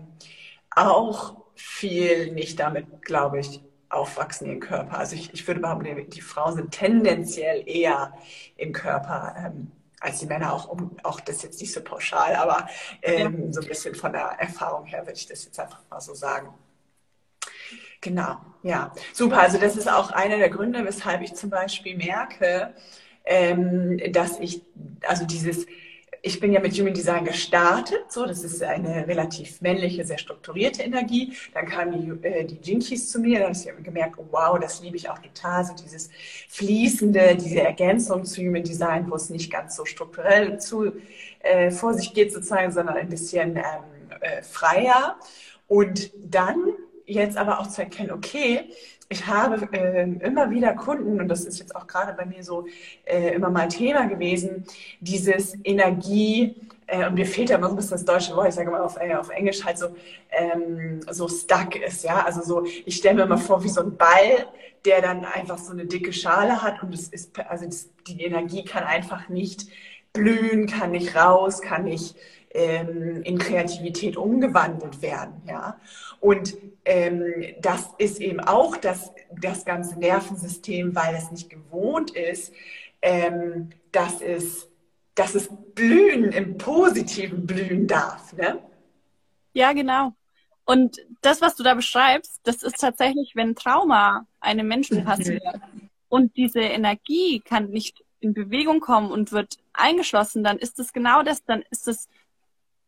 auch 0.70 1.37
viel 1.55 2.33
nicht 2.33 2.61
damit, 2.61 3.03
glaube 3.03 3.40
ich, 3.40 3.61
aufwachsen 3.94 4.50
im 4.50 4.61
Körper. 4.61 4.98
Also 4.98 5.14
ich, 5.16 5.33
ich 5.33 5.46
würde 5.46 5.61
behaupten, 5.61 6.11
die 6.11 6.20
Frauen 6.20 6.54
sind 6.54 6.70
tendenziell 6.70 7.62
eher 7.66 8.12
im 8.57 8.72
Körper 8.72 9.35
ähm, 9.38 9.70
als 10.00 10.18
die 10.18 10.26
Männer, 10.26 10.52
auch, 10.52 10.68
um, 10.68 10.96
auch 11.02 11.20
das 11.20 11.42
jetzt 11.42 11.61
nicht 11.61 11.72
so 11.72 11.80
pauschal, 11.80 12.37
aber 12.37 12.68
ähm, 13.02 13.46
ja. 13.46 13.52
so 13.52 13.61
ein 13.61 13.68
bisschen 13.68 13.94
von 13.94 14.12
der 14.12 14.37
Erfahrung 14.38 14.85
her 14.85 15.00
würde 15.07 15.16
ich 15.16 15.26
das 15.26 15.44
jetzt 15.44 15.59
einfach 15.59 15.80
mal 15.90 16.00
so 16.00 16.14
sagen. 16.14 16.48
Genau, 18.02 18.37
ja, 18.62 18.92
super. 19.14 19.40
Also 19.40 19.59
das 19.59 19.76
ist 19.76 19.90
auch 19.90 20.11
einer 20.11 20.37
der 20.37 20.50
Gründe, 20.50 20.85
weshalb 20.85 21.22
ich 21.22 21.35
zum 21.35 21.48
Beispiel 21.48 21.96
merke, 21.96 22.74
ähm, 23.24 23.98
dass 24.12 24.38
ich, 24.40 24.61
also 25.07 25.24
dieses 25.24 25.66
ich 26.26 26.40
bin 26.40 26.52
ja 26.52 26.60
mit 26.60 26.72
Human 26.78 26.94
Design 26.94 27.26
gestartet, 27.26 28.06
so, 28.08 28.24
das 28.24 28.42
ist 28.44 28.62
eine 28.62 29.06
relativ 29.06 29.60
männliche, 29.60 30.06
sehr 30.06 30.16
strukturierte 30.16 30.82
Energie. 30.82 31.34
Dann 31.52 31.66
kamen 31.66 32.20
die, 32.22 32.26
äh, 32.26 32.44
die 32.46 32.58
Jinkies 32.62 33.10
zu 33.10 33.20
mir, 33.20 33.40
dann 33.40 33.54
habe 33.54 33.76
ich 33.78 33.84
gemerkt, 33.84 34.18
oh, 34.18 34.26
wow, 34.30 34.58
das 34.58 34.80
liebe 34.80 34.96
ich 34.96 35.10
auch 35.10 35.18
total, 35.18 35.66
so 35.66 35.74
dieses 35.74 36.08
fließende, 36.48 37.37
diese 37.37 37.60
Ergänzung 37.60 38.24
zu 38.24 38.40
Human 38.40 38.62
Design, 38.62 39.10
wo 39.10 39.16
es 39.16 39.28
nicht 39.28 39.52
ganz 39.52 39.76
so 39.76 39.84
strukturell 39.84 40.58
zu 40.58 40.92
äh, 41.40 41.70
vor 41.70 41.92
sich 41.92 42.14
geht 42.14 42.32
sozusagen, 42.32 42.72
sondern 42.72 42.96
ein 42.96 43.10
bisschen 43.10 43.56
ähm, 43.56 43.62
äh, 44.20 44.42
freier. 44.42 45.18
Und 45.68 46.10
dann 46.16 46.56
jetzt 47.04 47.37
aber 47.37 47.60
auch 47.60 47.68
zu 47.68 47.82
erkennen, 47.82 48.12
okay, 48.12 48.70
ich 49.08 49.26
habe 49.26 49.68
äh, 49.72 50.02
immer 50.02 50.50
wieder 50.50 50.74
Kunden, 50.74 51.20
und 51.20 51.28
das 51.28 51.44
ist 51.44 51.58
jetzt 51.58 51.76
auch 51.76 51.86
gerade 51.86 52.14
bei 52.14 52.24
mir 52.24 52.42
so 52.42 52.66
äh, 53.04 53.34
immer 53.34 53.50
mal 53.50 53.68
Thema 53.68 54.06
gewesen, 54.06 54.64
dieses 55.00 55.54
Energie, 55.64 56.56
äh, 56.86 57.06
und 57.06 57.14
mir 57.14 57.26
fehlt 57.26 57.50
ja 57.50 57.56
immer 57.56 57.68
so 57.68 57.74
ein 57.74 57.76
bisschen 57.76 57.92
das 57.92 58.04
deutsche 58.04 58.36
Wort, 58.36 58.48
ich 58.48 58.54
sage 58.54 58.70
mal 58.70 58.80
auf, 58.80 58.96
äh, 59.00 59.14
auf 59.14 59.30
Englisch 59.30 59.64
halt 59.64 59.78
so, 59.78 59.88
ähm, 60.30 61.00
so 61.10 61.28
stuck 61.28 61.76
ist, 61.76 62.04
ja, 62.04 62.24
also 62.24 62.42
so, 62.42 62.64
ich 62.64 62.96
stelle 62.96 63.16
mir 63.16 63.22
immer 63.22 63.38
vor 63.38 63.62
wie 63.62 63.68
so 63.68 63.82
ein 63.82 63.96
Ball, 63.96 64.46
der 64.84 65.00
dann 65.00 65.24
einfach 65.24 65.58
so 65.58 65.72
eine 65.72 65.86
dicke 65.86 66.12
Schale 66.12 66.62
hat 66.62 66.82
und 66.82 66.94
es 66.94 67.08
ist, 67.08 67.38
also 67.48 67.64
das, 67.64 67.88
die 68.06 68.22
Energie 68.22 68.64
kann 68.64 68.84
einfach 68.84 69.28
nicht 69.28 69.68
blühen, 70.12 70.66
kann 70.66 70.92
nicht 70.92 71.16
raus, 71.16 71.60
kann 71.60 71.84
nicht 71.84 72.16
ähm, 72.50 73.22
in 73.22 73.38
Kreativität 73.38 74.16
umgewandelt 74.16 75.02
werden. 75.02 75.42
Ja? 75.46 75.78
Und 76.20 76.56
ähm, 76.85 77.55
das 77.61 77.88
ist 77.99 78.20
eben 78.20 78.40
auch 78.40 78.77
das, 78.77 79.12
das 79.31 79.64
ganze 79.64 79.99
Nervensystem, 79.99 80.94
weil 80.94 81.14
es 81.14 81.31
nicht 81.31 81.51
gewohnt 81.51 82.11
ist, 82.12 82.53
ähm, 83.03 83.70
dass, 83.92 84.20
es, 84.20 84.68
dass 85.14 85.35
es 85.35 85.49
blühen, 85.75 86.33
im 86.33 86.59
positiven 86.59 87.47
blühen 87.47 87.87
darf. 87.87 88.33
Ne? 88.35 88.59
Ja, 89.53 89.73
genau. 89.73 90.12
Und 90.66 90.99
das, 91.20 91.40
was 91.40 91.57
du 91.57 91.62
da 91.62 91.75
beschreibst, 91.75 92.40
das 92.44 92.62
ist 92.62 92.81
tatsächlich, 92.81 93.33
wenn 93.35 93.55
Trauma 93.55 94.27
einem 94.40 94.66
Menschen 94.66 95.01
mhm. 95.01 95.05
passiert 95.05 95.42
und 96.09 96.37
diese 96.37 96.61
Energie 96.61 97.40
kann 97.40 97.70
nicht 97.70 98.03
in 98.20 98.33
Bewegung 98.33 98.81
kommen 98.81 99.11
und 99.11 99.33
wird 99.33 99.59
eingeschlossen, 99.75 100.42
dann 100.42 100.59
ist 100.59 100.79
es 100.79 100.94
genau 100.94 101.23
das, 101.23 101.44
dann 101.44 101.62
ist 101.70 101.88
es 101.88 102.09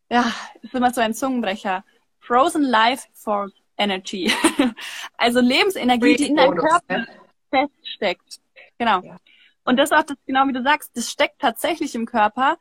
ja, 0.09 0.33
ist 0.63 0.75
immer 0.75 0.93
so 0.93 1.01
ein 1.01 1.15
Zungenbrecher. 1.15 1.85
Frozen 2.21 2.63
Life 2.63 3.07
Force 3.13 3.53
Energy. 3.77 4.33
also 5.17 5.41
Lebensenergie, 5.41 6.17
die 6.17 6.27
in 6.27 6.37
deinem 6.37 6.57
Körper 6.57 6.99
ne? 6.99 7.07
feststeckt. 7.51 8.41
Genau. 8.79 9.01
Ja. 9.03 9.17
Und 9.65 9.79
das 9.79 9.91
ist 9.91 9.97
auch 9.97 10.05
das, 10.05 10.17
genau 10.27 10.47
wie 10.47 10.53
du 10.53 10.62
sagst, 10.62 10.97
das 10.97 11.11
steckt 11.11 11.41
tatsächlich 11.41 11.95
im 11.95 12.07
Körper. 12.07 12.59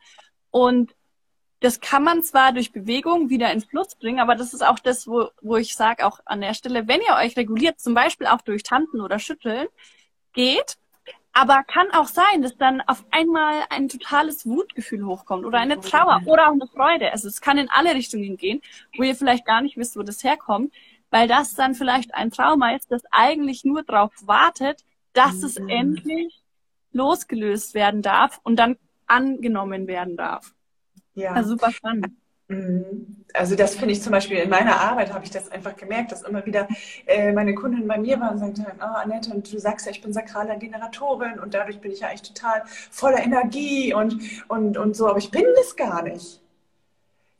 Und 0.50 0.94
das 1.60 1.80
kann 1.80 2.02
man 2.04 2.22
zwar 2.22 2.52
durch 2.52 2.72
Bewegung 2.72 3.30
wieder 3.30 3.50
in 3.52 3.60
Fluss 3.60 3.94
bringen, 3.94 4.20
aber 4.20 4.34
das 4.34 4.52
ist 4.52 4.64
auch 4.64 4.78
das, 4.78 5.06
wo, 5.06 5.28
wo 5.40 5.56
ich 5.56 5.74
sage, 5.74 6.04
auch 6.04 6.20
an 6.26 6.40
der 6.40 6.54
Stelle, 6.54 6.86
wenn 6.86 7.00
ihr 7.00 7.14
euch 7.14 7.36
reguliert, 7.36 7.80
zum 7.80 7.94
Beispiel 7.94 8.26
auch 8.26 8.42
durch 8.42 8.62
Tanzen 8.62 9.00
oder 9.00 9.18
Schütteln, 9.18 9.68
geht, 10.34 10.76
Aber 11.32 11.64
kann 11.64 11.90
auch 11.92 12.06
sein, 12.06 12.40
dass 12.40 12.56
dann 12.56 12.80
auf 12.82 13.04
einmal 13.10 13.64
ein 13.68 13.88
totales 13.88 14.46
Wutgefühl 14.46 15.04
hochkommt 15.04 15.44
oder 15.44 15.58
eine 15.58 15.80
Trauer 15.80 16.22
oder 16.24 16.48
auch 16.48 16.52
eine 16.52 16.66
Freude. 16.66 17.12
Also 17.12 17.28
es 17.28 17.42
kann 17.42 17.58
in 17.58 17.68
alle 17.68 17.94
Richtungen 17.94 18.38
gehen, 18.38 18.62
wo 18.96 19.02
ihr 19.02 19.14
vielleicht 19.14 19.44
gar 19.44 19.60
nicht 19.60 19.76
wisst, 19.76 19.96
wo 19.98 20.02
das 20.02 20.24
herkommt, 20.24 20.72
weil 21.16 21.28
das 21.28 21.54
dann 21.54 21.74
vielleicht 21.74 22.14
ein 22.14 22.30
Trauma 22.30 22.76
ist, 22.76 22.92
das 22.92 23.00
eigentlich 23.10 23.64
nur 23.64 23.82
darauf 23.82 24.12
wartet, 24.26 24.84
dass 25.14 25.42
es 25.42 25.58
mhm. 25.58 25.70
endlich 25.70 26.42
losgelöst 26.92 27.72
werden 27.72 28.02
darf 28.02 28.38
und 28.42 28.56
dann 28.56 28.76
angenommen 29.06 29.86
werden 29.86 30.18
darf. 30.18 30.52
Ja. 31.14 31.32
Also 31.32 31.52
super 31.52 31.72
spannend. 31.72 32.08
Mhm. 32.48 33.24
Also 33.32 33.56
das 33.56 33.76
finde 33.76 33.92
ich 33.92 34.02
zum 34.02 34.12
Beispiel 34.12 34.36
in 34.36 34.50
meiner 34.50 34.78
Arbeit 34.78 35.14
habe 35.14 35.24
ich 35.24 35.30
das 35.30 35.50
einfach 35.50 35.74
gemerkt, 35.74 36.12
dass 36.12 36.20
immer 36.20 36.44
wieder 36.44 36.68
äh, 37.06 37.32
meine 37.32 37.54
Kunden 37.54 37.88
bei 37.88 37.96
mir 37.96 38.20
waren 38.20 38.34
und 38.34 38.38
sagten, 38.38 38.66
oh 38.78 38.84
Annette, 38.84 39.32
und 39.32 39.50
du 39.50 39.58
sagst 39.58 39.86
ja, 39.86 39.92
ich 39.92 40.02
bin 40.02 40.12
sakrale 40.12 40.58
Generatorin 40.58 41.38
und 41.38 41.54
dadurch 41.54 41.80
bin 41.80 41.92
ich 41.92 42.00
ja 42.00 42.08
eigentlich 42.08 42.30
total 42.30 42.62
voller 42.90 43.24
Energie 43.24 43.94
und, 43.94 44.20
und, 44.48 44.76
und 44.76 44.94
so, 44.94 45.08
aber 45.08 45.18
ich 45.18 45.30
bin 45.30 45.46
das 45.56 45.76
gar 45.76 46.02
nicht. 46.02 46.42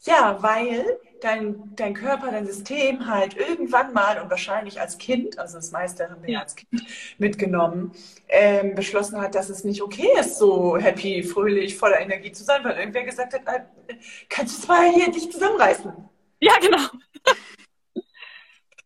Ja, 0.00 0.38
weil 0.40 0.82
dein, 1.20 1.74
dein 1.76 1.94
Körper, 1.94 2.30
dein 2.30 2.46
System 2.46 3.06
halt 3.06 3.36
irgendwann 3.36 3.92
mal 3.92 4.20
und 4.20 4.30
wahrscheinlich 4.30 4.80
als 4.80 4.98
Kind, 4.98 5.38
also 5.38 5.56
das 5.56 5.70
meiste 5.70 6.10
haben 6.10 6.22
wir 6.22 6.34
ja 6.34 6.40
als 6.40 6.56
Kind 6.56 6.82
mitgenommen, 7.18 7.92
ähm, 8.28 8.74
beschlossen 8.74 9.20
hat, 9.20 9.34
dass 9.34 9.48
es 9.48 9.64
nicht 9.64 9.82
okay 9.82 10.08
ist, 10.18 10.38
so 10.38 10.76
happy, 10.76 11.22
fröhlich, 11.22 11.76
voller 11.76 12.00
Energie 12.00 12.32
zu 12.32 12.44
sein, 12.44 12.62
weil 12.64 12.78
irgendwer 12.78 13.04
gesagt 13.04 13.34
hat, 13.34 13.42
äh, 13.46 13.94
kannst 14.28 14.58
du 14.58 14.66
zwar 14.66 14.82
hier 14.92 15.10
dich 15.10 15.30
zusammenreißen. 15.30 15.92
Ja, 16.40 16.54
genau. 16.60 16.78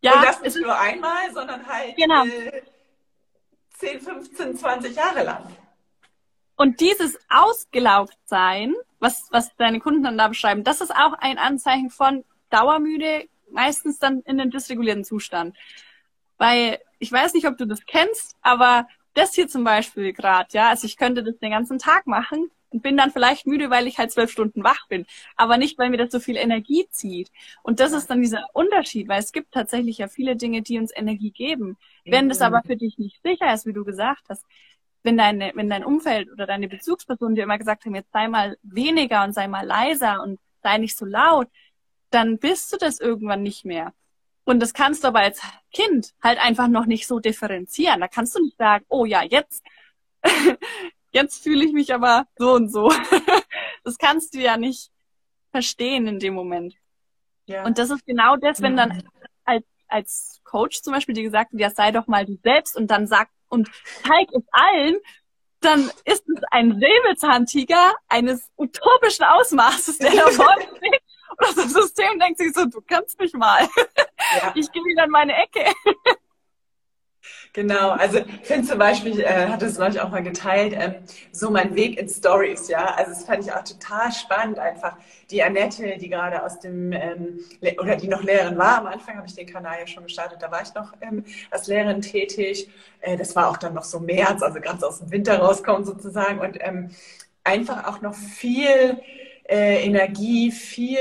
ja, 0.00 0.14
und 0.14 0.24
das 0.24 0.40
nicht 0.42 0.60
nur 0.60 0.78
einmal, 0.78 1.32
sondern 1.32 1.66
halt 1.66 1.96
genau. 1.96 2.24
äh, 2.24 2.62
10, 3.78 4.00
15, 4.00 4.56
20 4.56 4.96
Jahre 4.96 5.24
lang. 5.24 5.56
Und 6.56 6.80
dieses 6.80 7.18
Ausgelaugtsein, 7.30 8.74
was, 9.00 9.28
was 9.30 9.54
deine 9.56 9.80
Kunden 9.80 10.02
dann 10.02 10.18
da 10.18 10.28
beschreiben, 10.28 10.62
das 10.62 10.80
ist 10.80 10.94
auch 10.94 11.14
ein 11.14 11.38
Anzeichen 11.38 11.90
von 11.90 12.24
dauermüde, 12.50 13.28
meistens 13.50 13.98
dann 13.98 14.20
in 14.20 14.38
den 14.38 14.50
dysregulierten 14.50 15.04
Zustand. 15.04 15.56
Weil 16.38 16.78
ich 16.98 17.10
weiß 17.10 17.34
nicht, 17.34 17.46
ob 17.46 17.56
du 17.58 17.66
das 17.66 17.84
kennst, 17.86 18.36
aber 18.42 18.86
das 19.14 19.34
hier 19.34 19.48
zum 19.48 19.64
Beispiel 19.64 20.12
gerade, 20.12 20.48
ja, 20.52 20.68
also 20.68 20.86
ich 20.86 20.96
könnte 20.96 21.24
das 21.24 21.38
den 21.38 21.50
ganzen 21.50 21.78
Tag 21.78 22.06
machen 22.06 22.50
und 22.70 22.82
bin 22.82 22.96
dann 22.96 23.10
vielleicht 23.10 23.46
müde, 23.46 23.70
weil 23.70 23.86
ich 23.86 23.98
halt 23.98 24.12
zwölf 24.12 24.30
Stunden 24.30 24.62
wach 24.62 24.86
bin, 24.88 25.06
aber 25.36 25.56
nicht, 25.56 25.78
weil 25.78 25.90
mir 25.90 25.96
das 25.96 26.12
so 26.12 26.20
viel 26.20 26.36
Energie 26.36 26.86
zieht. 26.90 27.30
Und 27.62 27.80
das 27.80 27.92
ist 27.92 28.08
dann 28.08 28.22
dieser 28.22 28.46
Unterschied, 28.52 29.08
weil 29.08 29.18
es 29.18 29.32
gibt 29.32 29.52
tatsächlich 29.52 29.98
ja 29.98 30.08
viele 30.08 30.36
Dinge, 30.36 30.62
die 30.62 30.78
uns 30.78 30.92
Energie 30.94 31.32
geben. 31.32 31.76
Wenn 32.04 32.28
das 32.28 32.40
aber 32.40 32.62
für 32.64 32.76
dich 32.76 32.98
nicht 32.98 33.20
sicher 33.22 33.52
ist, 33.52 33.66
wie 33.66 33.72
du 33.72 33.84
gesagt 33.84 34.24
hast, 34.28 34.44
wenn 35.02 35.16
deine, 35.16 35.52
wenn 35.54 35.70
dein 35.70 35.84
Umfeld 35.84 36.30
oder 36.30 36.46
deine 36.46 36.68
Bezugspersonen 36.68 37.34
dir 37.34 37.44
immer 37.44 37.58
gesagt 37.58 37.84
haben, 37.84 37.94
jetzt 37.94 38.12
sei 38.12 38.28
mal 38.28 38.56
weniger 38.62 39.24
und 39.24 39.32
sei 39.32 39.48
mal 39.48 39.66
leiser 39.66 40.22
und 40.22 40.38
sei 40.62 40.78
nicht 40.78 40.96
so 40.96 41.04
laut, 41.06 41.48
dann 42.10 42.38
bist 42.38 42.72
du 42.72 42.76
das 42.76 43.00
irgendwann 43.00 43.42
nicht 43.42 43.64
mehr. 43.64 43.92
Und 44.44 44.60
das 44.60 44.74
kannst 44.74 45.04
du 45.04 45.08
aber 45.08 45.20
als 45.20 45.40
Kind 45.72 46.12
halt 46.22 46.38
einfach 46.38 46.68
noch 46.68 46.86
nicht 46.86 47.06
so 47.06 47.20
differenzieren. 47.20 48.00
Da 48.00 48.08
kannst 48.08 48.34
du 48.34 48.42
nicht 48.42 48.56
sagen, 48.56 48.84
oh 48.88 49.04
ja, 49.04 49.22
jetzt, 49.22 49.62
jetzt 51.12 51.42
fühle 51.42 51.64
ich 51.64 51.72
mich 51.72 51.94
aber 51.94 52.26
so 52.36 52.52
und 52.54 52.70
so. 52.70 52.92
das 53.84 53.96
kannst 53.96 54.34
du 54.34 54.40
ja 54.40 54.56
nicht 54.56 54.90
verstehen 55.50 56.06
in 56.06 56.18
dem 56.18 56.34
Moment. 56.34 56.74
Ja. 57.46 57.64
Und 57.64 57.78
das 57.78 57.90
ist 57.90 58.04
genau 58.06 58.36
das, 58.36 58.60
wenn 58.60 58.76
dann 58.76 59.02
als, 59.44 59.64
als 59.88 60.40
Coach 60.44 60.82
zum 60.82 60.92
Beispiel 60.92 61.14
dir 61.14 61.24
gesagt 61.24 61.52
wird, 61.52 61.60
ja, 61.60 61.70
sei 61.70 61.90
doch 61.90 62.06
mal 62.06 62.26
du 62.26 62.36
selbst 62.42 62.76
und 62.76 62.90
dann 62.90 63.06
sagt 63.06 63.32
und 63.50 63.68
zeig 64.06 64.28
es 64.32 64.42
allen, 64.52 64.96
dann 65.60 65.90
ist 66.04 66.24
es 66.26 66.42
ein 66.50 66.80
Säbelzahntiger 66.80 67.92
eines 68.08 68.50
utopischen 68.56 69.24
Ausmaßes, 69.26 69.98
der 69.98 70.12
da 70.12 70.30
vorne 70.30 70.62
steht. 70.62 71.02
Und 71.36 71.56
das 71.56 71.72
System 71.72 72.18
denkt 72.18 72.38
sich 72.38 72.52
so, 72.54 72.64
du 72.66 72.80
kannst 72.86 73.18
mich 73.18 73.32
mal. 73.34 73.68
Ja. 74.36 74.52
Ich 74.54 74.70
gehe 74.72 74.82
wieder 74.82 75.04
in 75.04 75.10
meine 75.10 75.34
Ecke. 75.34 75.64
Genau, 77.52 77.90
also 77.90 78.20
Finn 78.44 78.62
zum 78.62 78.78
Beispiel 78.78 79.20
äh, 79.20 79.48
hat 79.48 79.60
es 79.62 79.76
neulich 79.76 80.00
auch 80.00 80.10
mal 80.10 80.22
geteilt, 80.22 80.72
ähm, 80.76 80.94
so 81.32 81.50
mein 81.50 81.74
Weg 81.74 81.98
in 81.98 82.08
Stories, 82.08 82.68
ja. 82.68 82.94
Also 82.94 83.10
das 83.10 83.24
fand 83.24 83.44
ich 83.44 83.52
auch 83.52 83.64
total 83.64 84.12
spannend 84.12 84.60
einfach. 84.60 84.96
Die 85.30 85.42
Annette, 85.42 85.98
die 85.98 86.08
gerade 86.08 86.44
aus 86.44 86.60
dem, 86.60 86.92
ähm, 86.92 87.40
oder 87.80 87.96
die 87.96 88.06
noch 88.06 88.22
Lehrerin 88.22 88.56
war, 88.56 88.78
am 88.78 88.86
Anfang 88.86 89.16
habe 89.16 89.26
ich 89.26 89.34
den 89.34 89.48
Kanal 89.48 89.80
ja 89.80 89.86
schon 89.88 90.04
gestartet, 90.04 90.38
da 90.40 90.50
war 90.52 90.62
ich 90.62 90.72
noch 90.74 90.92
ähm, 91.00 91.24
als 91.50 91.66
Lehrerin 91.66 92.00
tätig. 92.02 92.68
Äh, 93.00 93.16
das 93.16 93.34
war 93.34 93.48
auch 93.48 93.56
dann 93.56 93.74
noch 93.74 93.84
so 93.84 93.98
März, 93.98 94.42
also 94.42 94.60
ganz 94.60 94.84
aus 94.84 95.00
dem 95.00 95.10
Winter 95.10 95.38
rauskommen 95.40 95.84
sozusagen 95.84 96.38
und 96.38 96.56
ähm, 96.60 96.90
einfach 97.42 97.84
auch 97.88 98.00
noch 98.00 98.14
viel 98.14 99.00
äh, 99.48 99.84
Energie, 99.84 100.52
viel... 100.52 100.98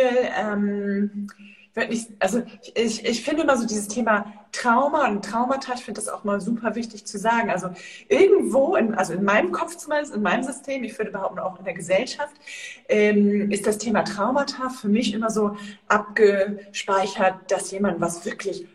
Ähm, 1.79 1.89
nicht, 1.89 2.09
also 2.19 2.43
ich, 2.75 3.05
ich 3.05 3.23
finde 3.23 3.43
immer 3.43 3.57
so 3.57 3.65
dieses 3.65 3.87
Thema 3.87 4.33
Trauma 4.51 5.07
und 5.07 5.23
Traumata, 5.23 5.73
ich 5.73 5.83
finde 5.83 6.01
das 6.01 6.09
auch 6.09 6.23
mal 6.23 6.41
super 6.41 6.75
wichtig 6.75 7.05
zu 7.05 7.17
sagen. 7.17 7.49
Also 7.49 7.69
irgendwo, 8.07 8.75
in, 8.75 8.95
also 8.95 9.13
in 9.13 9.23
meinem 9.23 9.51
Kopf 9.51 9.75
zumindest, 9.75 10.15
in 10.15 10.21
meinem 10.21 10.43
System, 10.43 10.83
ich 10.83 10.97
würde 10.97 11.11
behaupten 11.11 11.39
auch 11.39 11.57
in 11.59 11.65
der 11.65 11.73
Gesellschaft, 11.73 12.33
ähm, 12.87 13.51
ist 13.51 13.67
das 13.67 13.77
Thema 13.77 14.03
Traumata 14.03 14.69
für 14.69 14.89
mich 14.89 15.13
immer 15.13 15.29
so 15.29 15.55
abgespeichert, 15.87 17.35
dass 17.49 17.71
jemand 17.71 18.01
was 18.01 18.25
wirklich 18.25 18.65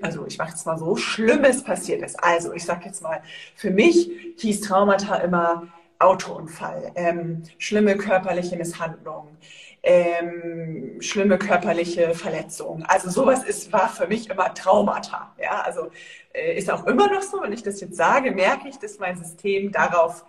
also 0.00 0.26
ich 0.26 0.38
mache 0.38 0.50
jetzt 0.50 0.64
mal 0.64 0.78
so, 0.78 0.96
Schlimmes 0.96 1.62
passiert 1.62 2.02
ist. 2.02 2.22
Also 2.22 2.54
ich 2.54 2.64
sage 2.64 2.86
jetzt 2.86 3.02
mal, 3.02 3.22
für 3.54 3.70
mich 3.70 4.10
hieß 4.38 4.62
Traumata 4.62 5.16
immer 5.16 5.68
Autounfall, 5.98 6.92
ähm, 6.96 7.42
schlimme 7.58 7.96
körperliche 7.96 8.56
Misshandlung, 8.56 9.36
ähm, 9.82 11.00
schlimme 11.00 11.38
körperliche 11.38 12.14
Verletzungen. 12.14 12.84
Also 12.84 13.10
sowas 13.10 13.44
ist, 13.44 13.72
war 13.72 13.88
für 13.88 14.06
mich 14.06 14.30
immer 14.30 14.54
Traumata. 14.54 15.34
Ja, 15.40 15.62
also 15.62 15.90
äh, 16.32 16.56
ist 16.56 16.70
auch 16.70 16.86
immer 16.86 17.12
noch 17.12 17.22
so, 17.22 17.42
wenn 17.42 17.52
ich 17.52 17.62
das 17.62 17.80
jetzt 17.80 17.96
sage, 17.96 18.30
merke 18.30 18.68
ich, 18.68 18.78
dass 18.78 18.98
mein 18.98 19.16
System 19.16 19.72
darauf 19.72 20.24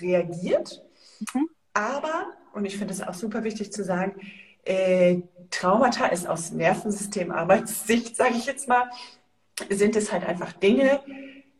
reagiert. 0.00 0.82
Mhm. 1.34 1.48
Aber, 1.74 2.28
und 2.52 2.64
ich 2.64 2.78
finde 2.78 2.94
es 2.94 3.02
auch 3.02 3.14
super 3.14 3.44
wichtig 3.44 3.72
zu 3.72 3.84
sagen, 3.84 4.14
äh, 4.64 5.18
Traumata 5.50 6.06
ist 6.06 6.26
aus 6.26 6.50
Nervensystemarbeitssicht, 6.52 8.16
sage 8.16 8.34
ich 8.36 8.46
jetzt 8.46 8.68
mal, 8.68 8.90
sind 9.68 9.96
es 9.96 10.12
halt 10.12 10.24
einfach 10.24 10.52
Dinge, 10.52 11.00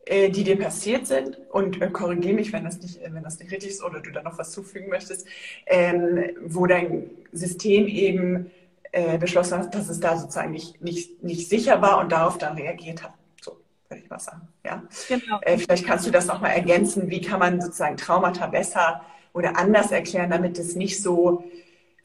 äh, 0.06 0.28
die 0.28 0.44
dir 0.44 0.58
passiert 0.58 1.06
sind 1.06 1.38
und 1.50 1.80
äh, 1.80 1.88
korrigiere 1.88 2.34
mich, 2.34 2.52
wenn 2.52 2.64
das, 2.64 2.78
nicht, 2.78 3.00
wenn 3.02 3.22
das 3.22 3.38
nicht 3.38 3.50
richtig 3.50 3.70
ist 3.70 3.82
oder 3.82 4.00
du 4.00 4.10
da 4.10 4.22
noch 4.22 4.36
was 4.36 4.52
zufügen 4.52 4.90
möchtest, 4.90 5.26
ähm, 5.66 6.30
wo 6.44 6.66
dein 6.66 7.08
System 7.32 7.86
eben 7.86 8.50
äh, 8.92 9.16
beschlossen 9.16 9.58
hat, 9.58 9.74
dass 9.74 9.88
es 9.88 10.00
da 10.00 10.16
sozusagen 10.16 10.50
nicht, 10.50 10.82
nicht, 10.82 11.22
nicht 11.22 11.48
sicher 11.48 11.80
war 11.80 12.00
und 12.00 12.12
darauf 12.12 12.36
dann 12.36 12.56
reagiert 12.56 13.02
hat. 13.02 13.14
So, 13.40 13.56
würde 13.88 14.02
ich 14.02 14.10
mal 14.10 14.18
sagen. 14.18 14.46
Ja? 14.62 14.82
Genau. 15.08 15.40
Äh, 15.40 15.56
vielleicht 15.56 15.86
kannst 15.86 16.06
du 16.06 16.10
das 16.10 16.26
noch 16.26 16.40
mal 16.40 16.50
ergänzen. 16.50 17.08
Wie 17.08 17.22
kann 17.22 17.40
man 17.40 17.60
sozusagen 17.62 17.96
Traumata 17.96 18.46
besser 18.46 19.00
oder 19.32 19.56
anders 19.56 19.90
erklären, 19.90 20.28
damit 20.28 20.58
es 20.58 20.76
nicht 20.76 21.02
so 21.02 21.44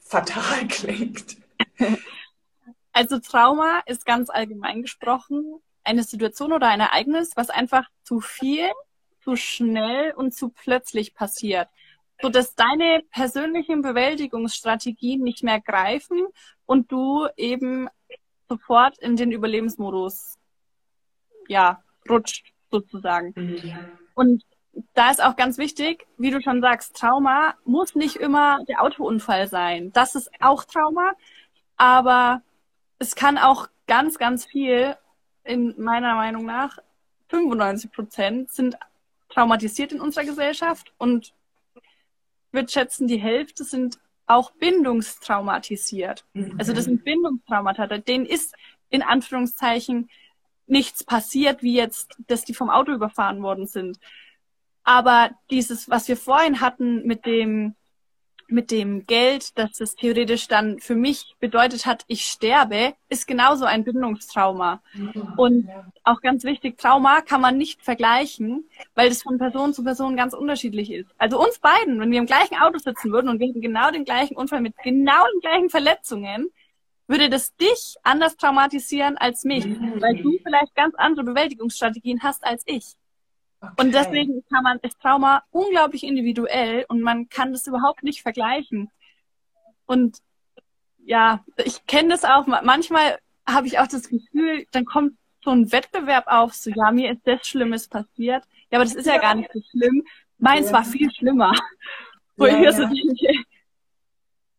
fatal 0.00 0.66
klingt? 0.68 1.36
Also 2.92 3.18
Trauma 3.18 3.82
ist 3.84 4.06
ganz 4.06 4.30
allgemein 4.30 4.82
gesprochen 4.82 5.60
eine 5.90 6.04
Situation 6.04 6.52
oder 6.52 6.68
ein 6.68 6.80
Ereignis, 6.80 7.32
was 7.36 7.50
einfach 7.50 7.88
zu 8.02 8.20
viel, 8.20 8.70
zu 9.22 9.36
schnell 9.36 10.12
und 10.12 10.34
zu 10.34 10.48
plötzlich 10.48 11.14
passiert, 11.14 11.68
so 12.22 12.28
dass 12.28 12.54
deine 12.54 13.02
persönlichen 13.10 13.82
Bewältigungsstrategien 13.82 15.20
nicht 15.22 15.42
mehr 15.42 15.60
greifen 15.60 16.26
und 16.64 16.90
du 16.90 17.26
eben 17.36 17.88
sofort 18.48 18.98
in 18.98 19.16
den 19.16 19.32
Überlebensmodus 19.32 20.38
ja 21.48 21.82
rutscht 22.08 22.52
sozusagen. 22.70 23.32
Mhm. 23.36 23.74
Und 24.14 24.44
da 24.94 25.10
ist 25.10 25.22
auch 25.22 25.36
ganz 25.36 25.58
wichtig, 25.58 26.06
wie 26.16 26.30
du 26.30 26.40
schon 26.40 26.60
sagst, 26.60 26.96
Trauma 26.96 27.54
muss 27.64 27.94
nicht 27.94 28.16
immer 28.16 28.64
der 28.64 28.82
Autounfall 28.82 29.48
sein. 29.48 29.92
Das 29.92 30.14
ist 30.14 30.30
auch 30.40 30.64
Trauma, 30.64 31.12
aber 31.76 32.42
es 32.98 33.14
kann 33.14 33.38
auch 33.38 33.68
ganz, 33.86 34.18
ganz 34.18 34.46
viel 34.46 34.96
in 35.44 35.74
meiner 35.80 36.14
Meinung 36.14 36.44
nach 36.44 36.78
95 37.28 37.92
Prozent 37.92 38.50
sind 38.50 38.76
traumatisiert 39.28 39.92
in 39.92 40.00
unserer 40.00 40.24
Gesellschaft 40.24 40.92
und 40.98 41.32
würde 42.52 42.68
schätzen, 42.68 43.06
die 43.06 43.20
Hälfte 43.20 43.64
sind 43.64 43.98
auch 44.26 44.52
bindungstraumatisiert. 44.52 46.24
Mhm. 46.34 46.56
Also 46.58 46.72
das 46.72 46.84
sind 46.84 47.04
Bindungstraumata. 47.04 47.86
Denen 47.98 48.26
ist 48.26 48.54
in 48.88 49.02
Anführungszeichen 49.02 50.08
nichts 50.66 51.04
passiert, 51.04 51.62
wie 51.62 51.74
jetzt, 51.74 52.16
dass 52.26 52.44
die 52.44 52.54
vom 52.54 52.70
Auto 52.70 52.92
überfahren 52.92 53.42
worden 53.42 53.66
sind. 53.66 53.98
Aber 54.84 55.30
dieses, 55.50 55.90
was 55.90 56.08
wir 56.08 56.16
vorhin 56.16 56.60
hatten 56.60 57.06
mit 57.06 57.26
dem, 57.26 57.74
mit 58.50 58.70
dem 58.70 59.06
Geld, 59.06 59.58
dass 59.58 59.80
es 59.80 59.94
theoretisch 59.94 60.48
dann 60.48 60.78
für 60.78 60.94
mich 60.94 61.36
bedeutet 61.40 61.86
hat, 61.86 62.04
ich 62.06 62.24
sterbe, 62.24 62.94
ist 63.08 63.26
genauso 63.26 63.64
ein 63.64 63.84
Bindungstrauma. 63.84 64.82
Und 65.36 65.68
auch 66.04 66.20
ganz 66.20 66.44
wichtig, 66.44 66.78
Trauma 66.78 67.20
kann 67.20 67.40
man 67.40 67.56
nicht 67.56 67.82
vergleichen, 67.82 68.68
weil 68.94 69.08
das 69.08 69.22
von 69.22 69.38
Person 69.38 69.74
zu 69.74 69.84
Person 69.84 70.16
ganz 70.16 70.34
unterschiedlich 70.34 70.92
ist. 70.92 71.10
Also 71.18 71.40
uns 71.40 71.58
beiden, 71.58 72.00
wenn 72.00 72.10
wir 72.10 72.18
im 72.18 72.26
gleichen 72.26 72.56
Auto 72.56 72.78
sitzen 72.78 73.12
würden 73.12 73.28
und 73.28 73.40
wir 73.40 73.48
hätten 73.48 73.60
genau 73.60 73.90
den 73.90 74.04
gleichen 74.04 74.36
Unfall 74.36 74.60
mit 74.60 74.76
genau 74.82 75.24
den 75.34 75.40
gleichen 75.40 75.70
Verletzungen, 75.70 76.50
würde 77.06 77.28
das 77.28 77.56
dich 77.56 77.96
anders 78.04 78.36
traumatisieren 78.36 79.18
als 79.18 79.44
mich, 79.44 79.64
weil 79.66 80.22
du 80.22 80.38
vielleicht 80.42 80.74
ganz 80.76 80.94
andere 80.94 81.24
Bewältigungsstrategien 81.24 82.22
hast 82.22 82.44
als 82.44 82.62
ich. 82.66 82.94
Okay. 83.60 83.72
Und 83.78 83.94
deswegen 83.94 84.42
kann 84.48 84.62
man 84.62 84.78
das 84.82 84.96
Trauma 84.98 85.42
unglaublich 85.50 86.02
individuell 86.04 86.86
und 86.88 87.02
man 87.02 87.28
kann 87.28 87.52
das 87.52 87.66
überhaupt 87.66 88.02
nicht 88.02 88.22
vergleichen. 88.22 88.90
Und 89.86 90.18
ja, 90.98 91.44
ich 91.56 91.86
kenne 91.86 92.10
das 92.10 92.24
auch. 92.24 92.46
Manchmal 92.46 93.18
habe 93.46 93.66
ich 93.66 93.78
auch 93.78 93.86
das 93.86 94.08
Gefühl, 94.08 94.66
dann 94.70 94.84
kommt 94.84 95.14
so 95.42 95.50
ein 95.50 95.72
Wettbewerb 95.72 96.26
auf, 96.26 96.54
so 96.54 96.70
ja, 96.70 96.90
mir 96.90 97.12
ist 97.12 97.22
das 97.24 97.46
Schlimmes 97.46 97.88
passiert. 97.88 98.44
Ja, 98.70 98.78
aber 98.78 98.84
das 98.84 98.94
ist 98.94 99.06
ja, 99.06 99.14
ja 99.14 99.20
gar 99.20 99.34
nicht 99.34 99.50
so 99.52 99.60
schlimm. 99.70 100.04
Meins 100.38 100.68
ja. 100.68 100.74
war 100.74 100.84
viel 100.84 101.10
schlimmer. 101.12 101.52
Wo 102.36 102.46
ja, 102.46 102.70
ich 102.70 102.76
so 102.76 102.86
denke, 102.86 103.44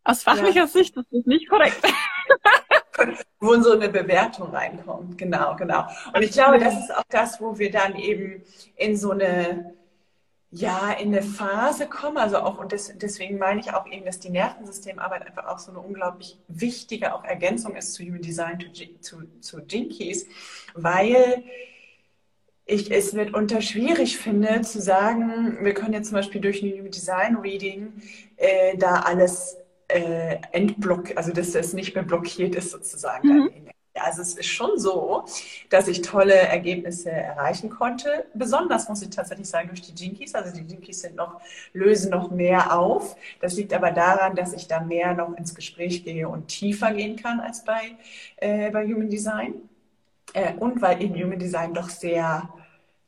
aus 0.04 0.24
fachlicher 0.24 0.68
Sicht 0.68 0.96
ist 0.96 1.08
das 1.12 1.26
nicht 1.26 1.50
korrekt. 1.50 1.82
wo 3.40 3.60
so 3.62 3.74
eine 3.74 3.90
Bewertung 3.90 4.50
reinkommt. 4.52 5.18
Genau, 5.18 5.56
genau. 5.56 5.86
Und 6.14 6.22
ich 6.22 6.32
glaube, 6.32 6.60
das 6.60 6.76
ist 6.76 6.96
auch 6.96 7.04
das, 7.10 7.42
wo 7.42 7.58
wir 7.58 7.72
dann 7.72 7.96
eben 7.96 8.44
in 8.76 8.96
so 8.96 9.12
eine, 9.12 9.74
ja, 10.52 10.92
in 10.92 11.08
eine 11.08 11.24
Phase 11.24 11.88
kommen. 11.88 12.18
Also 12.18 12.38
auch, 12.38 12.60
und 12.60 12.72
das, 12.72 12.92
deswegen 12.98 13.38
meine 13.38 13.60
ich 13.62 13.74
auch 13.74 13.88
eben, 13.88 14.06
dass 14.06 14.20
die 14.20 14.30
Nervensystemarbeit 14.30 15.26
einfach 15.26 15.48
auch 15.48 15.60
so 15.60 15.72
eine 15.72 15.80
unglaublich 15.80 16.38
wichtige 16.48 17.14
auch 17.16 17.24
Ergänzung 17.24 17.76
ist 17.76 17.94
zu 17.94 18.04
Human 18.04 18.22
Design, 18.22 18.60
zu, 18.74 19.00
zu, 19.00 19.40
zu 19.40 19.60
Jinkies, 19.60 20.28
weil 20.74 21.44
ich 22.66 22.92
es 22.92 23.14
mitunter 23.14 23.62
schwierig 23.62 24.18
finde 24.18 24.62
zu 24.62 24.80
sagen, 24.80 25.58
wir 25.62 25.74
können 25.74 25.94
jetzt 25.94 26.10
zum 26.10 26.16
Beispiel 26.16 26.42
durch 26.42 26.62
ein 26.62 26.72
Human 26.72 26.92
Design 26.92 27.36
Reading 27.38 27.94
äh, 28.38 28.78
da 28.78 29.02
alles 29.02 29.58
äh, 29.94 30.40
entblock, 30.52 31.16
also 31.16 31.32
dass 31.32 31.56
es 31.56 31.74
nicht 31.74 31.96
mehr 31.96 32.04
blockiert 32.04 32.56
ist 32.56 32.72
sozusagen. 32.72 33.28
Mhm. 33.28 33.50
Also 33.94 34.22
es 34.22 34.36
ist 34.36 34.48
schon 34.48 34.80
so, 34.80 35.26
dass 35.70 35.88
ich 35.88 36.02
tolle 36.02 36.34
Ergebnisse 36.34 37.12
erreichen 37.12 37.70
konnte. 37.70 38.26
Besonders 38.34 38.88
muss 38.88 39.02
ich 39.02 39.10
tatsächlich 39.10 39.50
sagen 39.50 39.68
durch 39.68 39.82
die 39.82 39.94
Jinkies. 39.94 40.34
Also 40.34 40.56
die 40.56 40.66
Jinkies 40.66 41.02
sind 41.02 41.16
noch, 41.16 41.42
lösen 41.74 42.12
noch 42.12 42.32
mehr 42.32 42.78
auf. 42.78 43.16
Das 43.42 43.56
liegt 43.56 43.74
aber 43.74 43.92
daran, 43.92 44.36
dass 44.36 44.54
ich 44.54 44.68
da 44.68 44.80
mehr 44.80 45.14
noch 45.14 45.36
ins 45.36 45.54
Gespräch 45.54 46.06
gehe 46.06 46.28
und 46.28 46.48
tiefer 46.48 46.94
gehen 46.94 47.18
kann 47.18 47.42
als 47.42 47.66
bei, 47.66 47.98
äh, 48.38 48.72
bei 48.72 48.86
Human 48.86 49.10
Design. 49.10 49.56
Äh, 50.34 50.54
und 50.54 50.82
weil 50.82 51.02
eben 51.02 51.16
Human 51.22 51.40
Design 51.40 51.74
doch 51.74 51.90
sehr 51.90 52.50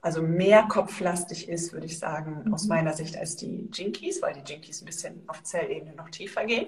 also 0.03 0.21
mehr 0.21 0.63
kopflastig 0.63 1.47
ist, 1.47 1.71
würde 1.71 1.85
ich 1.85 1.97
sagen, 1.97 2.43
mhm. 2.45 2.53
aus 2.53 2.67
meiner 2.67 2.91
Sicht 2.93 3.17
als 3.17 3.37
die 3.37 3.69
Jinkies, 3.73 4.21
weil 4.21 4.33
die 4.33 4.51
Jinkies 4.51 4.81
ein 4.81 4.85
bisschen 4.85 5.23
auf 5.27 5.41
Zellebene 5.43 5.95
noch 5.95 6.09
tiefer 6.09 6.43
gehen. 6.45 6.67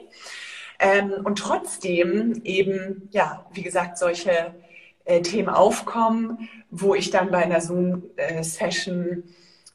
Ähm, 0.80 1.12
und 1.24 1.38
trotzdem 1.38 2.42
eben, 2.46 3.10
ja, 3.12 3.46
wie 3.52 3.62
gesagt, 3.62 3.98
solche 3.98 4.56
äh, 5.04 5.22
Themen 5.22 5.50
aufkommen, 5.50 6.50
wo 6.70 6.96
ich 6.96 7.10
dann 7.10 7.30
bei 7.30 7.44
einer 7.44 7.60
Zoom-Session 7.60 9.24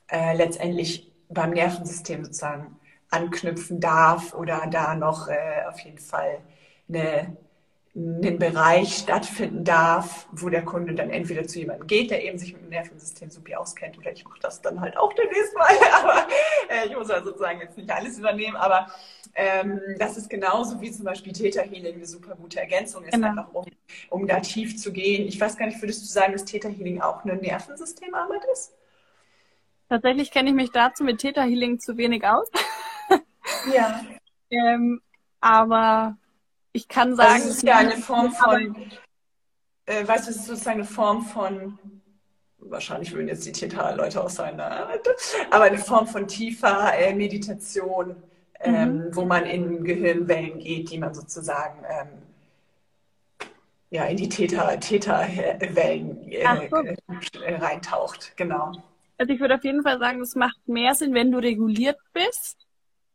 äh, 0.08 0.34
letztendlich 0.34 1.12
beim 1.28 1.50
Nervensystem 1.50 2.24
sozusagen 2.24 2.76
anknüpfen 3.10 3.78
darf 3.78 4.34
oder 4.34 4.66
da 4.70 4.94
noch 4.94 5.28
äh, 5.28 5.66
auf 5.68 5.78
jeden 5.80 5.98
Fall 5.98 6.38
eine 6.88 7.36
einen 7.94 8.38
Bereich 8.38 8.98
stattfinden 8.98 9.64
darf, 9.64 10.28
wo 10.30 10.48
der 10.48 10.64
Kunde 10.64 10.94
dann 10.94 11.10
entweder 11.10 11.46
zu 11.46 11.58
jemandem 11.58 11.88
geht, 11.88 12.12
der 12.12 12.22
eben 12.22 12.38
sich 12.38 12.52
mit 12.52 12.62
dem 12.62 12.68
Nervensystem 12.68 13.30
super 13.30 13.58
auskennt, 13.58 13.98
oder 13.98 14.12
ich 14.12 14.24
mache 14.24 14.38
das 14.40 14.62
dann 14.62 14.80
halt 14.80 14.96
auch 14.96 15.12
demnächst 15.12 15.56
mal. 15.56 15.66
Aber 16.00 16.28
äh, 16.68 16.86
ich 16.86 16.96
muss 16.96 17.08
ja 17.08 17.22
sozusagen 17.22 17.60
jetzt 17.60 17.76
nicht 17.76 17.90
alles 17.90 18.16
übernehmen. 18.16 18.56
Aber 18.56 18.86
ähm, 19.34 19.80
das 19.98 20.16
ist 20.16 20.30
genauso 20.30 20.80
wie 20.80 20.92
zum 20.92 21.04
Beispiel 21.04 21.32
Theta 21.32 21.62
Healing 21.62 21.96
eine 21.96 22.06
super 22.06 22.36
gute 22.36 22.60
Ergänzung 22.60 23.04
ist, 23.04 23.12
genau. 23.12 23.28
einfach 23.28 23.52
um, 23.52 23.66
um 24.08 24.26
da 24.26 24.38
tief 24.38 24.76
zu 24.76 24.92
gehen. 24.92 25.26
Ich 25.26 25.40
weiß 25.40 25.56
gar 25.56 25.66
nicht, 25.66 25.82
würdest 25.82 26.02
du 26.02 26.06
sagen, 26.06 26.32
dass 26.32 26.44
Theta 26.44 26.68
Healing 26.68 27.00
auch 27.00 27.24
eine 27.24 27.34
Nervensystemarbeit 27.36 28.42
ist? 28.52 28.72
Tatsächlich 29.88 30.30
kenne 30.30 30.50
ich 30.50 30.54
mich 30.54 30.70
dazu 30.70 31.02
mit 31.02 31.18
Theta 31.18 31.42
Healing 31.42 31.80
zu 31.80 31.96
wenig 31.96 32.24
aus. 32.24 32.48
ja. 33.74 34.00
ähm, 34.50 35.00
aber 35.40 36.16
ich 36.72 36.88
kann 36.88 37.16
sagen. 37.16 37.32
Also 37.32 37.48
es 37.48 37.56
ist 37.56 37.62
ja 37.62 37.76
eine 37.76 37.96
Form 37.96 38.32
von, 38.32 38.76
äh, 39.86 40.06
weißt 40.06 40.26
du, 40.26 40.30
es 40.30 40.36
ist 40.36 40.46
sozusagen 40.46 40.80
eine 40.80 40.88
Form 40.88 41.22
von, 41.22 41.78
wahrscheinlich 42.58 43.12
würden 43.12 43.28
jetzt 43.28 43.46
die 43.46 43.52
Theta-Leute 43.52 44.22
auch 44.22 44.30
sein, 44.30 44.60
aber 44.60 45.64
eine 45.64 45.78
Form 45.78 46.06
von 46.06 46.28
tiefer 46.28 46.92
äh, 46.96 47.14
Meditation, 47.14 48.16
ähm, 48.60 49.06
mhm. 49.06 49.16
wo 49.16 49.24
man 49.24 49.46
in 49.46 49.84
Gehirnwellen 49.84 50.58
geht, 50.58 50.90
die 50.90 50.98
man 50.98 51.14
sozusagen 51.14 51.84
ähm, 51.88 52.08
ja, 53.90 54.04
in 54.04 54.16
die 54.16 54.28
Theta-Wellen 54.28 56.30
äh, 56.30 56.68
so. 56.70 57.40
Äh, 57.40 57.56
reintaucht. 57.56 58.36
Genau. 58.36 58.72
Also 59.18 59.32
ich 59.32 59.40
würde 59.40 59.56
auf 59.56 59.64
jeden 59.64 59.82
Fall 59.82 59.98
sagen, 59.98 60.20
es 60.20 60.36
macht 60.36 60.68
mehr 60.68 60.94
Sinn, 60.94 61.12
wenn 61.12 61.32
du 61.32 61.38
reguliert 61.38 61.98
bist 62.12 62.68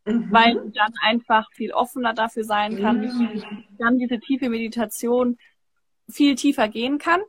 mhm. 0.06 0.32
weil 0.32 0.54
du 0.56 0.70
dann 0.70 0.94
einfach 1.02 1.52
viel 1.52 1.72
offener 1.72 2.14
dafür 2.14 2.44
sein 2.44 2.80
kann, 2.82 3.02
mhm. 3.02 3.64
dann 3.78 3.98
diese 3.98 4.20
tiefe 4.20 4.50
Meditation 4.50 5.38
viel 6.10 6.36
tiefer 6.36 6.68
gehen 6.68 6.98
kann. 6.98 7.22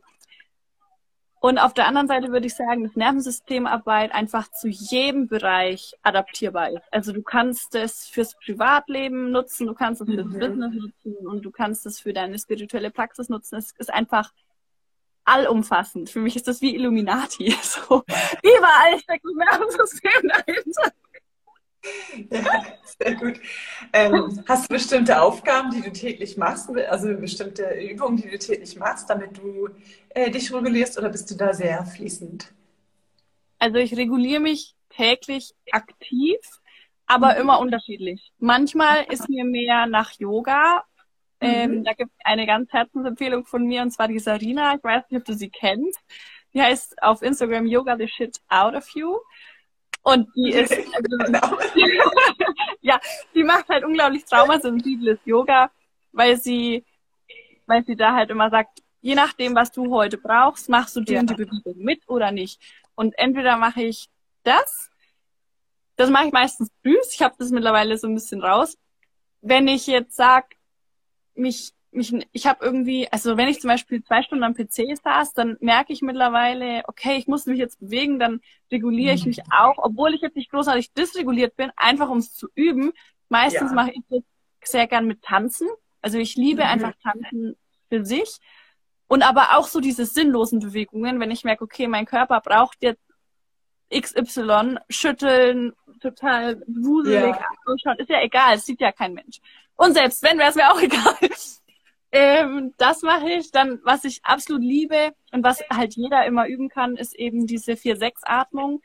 Und 1.39 1.59
auf 1.59 1.73
der 1.73 1.87
anderen 1.87 2.07
Seite 2.07 2.31
würde 2.31 2.47
ich 2.47 2.55
sagen, 2.55 2.83
dass 2.83 2.95
Nervensystemarbeit 2.95 4.11
einfach 4.13 4.49
zu 4.51 4.67
jedem 4.67 5.27
Bereich 5.27 5.93
adaptierbar 6.01 6.71
ist. 6.71 6.81
Also 6.91 7.13
du 7.13 7.21
kannst 7.21 7.75
es 7.75 8.07
fürs 8.07 8.35
Privatleben 8.43 9.31
nutzen, 9.31 9.67
du 9.67 9.75
kannst 9.75 10.01
es 10.01 10.09
fürs 10.09 10.25
mhm. 10.25 10.39
Business 10.39 10.73
nutzen 10.73 11.27
und 11.27 11.45
du 11.45 11.51
kannst 11.51 11.85
es 11.85 11.99
für 11.99 12.11
deine 12.11 12.39
spirituelle 12.39 12.89
Praxis 12.89 13.29
nutzen. 13.29 13.55
Es 13.55 13.71
ist 13.77 13.93
einfach 13.93 14.33
allumfassend. 15.25 16.09
Für 16.09 16.19
mich 16.19 16.35
ist 16.35 16.47
das 16.47 16.61
wie 16.61 16.73
Illuminati. 16.75 17.55
So, 17.61 18.03
überall 18.41 18.99
steckt 18.99 19.25
ein 19.25 19.37
Nervensystem 19.37 20.29
dahinter. 20.29 20.91
Ja, 22.31 22.63
sehr 22.99 23.15
gut. 23.15 23.39
Ähm, 23.93 24.43
hast 24.47 24.69
du 24.69 24.73
bestimmte 24.73 25.21
Aufgaben, 25.21 25.69
die 25.71 25.81
du 25.81 25.91
täglich 25.91 26.35
machst, 26.35 26.69
also 26.69 27.15
bestimmte 27.15 27.63
Übungen, 27.79 28.17
die 28.17 28.29
du 28.29 28.39
täglich 28.39 28.75
machst, 28.75 29.09
damit 29.09 29.37
du 29.37 29.69
äh, 30.09 30.31
dich 30.31 30.51
regulierst 30.51 30.97
oder 30.97 31.09
bist 31.09 31.29
du 31.29 31.35
da 31.35 31.53
sehr 31.53 31.85
fließend? 31.85 32.51
Also 33.59 33.77
ich 33.77 33.95
reguliere 33.95 34.39
mich 34.39 34.75
täglich 34.89 35.53
aktiv, 35.71 36.37
aber 37.05 37.35
mhm. 37.35 37.41
immer 37.41 37.59
unterschiedlich. 37.59 38.31
Manchmal 38.39 39.05
ist 39.09 39.29
mir 39.29 39.45
mehr 39.45 39.85
nach 39.85 40.11
Yoga. 40.13 40.83
Ähm, 41.39 41.79
mhm. 41.79 41.83
Da 41.83 41.93
gibt 41.93 42.11
es 42.17 42.25
eine 42.25 42.47
ganz 42.47 42.71
Herzensempfehlung 42.71 43.45
von 43.45 43.63
mir 43.63 43.83
und 43.83 43.91
zwar 43.91 44.07
die 44.07 44.19
Sarina. 44.19 44.75
Ich 44.75 44.83
weiß 44.83 45.03
nicht, 45.09 45.19
ob 45.19 45.25
du 45.25 45.33
sie 45.33 45.49
kennst. 45.49 45.99
Die 46.53 46.61
heißt 46.61 47.01
auf 47.03 47.21
Instagram 47.21 47.67
Yoga 47.67 47.95
the 47.97 48.07
Shit 48.07 48.39
Out 48.49 48.73
of 48.73 48.89
You. 48.95 49.17
Und 50.07 50.33
die 50.37 50.51
ist, 50.53 50.71
also, 50.71 51.17
genau. 51.17 51.57
ja, 52.81 52.97
die 53.35 53.43
macht 53.43 53.67
halt 53.67 53.83
unglaublich 53.83 54.23
traumasensibles 54.23 55.19
Yoga, 55.25 55.69
weil 56.13 56.37
sie, 56.37 56.85
weil 57.65 57.83
sie 57.85 57.97
da 57.97 58.15
halt 58.15 58.29
immer 58.29 58.49
sagt, 58.49 58.81
je 59.01 59.15
nachdem, 59.15 59.53
was 59.53 59.69
du 59.69 59.93
heute 59.93 60.17
brauchst, 60.17 60.69
machst 60.69 60.95
du 60.95 61.01
die 61.01 61.13
ja. 61.13 61.19
und 61.19 61.29
die 61.29 61.35
Bewegung 61.35 61.77
mit 61.79 62.07
oder 62.07 62.31
nicht. 62.31 62.61
Und 62.95 63.17
entweder 63.17 63.57
mache 63.57 63.81
ich 63.81 64.07
das, 64.43 64.89
das 65.97 66.09
mache 66.09 66.27
ich 66.27 66.31
meistens 66.31 66.71
süß, 66.85 67.13
ich 67.13 67.21
habe 67.21 67.35
das 67.37 67.51
mittlerweile 67.51 67.97
so 67.97 68.07
ein 68.07 68.15
bisschen 68.15 68.41
raus. 68.41 68.77
Wenn 69.41 69.67
ich 69.67 69.87
jetzt 69.87 70.15
sag, 70.15 70.55
mich 71.35 71.73
mich, 71.91 72.13
ich 72.31 72.47
habe 72.47 72.63
irgendwie, 72.63 73.07
also 73.11 73.37
wenn 73.37 73.47
ich 73.47 73.59
zum 73.59 73.69
Beispiel 73.69 74.03
zwei 74.03 74.21
Stunden 74.21 74.43
am 74.43 74.53
PC 74.53 74.97
saß, 75.03 75.33
dann 75.33 75.57
merke 75.59 75.93
ich 75.93 76.01
mittlerweile, 76.01 76.83
okay, 76.87 77.17
ich 77.17 77.27
muss 77.27 77.45
mich 77.45 77.57
jetzt 77.57 77.79
bewegen, 77.79 78.19
dann 78.19 78.41
reguliere 78.71 79.15
ich 79.15 79.25
mich 79.25 79.41
auch, 79.51 79.77
obwohl 79.77 80.13
ich 80.13 80.21
jetzt 80.21 80.35
nicht 80.35 80.51
großartig 80.51 80.93
dysreguliert 80.93 81.55
bin, 81.55 81.71
einfach 81.75 82.09
um 82.09 82.19
es 82.19 82.33
zu 82.33 82.47
üben. 82.55 82.91
Meistens 83.29 83.71
ja. 83.71 83.75
mache 83.75 83.91
ich 83.91 84.01
das 84.09 84.21
sehr 84.63 84.87
gern 84.87 85.07
mit 85.07 85.21
Tanzen. 85.21 85.67
Also 86.01 86.17
ich 86.17 86.35
liebe 86.35 86.63
mhm. 86.63 86.69
einfach 86.69 86.93
Tanzen 87.01 87.55
für 87.89 88.05
sich. 88.05 88.37
Und 89.07 89.23
aber 89.23 89.57
auch 89.57 89.67
so 89.67 89.79
diese 89.79 90.05
sinnlosen 90.05 90.59
Bewegungen, 90.59 91.19
wenn 91.19 91.31
ich 91.31 91.45
merke, 91.45 91.63
okay, 91.63 91.87
mein 91.87 92.05
Körper 92.05 92.41
braucht 92.41 92.77
jetzt 92.81 93.01
XY, 93.93 94.77
schütteln, 94.89 95.73
total 96.01 96.61
wuselig 96.67 97.35
ja. 97.35 97.45
ausschauen, 97.65 97.97
ist 97.99 98.09
ja 98.09 98.21
egal, 98.21 98.55
es 98.55 98.65
sieht 98.65 98.81
ja 98.81 98.91
kein 98.91 99.13
Mensch. 99.13 99.39
Und 99.77 99.93
selbst 99.93 100.21
wenn, 100.23 100.37
wäre 100.37 100.49
es 100.49 100.55
mir 100.55 100.69
auch 100.69 100.81
egal. 100.81 101.15
Ähm, 102.11 102.73
das 102.77 103.01
mache 103.01 103.29
ich. 103.29 103.51
Dann, 103.51 103.79
was 103.83 104.03
ich 104.03 104.23
absolut 104.23 104.61
liebe 104.61 105.13
und 105.31 105.43
was 105.43 105.61
halt 105.69 105.95
jeder 105.95 106.25
immer 106.25 106.47
üben 106.47 106.69
kann, 106.69 106.95
ist 106.95 107.15
eben 107.15 107.47
diese 107.47 107.73
4-6-Atmung. 107.73 108.81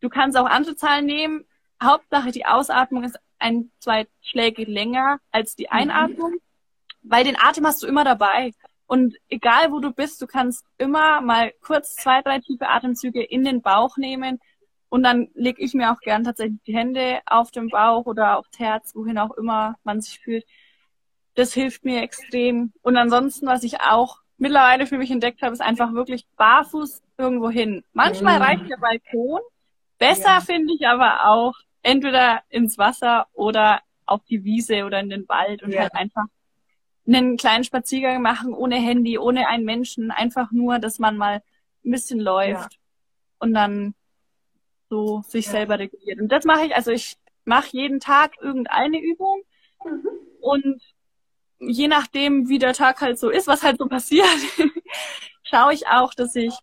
Du 0.00 0.08
kannst 0.08 0.36
auch 0.36 0.46
andere 0.46 0.76
Zahlen 0.76 1.06
nehmen. 1.06 1.44
Hauptsache, 1.82 2.30
die 2.30 2.46
Ausatmung 2.46 3.04
ist 3.04 3.18
ein, 3.38 3.70
zwei 3.80 4.06
Schläge 4.20 4.64
länger 4.64 5.18
als 5.30 5.56
die 5.56 5.64
mhm. 5.64 5.78
Einatmung, 5.78 6.32
mhm. 6.32 6.40
weil 7.02 7.24
den 7.24 7.40
Atem 7.40 7.66
hast 7.66 7.82
du 7.82 7.86
immer 7.86 8.04
dabei. 8.04 8.52
Und 8.86 9.16
egal 9.28 9.70
wo 9.70 9.78
du 9.78 9.92
bist, 9.92 10.20
du 10.20 10.26
kannst 10.26 10.64
immer 10.76 11.20
mal 11.20 11.52
kurz 11.62 11.94
zwei, 11.94 12.22
drei 12.22 12.40
tiefe 12.40 12.68
Atemzüge 12.68 13.22
in 13.22 13.44
den 13.44 13.62
Bauch 13.62 13.96
nehmen. 13.96 14.40
Und 14.88 15.04
dann 15.04 15.28
lege 15.34 15.62
ich 15.62 15.74
mir 15.74 15.92
auch 15.92 16.00
gern 16.00 16.24
tatsächlich 16.24 16.60
die 16.66 16.74
Hände 16.74 17.20
auf 17.24 17.52
den 17.52 17.68
Bauch 17.68 18.06
oder 18.06 18.38
aufs 18.38 18.58
Herz, 18.58 18.94
wohin 18.96 19.18
auch 19.18 19.30
immer 19.36 19.76
man 19.84 20.00
sich 20.00 20.18
fühlt. 20.18 20.44
Das 21.40 21.54
hilft 21.54 21.86
mir 21.86 22.02
extrem. 22.02 22.70
Und 22.82 22.98
ansonsten, 22.98 23.46
was 23.46 23.62
ich 23.62 23.80
auch 23.80 24.18
mittlerweile 24.36 24.86
für 24.86 24.98
mich 24.98 25.10
entdeckt 25.10 25.40
habe, 25.40 25.54
ist 25.54 25.62
einfach 25.62 25.94
wirklich 25.94 26.26
barfuß 26.36 27.00
irgendwo 27.16 27.48
hin. 27.48 27.82
Manchmal 27.94 28.36
mhm. 28.36 28.42
reicht 28.42 28.68
der 28.68 28.76
Balkon. 28.76 29.40
Besser 29.98 30.34
ja. 30.34 30.40
finde 30.40 30.74
ich 30.74 30.86
aber 30.86 31.24
auch 31.30 31.54
entweder 31.82 32.42
ins 32.50 32.76
Wasser 32.76 33.26
oder 33.32 33.80
auf 34.04 34.22
die 34.24 34.44
Wiese 34.44 34.84
oder 34.84 35.00
in 35.00 35.08
den 35.08 35.26
Wald 35.30 35.62
und 35.62 35.72
ja. 35.72 35.80
halt 35.80 35.94
einfach 35.94 36.26
einen 37.06 37.38
kleinen 37.38 37.64
Spaziergang 37.64 38.20
machen, 38.20 38.52
ohne 38.52 38.76
Handy, 38.76 39.18
ohne 39.18 39.48
einen 39.48 39.64
Menschen, 39.64 40.10
einfach 40.10 40.52
nur, 40.52 40.78
dass 40.78 40.98
man 40.98 41.16
mal 41.16 41.42
ein 41.86 41.90
bisschen 41.90 42.20
läuft 42.20 42.74
ja. 42.74 42.78
und 43.38 43.54
dann 43.54 43.94
so 44.90 45.22
sich 45.26 45.46
ja. 45.46 45.52
selber 45.52 45.78
reguliert. 45.78 46.20
Und 46.20 46.30
das 46.30 46.44
mache 46.44 46.66
ich, 46.66 46.76
also 46.76 46.90
ich 46.90 47.16
mache 47.46 47.68
jeden 47.72 47.98
Tag 47.98 48.34
irgendeine 48.42 49.00
Übung 49.00 49.40
mhm. 49.86 50.06
und 50.42 50.82
je 51.60 51.88
nachdem, 51.88 52.48
wie 52.48 52.58
der 52.58 52.74
Tag 52.74 53.00
halt 53.00 53.18
so 53.18 53.30
ist, 53.30 53.46
was 53.46 53.62
halt 53.62 53.78
so 53.78 53.86
passiert, 53.86 54.26
schaue 55.42 55.74
ich 55.74 55.86
auch, 55.86 56.14
dass 56.14 56.34
ich 56.34 56.54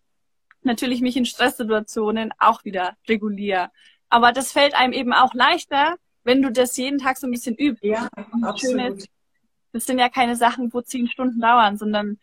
natürlich 0.62 1.00
mich 1.00 1.16
in 1.16 1.24
Stresssituationen 1.24 2.32
auch 2.38 2.64
wieder 2.64 2.96
reguliere. 3.08 3.70
Aber 4.08 4.32
das 4.32 4.52
fällt 4.52 4.74
einem 4.74 4.92
eben 4.92 5.12
auch 5.12 5.34
leichter, 5.34 5.96
wenn 6.24 6.42
du 6.42 6.50
das 6.50 6.76
jeden 6.76 6.98
Tag 6.98 7.16
so 7.16 7.26
ein 7.26 7.30
bisschen 7.30 7.54
übst. 7.56 7.84
Ja, 7.84 8.08
absolut. 8.42 9.04
Das 9.72 9.86
sind 9.86 9.98
ja 9.98 10.08
keine 10.08 10.36
Sachen, 10.36 10.72
wo 10.72 10.80
zehn 10.80 11.08
Stunden 11.08 11.40
dauern, 11.40 11.76
sondern 11.76 12.18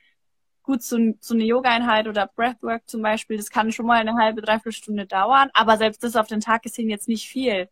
gut, 0.63 0.82
so, 0.82 0.97
so 1.19 1.36
eine 1.36 1.43
Yoga-Einheit 1.43 2.07
oder 2.07 2.28
Breathwork 2.28 2.89
zum 2.89 3.01
Beispiel, 3.01 3.38
das 3.38 3.49
kann 3.49 3.71
schon 3.71 3.86
mal 3.86 3.99
eine 3.99 4.15
halbe, 4.15 4.41
dreiviertel 4.41 4.71
Stunde 4.71 5.05
dauern, 5.05 5.49
aber 5.53 5.78
selbst 5.78 6.03
das 6.03 6.15
auf 6.15 6.28
den 6.28 6.41
Tag 6.41 6.63
gesehen 6.63 6.89
jetzt 6.89 7.07
nicht 7.07 7.30
viel. 7.30 7.69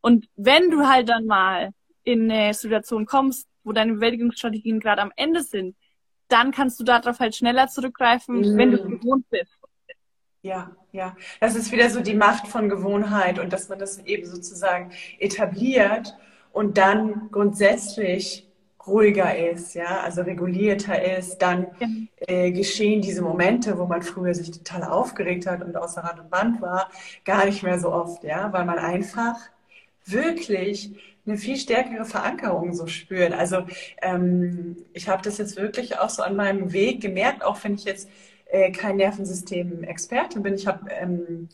Und 0.00 0.28
wenn 0.36 0.70
du 0.70 0.88
halt 0.88 1.08
dann 1.08 1.26
mal 1.26 1.70
in 2.02 2.30
eine 2.30 2.52
Situation 2.52 3.06
kommst, 3.06 3.48
wo 3.66 3.72
deine 3.72 3.94
Bewältigungsstrategien 3.94 4.80
gerade 4.80 5.02
am 5.02 5.12
Ende 5.16 5.42
sind, 5.42 5.76
dann 6.28 6.52
kannst 6.52 6.80
du 6.80 6.84
darauf 6.84 7.20
halt 7.20 7.34
schneller 7.34 7.68
zurückgreifen, 7.68 8.40
mm. 8.40 8.56
wenn 8.56 8.70
du 8.70 8.78
es 8.78 8.84
gewohnt 8.84 9.28
bist. 9.30 9.52
Ja, 10.42 10.70
ja. 10.92 11.16
Das 11.40 11.56
ist 11.56 11.72
wieder 11.72 11.90
so 11.90 12.00
die 12.00 12.14
Macht 12.14 12.46
von 12.46 12.68
Gewohnheit 12.68 13.38
und 13.38 13.52
dass 13.52 13.68
man 13.68 13.78
das 13.78 13.98
eben 14.06 14.26
sozusagen 14.26 14.92
etabliert 15.18 16.16
und 16.52 16.78
dann 16.78 17.30
grundsätzlich 17.32 18.46
ruhiger 18.86 19.36
ist, 19.36 19.74
ja, 19.74 20.00
also 20.00 20.22
regulierter 20.22 21.18
ist, 21.18 21.38
dann 21.38 21.66
äh, 22.18 22.52
geschehen 22.52 23.02
diese 23.02 23.22
Momente, 23.22 23.78
wo 23.78 23.86
man 23.86 24.02
früher 24.02 24.32
sich 24.34 24.52
total 24.52 24.84
aufgeregt 24.84 25.46
hat 25.46 25.62
und 25.62 25.76
außer 25.76 26.02
Rand 26.02 26.20
und 26.20 26.30
Band 26.30 26.60
war, 26.60 26.90
gar 27.24 27.46
nicht 27.46 27.64
mehr 27.64 27.80
so 27.80 27.92
oft, 27.92 28.22
ja, 28.22 28.52
weil 28.52 28.64
man 28.64 28.78
einfach 28.78 29.36
wirklich 30.04 31.15
eine 31.26 31.38
viel 31.38 31.56
stärkere 31.56 32.04
Verankerung 32.04 32.72
so 32.74 32.86
spürt. 32.86 33.32
Also 33.32 33.66
ähm, 34.02 34.76
ich 34.92 35.08
habe 35.08 35.22
das 35.22 35.38
jetzt 35.38 35.56
wirklich 35.56 35.98
auch 35.98 36.10
so 36.10 36.22
an 36.22 36.36
meinem 36.36 36.72
Weg 36.72 37.00
gemerkt, 37.00 37.44
auch 37.44 37.62
wenn 37.64 37.74
ich 37.74 37.84
jetzt 37.84 38.08
äh, 38.46 38.70
kein 38.70 38.96
Nervensystem-Experte 38.96 40.40
bin. 40.40 40.54
Ich 40.54 40.66
habe 40.66 40.90
ähm, 40.90 41.48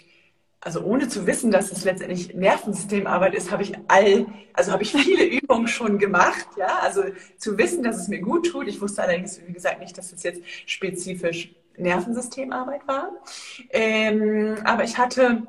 also 0.64 0.80
ohne 0.84 1.08
zu 1.08 1.26
wissen, 1.26 1.50
dass 1.50 1.72
es 1.72 1.84
letztendlich 1.84 2.34
Nervensystemarbeit 2.34 3.34
ist, 3.34 3.50
habe 3.50 3.64
ich 3.64 3.72
all, 3.88 4.26
also 4.52 4.70
habe 4.70 4.84
ich 4.84 4.92
viele 4.92 5.24
Übungen 5.40 5.66
schon 5.66 5.98
gemacht, 5.98 6.46
ja, 6.56 6.78
also 6.80 7.02
zu 7.36 7.58
wissen, 7.58 7.82
dass 7.82 7.98
es 7.98 8.08
mir 8.08 8.20
gut 8.20 8.46
tut. 8.46 8.68
Ich 8.68 8.80
wusste 8.80 9.02
allerdings, 9.02 9.40
wie 9.44 9.52
gesagt, 9.52 9.80
nicht, 9.80 9.98
dass 9.98 10.12
es 10.12 10.22
jetzt 10.22 10.40
spezifisch 10.66 11.52
Nervensystemarbeit 11.76 12.86
war. 12.86 13.10
Ähm, 13.70 14.56
aber 14.62 14.84
ich 14.84 14.98
hatte, 14.98 15.42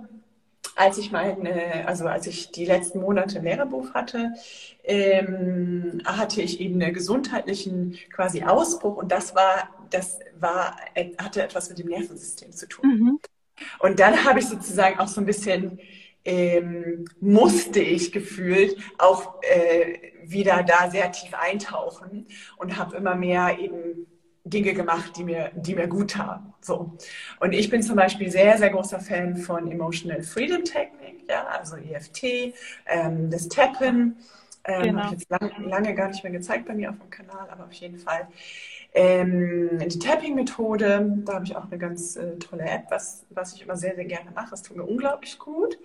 als 0.76 0.98
ich 0.98 1.12
meine, 1.12 1.88
also 1.88 2.06
als 2.08 2.28
ich 2.28 2.52
die 2.52 2.66
letzten 2.66 3.02
Monate 3.02 3.40
Lehrerberuf 3.40 3.94
hatte, 3.94 4.34
ähm, 4.84 6.02
hatte 6.06 6.42
ich 6.42 6.60
eben 6.60 6.82
einen 6.82 6.94
gesundheitlichen 6.94 7.98
quasi 8.12 8.44
Ausbruch 8.44 8.98
und 8.98 9.12
das 9.12 9.36
war, 9.36 9.70
das 9.90 10.20
war, 10.40 10.78
hatte 11.18 11.44
etwas 11.44 11.70
mit 11.70 11.80
dem 11.80 11.88
Nervensystem 11.88 12.52
zu 12.52 12.68
tun. 12.68 12.90
Mhm. 12.90 13.20
Und 13.80 14.00
dann 14.00 14.26
habe 14.26 14.40
ich 14.40 14.48
sozusagen 14.48 15.00
auch 15.00 15.08
so 15.08 15.22
ein 15.22 15.26
bisschen, 15.26 15.80
ähm, 16.26 17.06
musste 17.20 17.80
ich 17.80 18.12
gefühlt 18.12 18.78
auch 18.98 19.42
äh, 19.44 20.12
wieder 20.24 20.64
da 20.64 20.90
sehr 20.90 21.12
tief 21.12 21.34
eintauchen 21.34 22.28
und 22.58 22.78
habe 22.78 22.98
immer 22.98 23.16
mehr 23.16 23.60
eben 23.60 24.08
Dinge 24.46 24.74
gemacht, 24.74 25.14
die 25.18 25.24
mir, 25.24 25.52
die 25.56 25.76
mir 25.76 25.88
gut 25.88 26.12
taten. 26.12 26.54
So. 26.62 26.98
Und 27.40 27.54
ich 27.54 27.70
bin 27.70 27.82
zum 27.82 27.96
Beispiel 27.96 28.30
sehr, 28.30 28.58
sehr 28.58 28.70
großer 28.70 29.00
Fan 29.00 29.38
von 29.38 29.72
Emotional 29.72 30.22
Freedom 30.22 30.64
Technik, 30.64 31.24
ja, 31.30 31.46
also 31.46 31.78
EFT, 31.78 32.54
ähm, 32.86 33.30
das 33.30 33.48
Tappen. 33.48 34.18
Ähm, 34.66 34.84
genau. 34.84 35.04
Habe 35.04 35.16
ich 35.16 35.22
jetzt 35.22 35.30
lang, 35.30 35.70
lange 35.70 35.94
gar 35.94 36.08
nicht 36.10 36.24
mehr 36.24 36.32
gezeigt 36.32 36.66
bei 36.66 36.74
mir 36.74 36.90
auf 36.90 36.98
dem 36.98 37.10
Kanal, 37.10 37.50
aber 37.50 37.66
auf 37.66 37.74
jeden 37.74 38.00
Fall 38.00 38.28
ähm, 38.96 39.80
die 39.80 39.98
Tapping-Methode, 39.98 41.24
da 41.26 41.34
habe 41.34 41.46
ich 41.46 41.56
auch 41.56 41.66
eine 41.66 41.80
ganz 41.80 42.16
äh, 42.16 42.38
tolle 42.38 42.64
App, 42.64 42.86
was, 42.90 43.26
was 43.32 43.54
ich 43.56 43.64
immer 43.64 43.76
sehr, 43.76 43.96
sehr 43.96 44.06
gerne 44.06 44.30
mache. 44.32 44.52
Das 44.52 44.62
tut 44.62 44.78
mir 44.78 44.84
unglaublich 44.84 45.40
gut. 45.40 45.80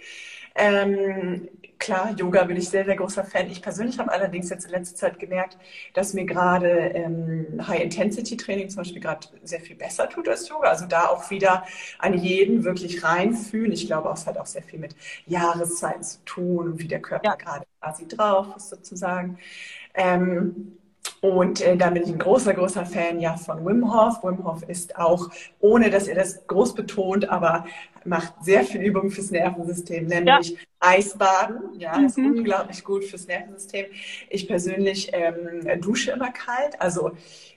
Ähm, 0.55 1.49
klar, 1.79 2.15
Yoga 2.19 2.45
bin 2.45 2.59
ich 2.59 2.69
sehr, 2.69 2.85
sehr 2.85 2.97
großer 2.97 3.25
Fan. 3.25 3.51
Ich 3.51 3.63
persönlich 3.63 3.99
habe 3.99 4.13
allerdings 4.13 4.51
jetzt 4.51 4.67
in 4.67 4.73
letzter 4.73 4.97
Zeit 4.97 5.19
gemerkt, 5.19 5.57
dass 5.95 6.13
mir 6.13 6.27
gerade 6.27 6.69
ähm, 6.69 7.67
High-Intensity-Training 7.67 8.69
zum 8.69 8.79
Beispiel 8.79 9.01
gerade 9.01 9.27
sehr 9.43 9.61
viel 9.61 9.77
besser 9.77 10.09
tut 10.11 10.29
als 10.29 10.47
Yoga. 10.47 10.69
Also 10.69 10.85
da 10.85 11.07
auch 11.07 11.31
wieder 11.31 11.65
an 11.99 12.13
jeden 12.13 12.65
wirklich 12.65 13.03
reinfühlen. 13.05 13.73
Ich 13.73 13.87
glaube, 13.87 14.11
es 14.13 14.27
hat 14.27 14.37
auch 14.37 14.47
sehr 14.47 14.63
viel 14.63 14.81
mit 14.81 14.95
Jahreszeiten 15.25 16.03
zu 16.03 16.23
tun 16.27 16.73
und 16.73 16.79
wie 16.81 16.89
der 16.89 17.01
Körper 17.01 17.31
ja. 17.31 17.37
gerade 17.37 17.65
quasi 17.81 18.07
drauf 18.07 18.49
ist 18.55 18.69
sozusagen. 18.69 19.39
Ähm, 19.95 20.79
und 21.21 21.61
äh, 21.61 21.77
da 21.77 21.91
bin 21.91 22.05
ich 22.05 22.09
ein 22.11 22.19
großer, 22.19 22.55
großer 22.55 22.87
Fan 22.87 23.21
ja 23.21 23.37
von 23.37 23.64
Wim 23.66 23.93
Hof. 23.93 24.23
Wim 24.23 24.45
Hof 24.45 24.62
ist 24.62 24.97
auch, 24.97 25.29
ohne 25.61 25.91
dass 25.91 26.07
er 26.07 26.14
das 26.14 26.47
groß 26.47 26.75
betont, 26.75 27.29
aber 27.29 27.64
macht 28.05 28.33
sehr 28.43 28.64
viel 28.64 28.83
Übung 28.83 29.11
fürs 29.11 29.31
Nervensystem, 29.31 30.07
nämlich 30.07 30.51
ja. 30.51 30.59
Eisbaden. 30.81 31.79
Ja, 31.79 31.99
mhm. 31.99 32.07
ist 32.07 32.19
unglaublich 32.19 32.85
gut 32.85 33.05
fürs 33.05 33.27
Nervensystem. 33.27 33.87
Ich 34.31 34.47
persönlich 34.47 35.11
ähm, 35.12 35.81
dusche 35.81 36.12
immer 36.12 36.31
kalt. 36.31 36.81
Also 36.81 37.12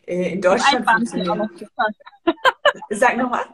äh, 0.06 0.34
in 0.34 0.42
Deutschland. 0.42 0.88
Sag 2.90 3.18
nochmal. 3.18 3.46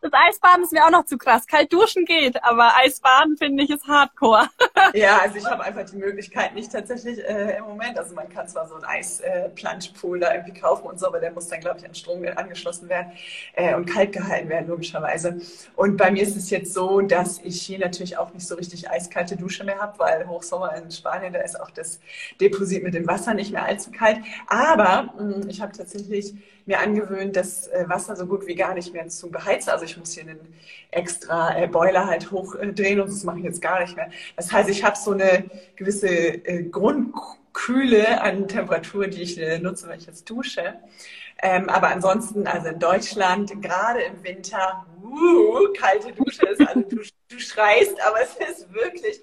Das 0.00 0.12
Eisbaden 0.12 0.64
ist 0.64 0.72
mir 0.72 0.84
auch 0.84 0.90
noch 0.90 1.04
zu 1.04 1.18
krass. 1.18 1.46
Kalt 1.46 1.72
duschen 1.72 2.04
geht, 2.04 2.42
aber 2.44 2.76
Eisbaden 2.76 3.36
finde 3.36 3.64
ich 3.64 3.70
ist 3.70 3.86
Hardcore. 3.86 4.48
ja, 4.94 5.18
also 5.18 5.36
ich 5.36 5.44
habe 5.44 5.62
einfach 5.64 5.84
die 5.84 5.96
Möglichkeit 5.96 6.54
nicht 6.54 6.72
tatsächlich 6.72 7.18
äh, 7.18 7.58
im 7.58 7.64
Moment. 7.64 7.98
Also 7.98 8.14
man 8.14 8.28
kann 8.28 8.46
zwar 8.48 8.68
so 8.68 8.74
einen 8.74 8.84
Eisplanschpool 8.84 10.18
äh, 10.18 10.20
da 10.20 10.34
irgendwie 10.34 10.60
kaufen 10.60 10.86
und 10.86 11.00
so, 11.00 11.06
aber 11.06 11.20
der 11.20 11.32
muss 11.32 11.48
dann, 11.48 11.60
glaube 11.60 11.78
ich, 11.78 11.86
an 11.86 11.94
Strom 11.94 12.24
angeschlossen 12.36 12.88
werden 12.88 13.12
äh, 13.54 13.74
und 13.74 13.86
kalt 13.86 14.12
gehalten 14.12 14.48
werden, 14.48 14.68
logischerweise. 14.68 15.40
Und 15.76 15.96
bei 15.96 16.10
mir 16.10 16.22
ist 16.22 16.36
es 16.36 16.50
jetzt 16.50 16.74
so, 16.74 17.00
dass 17.00 17.40
ich 17.42 17.60
hier 17.62 17.78
natürlich 17.78 18.16
auch 18.16 18.32
nicht 18.32 18.46
so 18.46 18.54
richtig 18.54 18.90
eiskalte 18.90 19.36
Dusche 19.36 19.64
mehr 19.64 19.78
habe, 19.78 19.98
weil 19.98 20.28
Hochsommer 20.28 20.74
in 20.76 20.90
Spanien, 20.90 21.32
da 21.32 21.40
ist 21.40 21.60
auch 21.60 21.70
das 21.70 22.00
Deposit 22.40 22.82
mit 22.82 22.94
dem 22.94 23.06
Wasser 23.06 23.34
nicht 23.34 23.52
mehr 23.52 23.64
allzu 23.64 23.90
kalt. 23.90 24.18
Aber 24.46 25.14
mh, 25.18 25.22
mm, 25.22 25.48
ich 25.48 25.60
habe 25.60 25.72
tatsächlich 25.72 26.34
mir 26.68 26.80
angewöhnt, 26.80 27.34
das 27.34 27.66
äh, 27.68 27.84
Wasser 27.88 28.14
so 28.14 28.26
gut 28.26 28.46
wie 28.46 28.54
gar 28.54 28.74
nicht 28.74 28.92
mehr 28.92 29.08
zu 29.08 29.30
beheizen. 29.30 29.70
Also 29.70 29.84
ich 29.84 29.96
muss 29.96 30.12
hier 30.12 30.24
einen 30.24 30.54
extra 30.90 31.56
äh, 31.58 31.66
Boiler 31.66 32.06
halt 32.06 32.30
hochdrehen 32.30 33.00
und 33.00 33.10
das 33.10 33.24
mache 33.24 33.38
ich 33.38 33.44
jetzt 33.44 33.60
gar 33.60 33.80
nicht 33.80 33.96
mehr. 33.96 34.10
Das 34.36 34.52
heißt, 34.52 34.68
ich 34.68 34.84
habe 34.84 34.96
so 34.96 35.12
eine 35.12 35.44
gewisse 35.76 36.08
äh, 36.08 36.62
Grundkühle 36.64 38.20
an 38.20 38.46
Temperatur, 38.46 39.08
die 39.08 39.22
ich 39.22 39.60
nutze, 39.60 39.88
wenn 39.88 39.98
ich 39.98 40.06
jetzt 40.06 40.28
dusche. 40.30 40.74
Ähm, 41.40 41.68
aber 41.68 41.88
ansonsten, 41.88 42.46
also 42.46 42.68
in 42.68 42.78
Deutschland, 42.78 43.62
gerade 43.62 44.02
im 44.02 44.24
Winter, 44.24 44.86
uh, 45.02 45.72
kalte 45.72 46.12
Dusche 46.12 46.46
ist, 46.46 46.60
also 46.60 46.80
du, 46.80 46.96
du 47.28 47.38
schreist, 47.38 47.96
aber 48.06 48.16
es 48.22 48.34
ist 48.50 48.74
wirklich, 48.74 49.20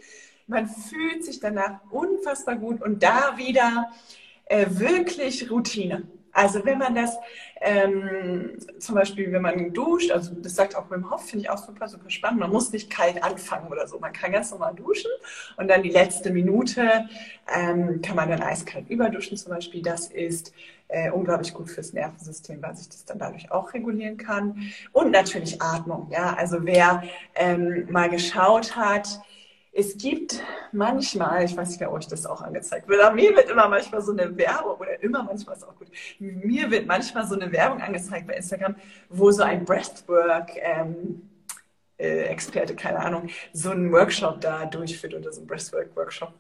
man 0.48 0.68
fühlt 0.68 1.26
sich 1.26 1.42
danach 1.42 1.82
unfassbar 1.92 2.56
gut 2.56 2.82
und 2.82 3.04
da 3.04 3.38
wieder 3.38 3.92
äh, 4.46 4.66
wirklich 4.70 5.52
Routine. 5.52 6.04
Also 6.36 6.66
wenn 6.66 6.78
man 6.78 6.94
das 6.94 7.18
ähm, 7.62 8.58
zum 8.78 8.96
Beispiel, 8.96 9.32
wenn 9.32 9.42
man 9.42 9.74
duscht, 9.74 10.12
also 10.12 10.36
das 10.36 10.54
sagt 10.54 10.76
auch 10.76 10.92
Wim 10.92 11.10
Hof, 11.10 11.26
finde 11.26 11.46
ich 11.46 11.50
auch 11.50 11.58
super, 11.58 11.88
super 11.88 12.10
spannend. 12.10 12.42
Man 12.42 12.52
muss 12.52 12.74
nicht 12.74 12.90
kalt 12.90 13.24
anfangen 13.24 13.72
oder 13.72 13.88
so. 13.88 13.98
Man 14.00 14.12
kann 14.12 14.34
ganz 14.34 14.52
normal 14.52 14.76
duschen 14.76 15.10
und 15.56 15.70
dann 15.70 15.82
die 15.82 15.90
letzte 15.90 16.32
Minute 16.32 17.08
ähm, 17.56 18.02
kann 18.02 18.18
man 18.18 18.30
dann 18.30 18.42
eiskalt 18.42 18.90
überduschen 18.90 19.38
zum 19.38 19.54
Beispiel. 19.54 19.82
Das 19.82 20.08
ist 20.08 20.54
äh, 20.90 21.10
unglaublich 21.10 21.54
gut 21.54 21.70
fürs 21.70 21.94
Nervensystem, 21.94 22.62
weil 22.62 22.76
sich 22.76 22.90
das 22.90 23.06
dann 23.06 23.18
dadurch 23.18 23.50
auch 23.50 23.74
regulieren 23.74 24.18
kann. 24.18 24.62
Und 24.92 25.12
natürlich 25.12 25.62
Atmung. 25.62 26.10
Ja, 26.12 26.34
also 26.34 26.66
wer 26.66 27.02
ähm, 27.36 27.88
mal 27.90 28.10
geschaut 28.10 28.76
hat, 28.76 29.22
es 29.78 29.98
gibt 29.98 30.42
manchmal, 30.72 31.44
ich 31.44 31.56
weiß 31.56 31.70
nicht, 31.70 31.86
ob 31.86 31.94
euch 31.94 32.08
das 32.08 32.26
auch 32.26 32.42
angezeigt 32.42 32.88
wird, 32.88 33.02
aber 33.02 33.14
mir 33.14 33.36
wird 33.36 33.50
immer 33.50 33.68
manchmal 33.68 34.02
so 34.02 34.14
eine 34.14 34.36
Werbung, 34.38 34.78
oder 34.78 35.04
immer 35.04 35.24
manchmal 35.24 35.58
ist 35.58 35.68
auch 35.68 35.76
gut, 35.76 35.90
mir 36.20 36.72
wird 36.72 36.88
manchmal 36.88 37.28
so 37.28 37.36
eine 37.36 37.52
Werbung 37.52 37.82
angezeigt 37.82 38.26
bei 38.26 38.36
Instagram, 38.36 38.76
wo 39.10 39.32
so 39.32 39.44
ein 39.44 39.66
Breathwork, 39.66 40.52
ähm, 40.56 41.30
äh, 41.98 42.24
Experte, 42.24 42.74
keine 42.76 43.00
Ahnung, 43.00 43.28
so 43.52 43.72
einen 43.72 43.92
Workshop 43.92 44.40
da 44.40 44.66
durchführt 44.66 45.14
oder 45.14 45.34
so 45.34 45.42
einen 45.42 45.48
Breathwork-Workshop. 45.48 46.32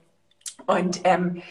Und 0.66 1.02
ähm, 1.04 1.42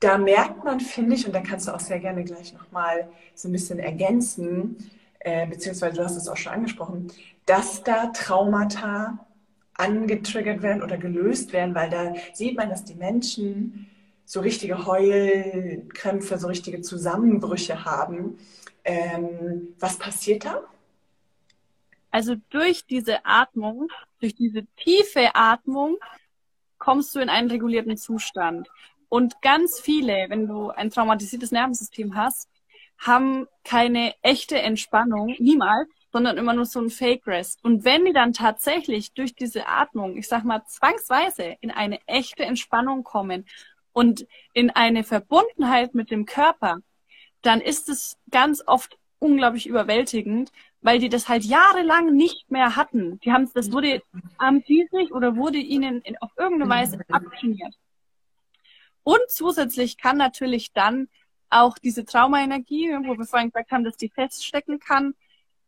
da 0.00 0.18
merkt 0.18 0.64
man, 0.64 0.80
finde 0.80 1.14
ich, 1.14 1.24
und 1.24 1.32
da 1.32 1.40
kannst 1.40 1.68
du 1.68 1.72
auch 1.72 1.80
sehr 1.80 2.00
gerne 2.00 2.24
gleich 2.24 2.52
nochmal 2.52 3.08
so 3.36 3.48
ein 3.48 3.52
bisschen 3.52 3.78
ergänzen, 3.78 4.90
äh, 5.20 5.46
beziehungsweise 5.46 5.98
du 5.98 6.04
hast 6.04 6.16
es 6.16 6.26
auch 6.26 6.36
schon 6.36 6.52
angesprochen, 6.52 7.12
dass 7.46 7.84
da 7.84 8.06
Traumata 8.08 9.18
angetriggert 9.82 10.62
werden 10.62 10.82
oder 10.82 10.96
gelöst 10.96 11.52
werden, 11.52 11.74
weil 11.74 11.90
da 11.90 12.14
sieht 12.32 12.56
man, 12.56 12.70
dass 12.70 12.84
die 12.84 12.94
Menschen 12.94 13.90
so 14.24 14.40
richtige 14.40 14.86
Heulkrämpfe, 14.86 16.38
so 16.38 16.46
richtige 16.46 16.80
Zusammenbrüche 16.80 17.84
haben. 17.84 18.38
Ähm, 18.84 19.74
was 19.78 19.98
passiert 19.98 20.44
da? 20.44 20.62
Also 22.10 22.36
durch 22.50 22.86
diese 22.86 23.24
Atmung, 23.24 23.88
durch 24.20 24.34
diese 24.34 24.64
tiefe 24.76 25.34
Atmung 25.34 25.96
kommst 26.78 27.14
du 27.14 27.20
in 27.20 27.28
einen 27.28 27.50
regulierten 27.50 27.96
Zustand. 27.96 28.68
Und 29.08 29.40
ganz 29.42 29.80
viele, 29.80 30.26
wenn 30.28 30.46
du 30.46 30.70
ein 30.70 30.90
traumatisiertes 30.90 31.50
Nervensystem 31.50 32.14
hast, 32.14 32.48
haben 32.98 33.46
keine 33.64 34.14
echte 34.22 34.58
Entspannung, 34.58 35.34
niemals, 35.38 35.88
sondern 36.12 36.36
immer 36.36 36.52
nur 36.52 36.66
so 36.66 36.80
ein 36.80 36.90
Fake 36.90 37.26
Rest. 37.26 37.64
Und 37.64 37.84
wenn 37.84 38.04
die 38.04 38.12
dann 38.12 38.34
tatsächlich 38.34 39.12
durch 39.14 39.34
diese 39.34 39.66
Atmung, 39.66 40.16
ich 40.16 40.28
sag 40.28 40.44
mal 40.44 40.62
zwangsweise, 40.66 41.56
in 41.60 41.70
eine 41.70 41.98
echte 42.06 42.44
Entspannung 42.44 43.02
kommen 43.02 43.46
und 43.92 44.26
in 44.52 44.70
eine 44.70 45.04
Verbundenheit 45.04 45.94
mit 45.94 46.10
dem 46.10 46.26
Körper, 46.26 46.78
dann 47.40 47.60
ist 47.60 47.88
es 47.88 48.18
ganz 48.30 48.62
oft 48.66 48.98
unglaublich 49.18 49.66
überwältigend, 49.66 50.52
weil 50.82 50.98
die 50.98 51.08
das 51.08 51.28
halt 51.28 51.44
jahrelang 51.44 52.12
nicht 52.12 52.50
mehr 52.50 52.76
hatten. 52.76 53.18
Die 53.20 53.32
haben 53.32 53.48
das 53.54 53.72
wurde 53.72 54.02
am 54.36 54.62
sich 54.66 55.12
oder 55.12 55.36
wurde 55.36 55.58
ihnen 55.58 56.02
in, 56.02 56.18
auf 56.18 56.30
irgendeine 56.36 56.70
Weise 56.70 57.00
abtrainiert. 57.08 57.74
Und 59.04 59.20
zusätzlich 59.28 59.96
kann 59.96 60.16
natürlich 60.16 60.72
dann 60.72 61.08
auch 61.50 61.78
diese 61.78 62.04
Traumaenergie, 62.04 62.90
wo 63.04 63.16
wir 63.16 63.24
vorhin 63.24 63.50
gesagt 63.50 63.70
haben, 63.70 63.84
dass 63.84 63.96
die 63.96 64.08
feststecken 64.08 64.78
kann, 64.78 65.14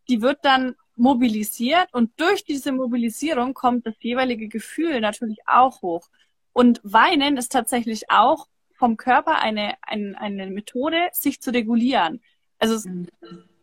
die 0.09 0.23
wird 0.23 0.39
dann 0.43 0.75
mobilisiert 0.97 1.89
und 1.93 2.13
durch 2.21 2.45
diese 2.45 2.73
Mobilisierung 2.73 3.55
kommt 3.55 3.87
das 3.87 3.95
jeweilige 4.01 4.49
Gefühl 4.49 5.01
natürlich 5.01 5.39
auch 5.47 5.83
hoch. 5.83 6.09
Und 6.53 6.81
Weinen 6.85 7.37
ist 7.37 7.51
tatsächlich 7.51 8.11
auch 8.11 8.47
vom 8.77 8.97
Körper 8.97 9.39
eine, 9.39 9.75
eine, 9.83 10.19
eine 10.21 10.51
Methode, 10.51 11.09
sich 11.13 11.41
zu 11.41 11.53
regulieren. 11.53 12.23
Also 12.59 12.75
es 12.75 12.85
mhm. 12.85 13.09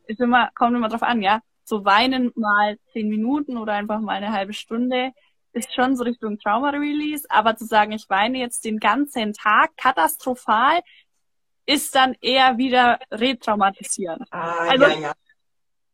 ist 0.08 0.20
immer, 0.20 0.50
kommt 0.56 0.76
immer 0.76 0.89
drauf 0.89 1.04
an, 1.04 1.22
ja. 1.22 1.42
So 1.64 1.86
weinen 1.86 2.32
mal 2.36 2.78
zehn 2.92 3.08
Minuten 3.08 3.58
oder 3.58 3.74
einfach 3.74 4.02
mal 4.02 4.16
eine 4.16 4.34
halbe 4.34 4.54
Stunde 4.54 5.14
ist 5.54 5.74
schon 5.74 5.96
so 5.96 6.04
Richtung 6.04 6.39
Trauma-Release, 6.39 7.26
aber 7.30 7.56
zu 7.56 7.66
sagen, 7.66 7.92
ich 7.92 8.10
weine 8.10 8.39
jetzt 8.39 8.64
den 8.64 8.80
ganzen 8.80 9.34
Tag 9.34 9.76
katastrophal, 9.78 10.80
ist 11.66 11.94
dann 11.96 12.16
eher 12.22 12.58
wieder 12.58 13.00
retraumatisierend. 13.12 14.28
Ah, 14.32 14.70
also, 14.70 14.86
ja, 14.86 15.00
ja 15.00 15.14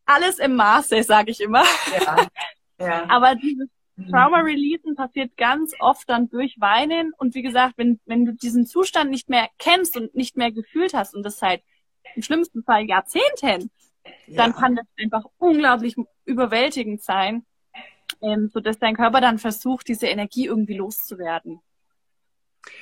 alles 0.08 0.38
im 0.38 0.56
Maße, 0.56 1.02
sage 1.02 1.30
ich 1.30 1.40
immer. 1.40 1.64
Ja, 1.92 2.26
ja. 2.80 3.04
Aber 3.08 3.34
dieses 3.34 3.68
mhm. 3.96 4.08
Trauma-Releasen 4.10 4.96
passiert 4.96 5.36
ganz 5.36 5.74
oft 5.80 6.08
dann 6.08 6.28
durch 6.30 6.56
Weinen. 6.58 7.12
Und 7.18 7.34
wie 7.34 7.42
gesagt, 7.42 7.74
wenn, 7.76 8.00
wenn 8.06 8.24
du 8.24 8.32
diesen 8.32 8.66
Zustand 8.66 9.10
nicht 9.10 9.28
mehr 9.28 9.48
kennst 9.58 9.96
und 9.96 10.14
nicht 10.14 10.36
mehr 10.36 10.50
gefühlt 10.50 10.94
hast 10.94 11.14
und 11.14 11.22
das 11.22 11.38
seit 11.38 11.62
im 12.14 12.22
schlimmsten 12.22 12.62
Fall 12.62 12.84
Jahrzehnten, 12.84 13.70
ja. 14.26 14.36
dann 14.36 14.54
kann 14.54 14.76
das 14.76 14.86
einfach 14.98 15.24
unglaublich 15.36 15.94
überwältigend 16.24 17.02
sein, 17.02 17.44
ähm, 18.22 18.50
sodass 18.52 18.78
dein 18.78 18.96
Körper 18.96 19.20
dann 19.20 19.38
versucht, 19.38 19.88
diese 19.88 20.06
Energie 20.06 20.46
irgendwie 20.46 20.76
loszuwerden. 20.76 21.60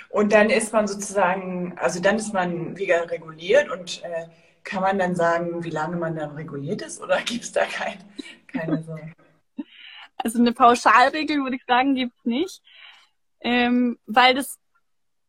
Und 0.09 0.33
dann 0.33 0.51
ist 0.51 0.73
man 0.73 0.87
sozusagen, 0.87 1.77
also 1.77 2.01
dann 2.01 2.17
ist 2.17 2.33
man 2.33 2.77
wieder 2.77 3.11
reguliert 3.11 3.71
und 3.71 4.03
äh, 4.05 4.27
kann 4.67 4.83
man 4.83 4.99
dann 4.99 5.15
sagen, 5.15 5.63
wie 5.65 5.71
lange 5.71 5.97
man 5.97 6.17
dann 6.17 6.33
reguliert 6.33 6.83
ist 6.83 7.01
oder 7.01 7.21
gibt 7.25 7.45
es 7.45 7.53
da 7.53 7.65
kein, 7.65 7.99
keine 8.47 8.83
so? 8.83 8.99
Also 10.19 10.39
eine 10.39 10.53
Pauschalregel 10.53 11.43
würde 11.43 11.57
ich 11.57 11.65
sagen, 11.67 11.95
gibt 11.95 12.13
es 12.19 12.25
nicht, 12.25 12.63
ähm, 13.41 13.99
weil 14.07 14.35
das 14.35 14.59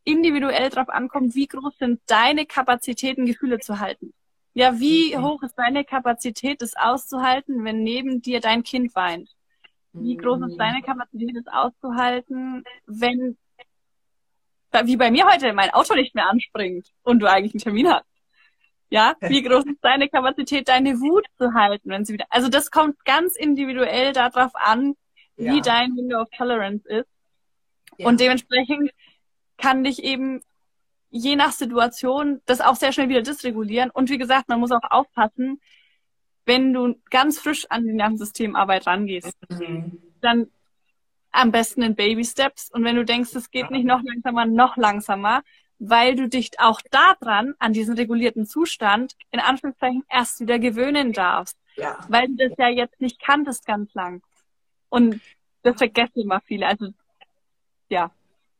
individuell 0.03 0.69
darauf 0.69 0.89
ankommt, 0.89 1.35
wie 1.35 1.47
groß 1.47 1.77
sind 1.77 2.01
deine 2.07 2.45
Kapazitäten, 2.45 3.25
Gefühle 3.25 3.59
zu 3.59 3.79
halten. 3.79 4.13
Ja, 4.53 4.79
wie 4.79 5.15
mhm. 5.15 5.23
hoch 5.23 5.43
ist 5.43 5.55
deine 5.55 5.83
Kapazität, 5.83 6.61
das 6.61 6.75
auszuhalten, 6.75 7.63
wenn 7.63 7.83
neben 7.83 8.21
dir 8.21 8.39
dein 8.39 8.63
Kind 8.63 8.95
weint? 8.95 9.29
Wie 9.93 10.15
groß 10.15 10.41
ist 10.49 10.57
deine 10.57 10.81
Kapazität, 10.81 11.35
das 11.35 11.53
auszuhalten, 11.53 12.63
wenn, 12.85 13.37
wie 14.83 14.97
bei 14.97 15.11
mir 15.11 15.25
heute, 15.27 15.53
mein 15.53 15.71
Auto 15.71 15.95
nicht 15.95 16.15
mehr 16.15 16.29
anspringt 16.29 16.91
und 17.03 17.19
du 17.19 17.27
eigentlich 17.27 17.53
einen 17.53 17.61
Termin 17.61 17.89
hast? 17.89 18.06
Ja, 18.89 19.15
wie 19.19 19.41
groß 19.41 19.65
ist 19.65 19.79
deine 19.81 20.07
Kapazität, 20.07 20.69
deine 20.69 20.99
Wut 21.01 21.25
zu 21.37 21.53
halten, 21.53 21.89
wenn 21.89 22.05
sie 22.05 22.13
wieder. 22.13 22.25
Also 22.29 22.47
das 22.47 22.71
kommt 22.71 23.03
ganz 23.03 23.35
individuell 23.35 24.13
darauf 24.13 24.51
an, 24.55 24.95
ja. 25.35 25.53
wie 25.53 25.61
dein 25.61 25.95
Window 25.97 26.21
of 26.21 26.29
Tolerance 26.35 26.87
ist. 26.87 27.09
Ja. 27.97 28.07
Und 28.07 28.19
dementsprechend 28.19 28.91
kann 29.57 29.83
dich 29.83 30.03
eben 30.03 30.41
je 31.09 31.35
nach 31.35 31.51
Situation 31.51 32.41
das 32.45 32.61
auch 32.61 32.75
sehr 32.75 32.91
schnell 32.91 33.09
wieder 33.09 33.21
dysregulieren. 33.21 33.89
Und 33.89 34.09
wie 34.09 34.17
gesagt, 34.17 34.49
man 34.49 34.59
muss 34.59 34.71
auch 34.71 34.89
aufpassen, 34.89 35.59
wenn 36.45 36.73
du 36.73 36.95
ganz 37.09 37.39
frisch 37.39 37.65
an 37.69 37.85
die 37.85 37.93
Nervensystemarbeit 37.93 38.87
rangehst, 38.87 39.37
mhm. 39.49 40.01
dann 40.21 40.47
am 41.31 41.51
besten 41.51 41.81
in 41.81 41.95
Baby 41.95 42.23
Steps. 42.23 42.71
Und 42.71 42.83
wenn 42.83 42.95
du 42.95 43.03
denkst, 43.03 43.35
es 43.35 43.51
geht 43.51 43.69
nicht 43.69 43.85
noch 43.85 44.01
langsamer, 44.01 44.45
noch 44.45 44.77
langsamer, 44.77 45.43
weil 45.79 46.15
du 46.15 46.27
dich 46.27 46.59
auch 46.59 46.81
daran, 46.91 47.53
an 47.59 47.73
diesen 47.73 47.95
regulierten 47.95 48.45
Zustand, 48.45 49.15
in 49.31 49.39
Anführungszeichen 49.39 50.03
erst 50.09 50.39
wieder 50.39 50.59
gewöhnen 50.59 51.13
darfst. 51.13 51.57
Ja. 51.75 51.99
Weil 52.09 52.27
du 52.27 52.35
das 52.47 52.57
ja 52.57 52.69
jetzt 52.69 52.99
nicht 52.99 53.21
kanntest 53.21 53.65
ganz 53.65 53.93
lang. 53.93 54.23
Und 54.89 55.21
das 55.61 55.77
vergessen 55.77 56.21
immer 56.21 56.41
viele. 56.41 56.67
Also, 56.67 56.89
ja. 57.89 58.11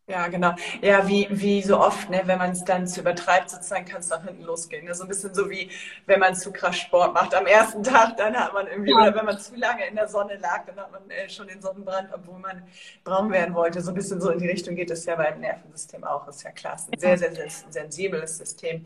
Ja, 0.09 0.27
genau. 0.29 0.55
Ja, 0.81 1.05
wie, 1.05 1.27
wie 1.29 1.61
so 1.61 1.77
oft, 1.77 2.09
ne, 2.09 2.21
wenn 2.23 2.37
man 2.37 2.51
es 2.51 2.63
dann 2.63 2.87
zu 2.87 3.01
übertreibt, 3.01 3.49
sozusagen 3.49 3.83
kann 3.83 3.99
es 3.99 4.07
nach 4.09 4.23
hinten 4.23 4.43
losgehen. 4.43 4.85
Ne? 4.85 4.95
So 4.95 5.03
ein 5.03 5.09
bisschen 5.09 5.33
so 5.35 5.49
wie, 5.49 5.69
wenn 6.05 6.21
man 6.21 6.33
zu 6.33 6.53
krass 6.53 6.77
Sport 6.77 7.13
macht. 7.13 7.35
Am 7.35 7.45
ersten 7.45 7.83
Tag, 7.83 8.15
dann 8.15 8.33
hat 8.33 8.53
man 8.53 8.67
irgendwie, 8.67 8.91
ja. 8.91 9.01
oder 9.01 9.13
wenn 9.15 9.25
man 9.25 9.37
zu 9.37 9.53
lange 9.57 9.85
in 9.85 9.95
der 9.95 10.07
Sonne 10.07 10.37
lag, 10.37 10.65
dann 10.65 10.77
hat 10.77 10.93
man 10.93 11.09
äh, 11.09 11.27
schon 11.27 11.47
den 11.47 11.61
Sonnenbrand, 11.61 12.09
obwohl 12.13 12.39
man 12.39 12.63
braun 13.03 13.29
werden 13.31 13.53
wollte. 13.53 13.81
So 13.81 13.91
ein 13.91 13.95
bisschen 13.95 14.21
so 14.21 14.29
in 14.29 14.39
die 14.39 14.47
Richtung 14.47 14.75
geht 14.75 14.91
es 14.91 15.03
ja 15.03 15.17
beim 15.17 15.41
Nervensystem 15.41 16.05
auch, 16.05 16.25
ist 16.29 16.41
ja 16.41 16.51
klar. 16.51 16.75
Ist 16.75 16.87
ein 16.93 16.99
sehr, 16.99 17.17
sehr, 17.17 17.35
sehr 17.35 17.49
sensibles 17.69 18.37
System. 18.37 18.85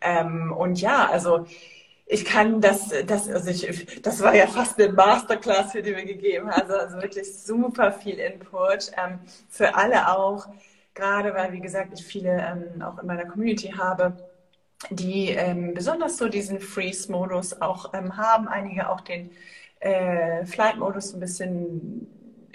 Ähm, 0.00 0.52
und 0.52 0.80
ja, 0.80 1.08
also, 1.10 1.46
ich 2.10 2.24
kann 2.24 2.60
das, 2.60 2.92
das, 3.06 3.28
also 3.28 3.50
ich, 3.50 4.02
das 4.02 4.20
war 4.20 4.34
ja 4.34 4.48
fast 4.48 4.80
eine 4.80 4.92
Masterclass, 4.92 5.72
die 5.72 5.84
wir 5.84 6.04
gegeben 6.04 6.50
haben. 6.50 6.62
Also, 6.62 6.74
also 6.74 6.96
wirklich 7.00 7.32
super 7.32 7.92
viel 7.92 8.18
Input 8.18 8.90
ähm, 8.98 9.20
für 9.48 9.76
alle 9.76 10.08
auch. 10.08 10.48
Gerade 10.94 11.32
weil, 11.34 11.52
wie 11.52 11.60
gesagt, 11.60 11.92
ich 11.94 12.04
viele 12.04 12.30
ähm, 12.30 12.82
auch 12.82 12.98
in 12.98 13.06
meiner 13.06 13.26
Community 13.26 13.68
habe, 13.68 14.16
die 14.90 15.28
ähm, 15.28 15.72
besonders 15.72 16.16
so 16.16 16.28
diesen 16.28 16.58
Freeze-Modus 16.58 17.62
auch 17.62 17.94
ähm, 17.94 18.16
haben. 18.16 18.48
Einige 18.48 18.90
auch 18.90 19.02
den 19.02 19.30
äh, 19.78 20.44
Flight-Modus 20.46 21.14
ein 21.14 21.20
bisschen 21.20 22.08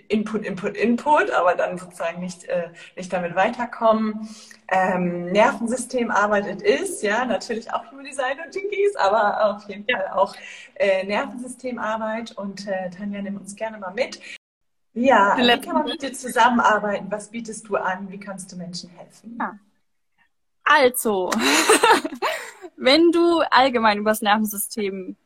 Input, 0.07 0.45
Input, 0.45 0.77
Input, 0.77 1.31
aber 1.31 1.55
dann 1.55 1.77
sozusagen 1.77 2.21
nicht, 2.21 2.45
äh, 2.45 2.69
nicht 2.95 3.11
damit 3.11 3.35
weiterkommen. 3.35 4.27
Ähm, 4.67 5.31
Nervensystem 5.31 6.11
arbeitet 6.11 6.61
ist, 6.61 7.03
ja, 7.03 7.25
natürlich 7.25 7.71
auch 7.73 7.91
Human 7.91 8.05
Design 8.05 8.37
und 8.45 8.55
Jinkies, 8.55 8.95
aber 8.95 9.55
auf 9.55 9.69
jeden 9.69 9.85
Fall 9.85 10.07
auch 10.13 10.35
äh, 10.75 11.05
Nervensystemarbeit 11.05 12.31
und 12.37 12.67
äh, 12.67 12.89
Tanja 12.89 13.21
nimmt 13.21 13.41
uns 13.41 13.55
gerne 13.55 13.77
mal 13.77 13.93
mit. 13.93 14.19
Ja, 14.93 15.35
wie 15.37 15.61
kann 15.61 15.73
man 15.75 15.85
mit 15.85 16.01
dir 16.01 16.13
zusammenarbeiten? 16.13 17.07
Was 17.09 17.29
bietest 17.29 17.67
du 17.67 17.75
an? 17.75 18.09
Wie 18.09 18.19
kannst 18.19 18.51
du 18.51 18.55
Menschen 18.55 18.89
helfen? 18.91 19.37
Ja. 19.39 19.59
Also, 20.63 21.29
wenn 22.77 23.11
du 23.11 23.41
allgemein 23.51 23.99
über 23.99 24.11
das 24.11 24.21
Nervensystem 24.21 25.17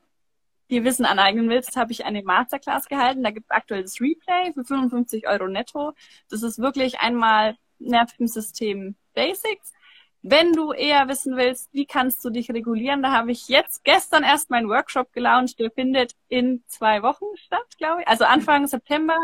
dir 0.69 0.83
Wissen 0.83 1.05
aneignen 1.05 1.49
willst, 1.49 1.75
habe 1.75 1.91
ich 1.91 2.05
eine 2.05 2.23
Masterclass 2.23 2.87
gehalten. 2.87 3.23
Da 3.23 3.31
gibt 3.31 3.47
es 3.49 3.55
aktuell 3.55 3.83
das 3.83 3.99
Replay 3.99 4.53
für 4.53 4.63
55 4.63 5.27
Euro 5.27 5.47
netto. 5.47 5.93
Das 6.29 6.43
ist 6.43 6.59
wirklich 6.59 6.99
einmal 6.99 7.55
Nervensystem 7.79 8.95
Basics. 9.13 9.73
Wenn 10.21 10.51
du 10.51 10.73
eher 10.73 11.07
wissen 11.07 11.37
willst, 11.37 11.69
wie 11.73 11.85
kannst 11.85 12.23
du 12.25 12.29
dich 12.29 12.51
regulieren, 12.51 13.01
da 13.01 13.11
habe 13.11 13.31
ich 13.31 13.47
jetzt 13.47 13.85
gestern 13.85 14.23
erst 14.23 14.49
meinen 14.49 14.67
Workshop 14.67 15.13
gelauncht. 15.13 15.59
Der 15.59 15.71
findet 15.71 16.13
in 16.27 16.63
zwei 16.67 17.01
Wochen 17.03 17.25
statt, 17.35 17.77
glaube 17.77 18.01
ich. 18.01 18.07
Also 18.07 18.25
Anfang 18.25 18.67
September 18.67 19.17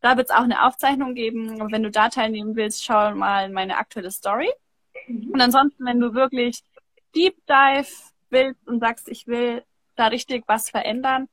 Da 0.00 0.16
wird 0.16 0.30
es 0.30 0.34
auch 0.34 0.42
eine 0.42 0.64
Aufzeichnung 0.66 1.14
geben. 1.14 1.60
Und 1.60 1.70
wenn 1.72 1.82
du 1.82 1.90
da 1.90 2.08
teilnehmen 2.08 2.56
willst, 2.56 2.84
schau 2.84 3.14
mal 3.14 3.50
meine 3.50 3.76
aktuelle 3.76 4.10
Story. 4.10 4.50
Mhm. 5.06 5.32
Und 5.32 5.40
ansonsten, 5.40 5.84
wenn 5.84 6.00
du 6.00 6.14
wirklich 6.14 6.62
Deep 7.14 7.36
Dive 7.46 7.88
willst 8.30 8.66
und 8.66 8.80
sagst, 8.80 9.08
ich 9.08 9.26
will 9.26 9.62
da 9.96 10.06
richtig 10.06 10.44
was 10.46 10.70
verändern, 10.70 11.28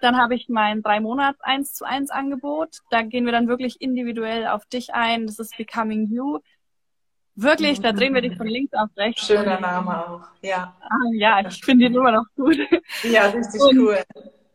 dann 0.00 0.16
habe 0.16 0.34
ich 0.34 0.48
mein 0.48 0.82
drei 0.82 1.00
Monats 1.00 1.40
1 1.40 1.74
zu 1.74 1.84
1 1.84 2.10
Angebot. 2.10 2.78
Da 2.90 3.02
gehen 3.02 3.24
wir 3.24 3.32
dann 3.32 3.48
wirklich 3.48 3.80
individuell 3.80 4.46
auf 4.46 4.66
dich 4.66 4.92
ein. 4.94 5.26
Das 5.26 5.38
ist 5.38 5.56
Becoming 5.56 6.06
You. 6.10 6.40
Wirklich, 7.36 7.80
da 7.80 7.92
drehen 7.92 8.14
wir 8.14 8.20
dich 8.20 8.36
von 8.36 8.46
links 8.46 8.72
auf 8.74 8.90
rechts. 8.96 9.26
Schöner 9.26 9.58
Name 9.58 10.06
auch, 10.06 10.28
ja. 10.42 10.76
Ah, 10.80 11.10
ja, 11.14 11.46
ich 11.46 11.64
finde 11.64 11.86
ihn 11.86 11.94
immer 11.94 12.12
noch 12.12 12.26
gut. 12.36 12.56
Ja, 13.02 13.26
richtig 13.26 13.60
und, 13.60 13.78
cool. 13.78 14.02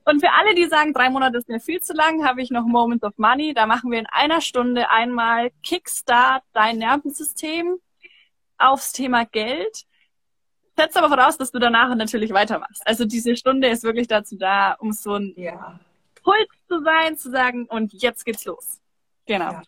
Und 0.05 0.21
für 0.21 0.31
alle, 0.31 0.55
die 0.55 0.65
sagen, 0.65 0.93
drei 0.93 1.09
Monate 1.09 1.37
ist 1.37 1.49
mir 1.49 1.59
viel 1.59 1.81
zu 1.81 1.93
lang, 1.93 2.25
habe 2.25 2.41
ich 2.41 2.51
noch 2.51 2.65
Moments 2.65 3.03
of 3.03 3.17
Money. 3.17 3.53
Da 3.53 3.65
machen 3.65 3.91
wir 3.91 3.99
in 3.99 4.05
einer 4.05 4.39
Stunde 4.39 4.89
einmal 4.89 5.51
Kickstart 5.61 6.43
dein 6.53 6.77
Nervensystem 6.77 7.79
aufs 8.57 8.93
Thema 8.93 9.25
Geld 9.25 9.85
setzt 10.79 10.97
aber 10.97 11.09
voraus, 11.09 11.37
dass 11.37 11.51
du 11.51 11.59
danach 11.59 11.93
natürlich 11.95 12.31
weitermachst. 12.31 12.81
Also 12.85 13.05
diese 13.05 13.35
Stunde 13.35 13.67
ist 13.67 13.83
wirklich 13.83 14.07
dazu 14.07 14.37
da, 14.37 14.73
um 14.79 14.93
so 14.93 15.15
ein 15.15 15.33
ja. 15.35 15.79
Puls 16.23 16.47
zu 16.67 16.81
sein, 16.83 17.17
zu 17.17 17.29
sagen, 17.29 17.65
und 17.65 17.93
jetzt 17.93 18.23
geht's 18.25 18.45
los. 18.45 18.79
Genau. 19.25 19.51
Ja. 19.51 19.61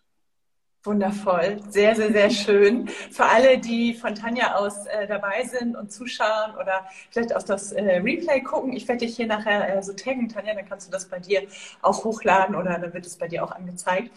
Wundervoll, 0.84 1.60
sehr, 1.70 1.96
sehr, 1.96 2.12
sehr 2.12 2.32
schön. 2.32 2.88
Für 2.88 3.26
alle, 3.26 3.60
die 3.60 3.94
von 3.94 4.16
Tanja 4.16 4.56
aus 4.56 4.88
äh, 4.88 5.06
dabei 5.06 5.44
sind 5.44 5.76
und 5.76 5.92
zuschauen 5.92 6.56
oder 6.60 6.88
vielleicht 7.12 7.36
auch 7.36 7.44
das 7.44 7.72
äh, 7.72 7.98
Replay 7.98 8.42
gucken, 8.42 8.74
ich 8.74 8.88
werde 8.88 9.06
dich 9.06 9.16
hier 9.16 9.28
nachher 9.28 9.78
äh, 9.78 9.84
so 9.84 9.94
taggen, 9.94 10.28
Tanja, 10.28 10.56
dann 10.56 10.68
kannst 10.68 10.88
du 10.88 10.92
das 10.92 11.06
bei 11.06 11.20
dir 11.20 11.44
auch 11.84 12.04
hochladen 12.04 12.56
oder 12.56 12.80
dann 12.80 12.96
wird 12.96 13.06
es 13.06 13.16
bei 13.16 13.28
dir 13.28 13.44
auch 13.44 13.52
angezeigt. 13.52 14.10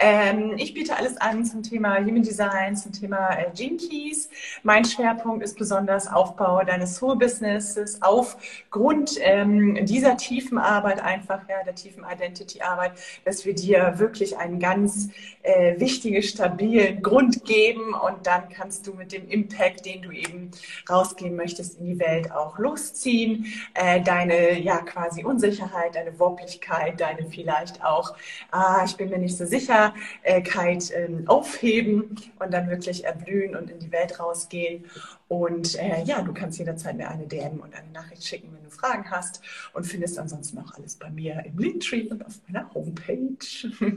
Ähm, 0.00 0.54
ich 0.56 0.74
biete 0.74 0.96
alles 0.96 1.16
an 1.16 1.44
zum 1.44 1.62
Thema 1.62 1.98
Human 1.98 2.24
Design, 2.24 2.74
zum 2.74 2.90
Thema 2.90 3.38
äh, 3.38 3.52
Gene 3.54 3.76
Keys. 3.76 4.30
Mein 4.64 4.84
Schwerpunkt 4.84 5.44
ist 5.44 5.58
besonders 5.58 6.08
Aufbau 6.08 6.64
deines 6.64 6.96
Soul 6.96 7.18
Businesses 7.18 8.02
aufgrund 8.02 9.12
ähm, 9.20 9.86
dieser 9.86 10.16
tiefen 10.16 10.58
Arbeit 10.58 11.00
einfach, 11.00 11.48
ja, 11.48 11.62
der 11.64 11.76
tiefen 11.76 12.04
Identity 12.04 12.62
Arbeit, 12.62 12.94
dass 13.24 13.46
wir 13.46 13.54
dir 13.54 14.00
wirklich 14.00 14.36
einen 14.38 14.58
ganz 14.58 15.10
äh, 15.44 15.78
wichtigen 15.78 15.99
richtige, 16.00 16.22
stabilen 16.22 17.02
Grund 17.02 17.44
geben 17.44 17.92
und 17.92 18.26
dann 18.26 18.48
kannst 18.48 18.86
du 18.86 18.94
mit 18.94 19.12
dem 19.12 19.28
Impact, 19.28 19.84
den 19.84 20.00
du 20.00 20.10
eben 20.10 20.50
rausgehen 20.88 21.36
möchtest, 21.36 21.78
in 21.78 21.84
die 21.84 21.98
Welt 21.98 22.32
auch 22.32 22.58
losziehen, 22.58 23.44
äh, 23.74 24.00
deine 24.00 24.58
ja 24.58 24.78
quasi 24.78 25.24
Unsicherheit, 25.24 25.94
deine 25.94 26.18
Wobblichkeit, 26.18 26.98
deine 27.00 27.26
vielleicht 27.26 27.84
auch, 27.84 28.16
ah, 28.50 28.82
ich 28.86 28.96
bin 28.96 29.10
mir 29.10 29.18
nicht 29.18 29.36
so 29.36 29.44
sicher, 29.44 29.92
äh, 30.22 30.40
äh, 30.40 31.08
aufheben 31.26 32.16
und 32.38 32.54
dann 32.54 32.70
wirklich 32.70 33.04
erblühen 33.04 33.54
und 33.54 33.70
in 33.70 33.78
die 33.78 33.92
Welt 33.92 34.18
rausgehen. 34.18 34.86
Und 35.28 35.78
äh, 35.78 36.02
ja, 36.04 36.22
du 36.22 36.32
kannst 36.32 36.58
jederzeit 36.58 36.96
mir 36.96 37.10
eine 37.10 37.26
DM 37.26 37.60
und 37.60 37.74
eine 37.74 37.90
Nachricht 37.92 38.26
schicken, 38.26 38.48
wenn 38.54 38.64
du 38.64 38.70
Fragen 38.70 39.10
hast 39.10 39.42
und 39.74 39.84
findest 39.84 40.18
ansonsten 40.18 40.58
auch 40.58 40.72
alles 40.74 40.96
bei 40.96 41.10
mir 41.10 41.44
im 41.44 41.58
Linktree 41.58 42.08
und 42.08 42.24
auf 42.24 42.40
meiner 42.48 42.72
Homepage. 42.72 43.36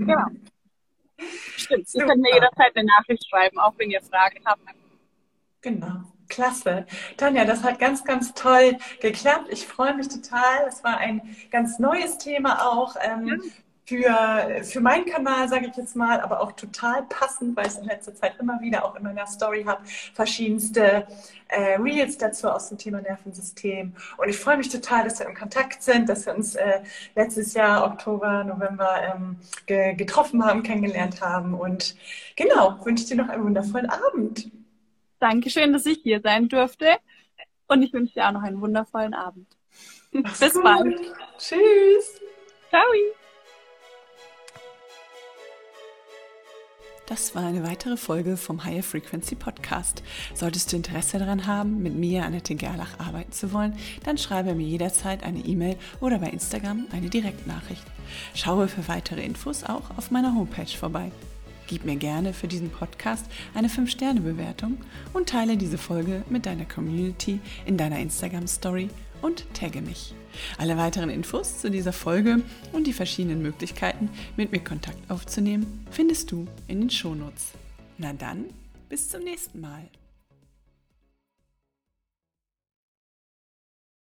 Ja. 0.05 0.27
Stimmt, 1.57 1.87
Sie 1.87 1.99
können 1.99 2.21
mir 2.21 2.33
jederzeit 2.33 2.75
eine 2.75 2.85
Nachricht 2.85 3.27
schreiben, 3.29 3.59
auch 3.59 3.73
wenn 3.77 3.91
ihr 3.91 4.01
Fragen 4.01 4.39
habt. 4.45 4.61
Genau. 5.61 6.03
Klasse. 6.29 6.87
Tanja, 7.17 7.45
das 7.45 7.63
hat 7.63 7.79
ganz, 7.79 8.03
ganz 8.03 8.33
toll 8.33 8.77
geklappt. 9.01 9.47
Ich 9.51 9.67
freue 9.67 9.93
mich 9.95 10.07
total. 10.07 10.67
Es 10.67 10.83
war 10.83 10.97
ein 10.97 11.21
ganz 11.51 11.79
neues 11.79 12.17
Thema 12.17 12.71
auch. 12.71 12.95
Ähm, 13.01 13.27
ja 13.27 13.35
für, 13.85 14.63
für 14.63 14.79
meinen 14.79 15.05
Kanal, 15.05 15.49
sage 15.49 15.67
ich 15.67 15.75
jetzt 15.75 15.95
mal, 15.95 16.21
aber 16.21 16.41
auch 16.41 16.53
total 16.53 17.03
passend, 17.03 17.55
weil 17.55 17.67
ich 17.67 17.73
es 17.73 17.77
in 17.79 17.85
letzter 17.85 18.15
Zeit 18.15 18.35
immer 18.39 18.61
wieder 18.61 18.85
auch 18.85 18.95
in 18.95 19.03
meiner 19.03 19.27
Story 19.27 19.63
habe, 19.63 19.81
verschiedenste 20.13 21.05
äh, 21.49 21.75
Reels 21.75 22.17
dazu 22.17 22.49
aus 22.49 22.69
dem 22.69 22.77
Thema 22.77 23.01
Nervensystem. 23.01 23.93
Und 24.17 24.29
ich 24.29 24.37
freue 24.37 24.57
mich 24.57 24.69
total, 24.69 25.03
dass 25.03 25.19
wir 25.19 25.27
in 25.27 25.35
Kontakt 25.35 25.83
sind, 25.83 26.07
dass 26.07 26.25
wir 26.25 26.33
uns 26.33 26.55
äh, 26.55 26.81
letztes 27.15 27.53
Jahr, 27.53 27.85
Oktober, 27.85 28.43
November, 28.43 29.13
ähm, 29.13 29.37
ge 29.65 29.95
getroffen 29.95 30.45
haben, 30.45 30.63
kennengelernt 30.63 31.21
haben. 31.21 31.53
Und 31.53 31.95
genau, 32.35 32.79
wünsche 32.85 33.05
dir 33.05 33.15
noch 33.15 33.29
einen 33.29 33.43
wundervollen 33.43 33.89
Abend. 33.89 34.49
Dankeschön, 35.19 35.73
dass 35.73 35.85
ich 35.85 35.99
hier 36.03 36.21
sein 36.21 36.47
durfte. 36.47 36.87
Und 37.67 37.81
ich 37.81 37.93
wünsche 37.93 38.13
dir 38.13 38.27
auch 38.27 38.33
noch 38.33 38.43
einen 38.43 38.61
wundervollen 38.61 39.13
Abend. 39.13 39.47
Bis 40.11 40.53
bald. 40.61 40.99
Tschüss. 41.37 42.21
Ciao. 42.69 42.83
Das 47.05 47.35
war 47.35 47.45
eine 47.45 47.63
weitere 47.63 47.97
Folge 47.97 48.37
vom 48.37 48.63
Higher 48.63 48.81
Frequency 48.81 49.35
Podcast. 49.35 50.03
Solltest 50.33 50.71
du 50.71 50.77
Interesse 50.77 51.19
daran 51.19 51.47
haben, 51.47 51.83
mit 51.83 51.95
mir, 51.95 52.23
Annette 52.23 52.55
Gerlach, 52.55 52.97
arbeiten 52.97 53.33
zu 53.33 53.51
wollen, 53.51 53.75
dann 54.05 54.17
schreibe 54.17 54.55
mir 54.55 54.65
jederzeit 54.65 55.21
eine 55.23 55.39
E-Mail 55.39 55.75
oder 55.99 56.19
bei 56.19 56.27
Instagram 56.27 56.87
eine 56.93 57.09
Direktnachricht. 57.09 57.83
Schaue 58.33 58.69
für 58.69 58.87
weitere 58.87 59.21
Infos 59.21 59.65
auch 59.65 59.97
auf 59.97 60.11
meiner 60.11 60.33
Homepage 60.33 60.65
vorbei. 60.65 61.11
Gib 61.67 61.83
mir 61.83 61.97
gerne 61.97 62.33
für 62.33 62.47
diesen 62.47 62.69
Podcast 62.69 63.25
eine 63.53 63.67
5-Sterne-Bewertung 63.67 64.77
und 65.11 65.27
teile 65.27 65.57
diese 65.57 65.77
Folge 65.77 66.23
mit 66.29 66.45
deiner 66.45 66.65
Community 66.65 67.41
in 67.65 67.77
deiner 67.77 67.99
Instagram-Story 67.99 68.89
und 69.21 69.45
tagge 69.53 69.81
mich. 69.81 70.13
Alle 70.57 70.77
weiteren 70.77 71.09
Infos 71.09 71.59
zu 71.59 71.69
dieser 71.69 71.93
Folge 71.93 72.41
und 72.71 72.87
die 72.87 72.93
verschiedenen 72.93 73.41
Möglichkeiten, 73.41 74.09
mit 74.37 74.51
mir 74.51 74.63
Kontakt 74.63 75.09
aufzunehmen, 75.09 75.85
findest 75.91 76.31
du 76.31 76.47
in 76.67 76.81
den 76.81 76.89
Shownotes. 76.89 77.51
Na 77.97 78.13
dann, 78.13 78.45
bis 78.89 79.09
zum 79.09 79.23
nächsten 79.23 79.61
Mal. 79.61 79.89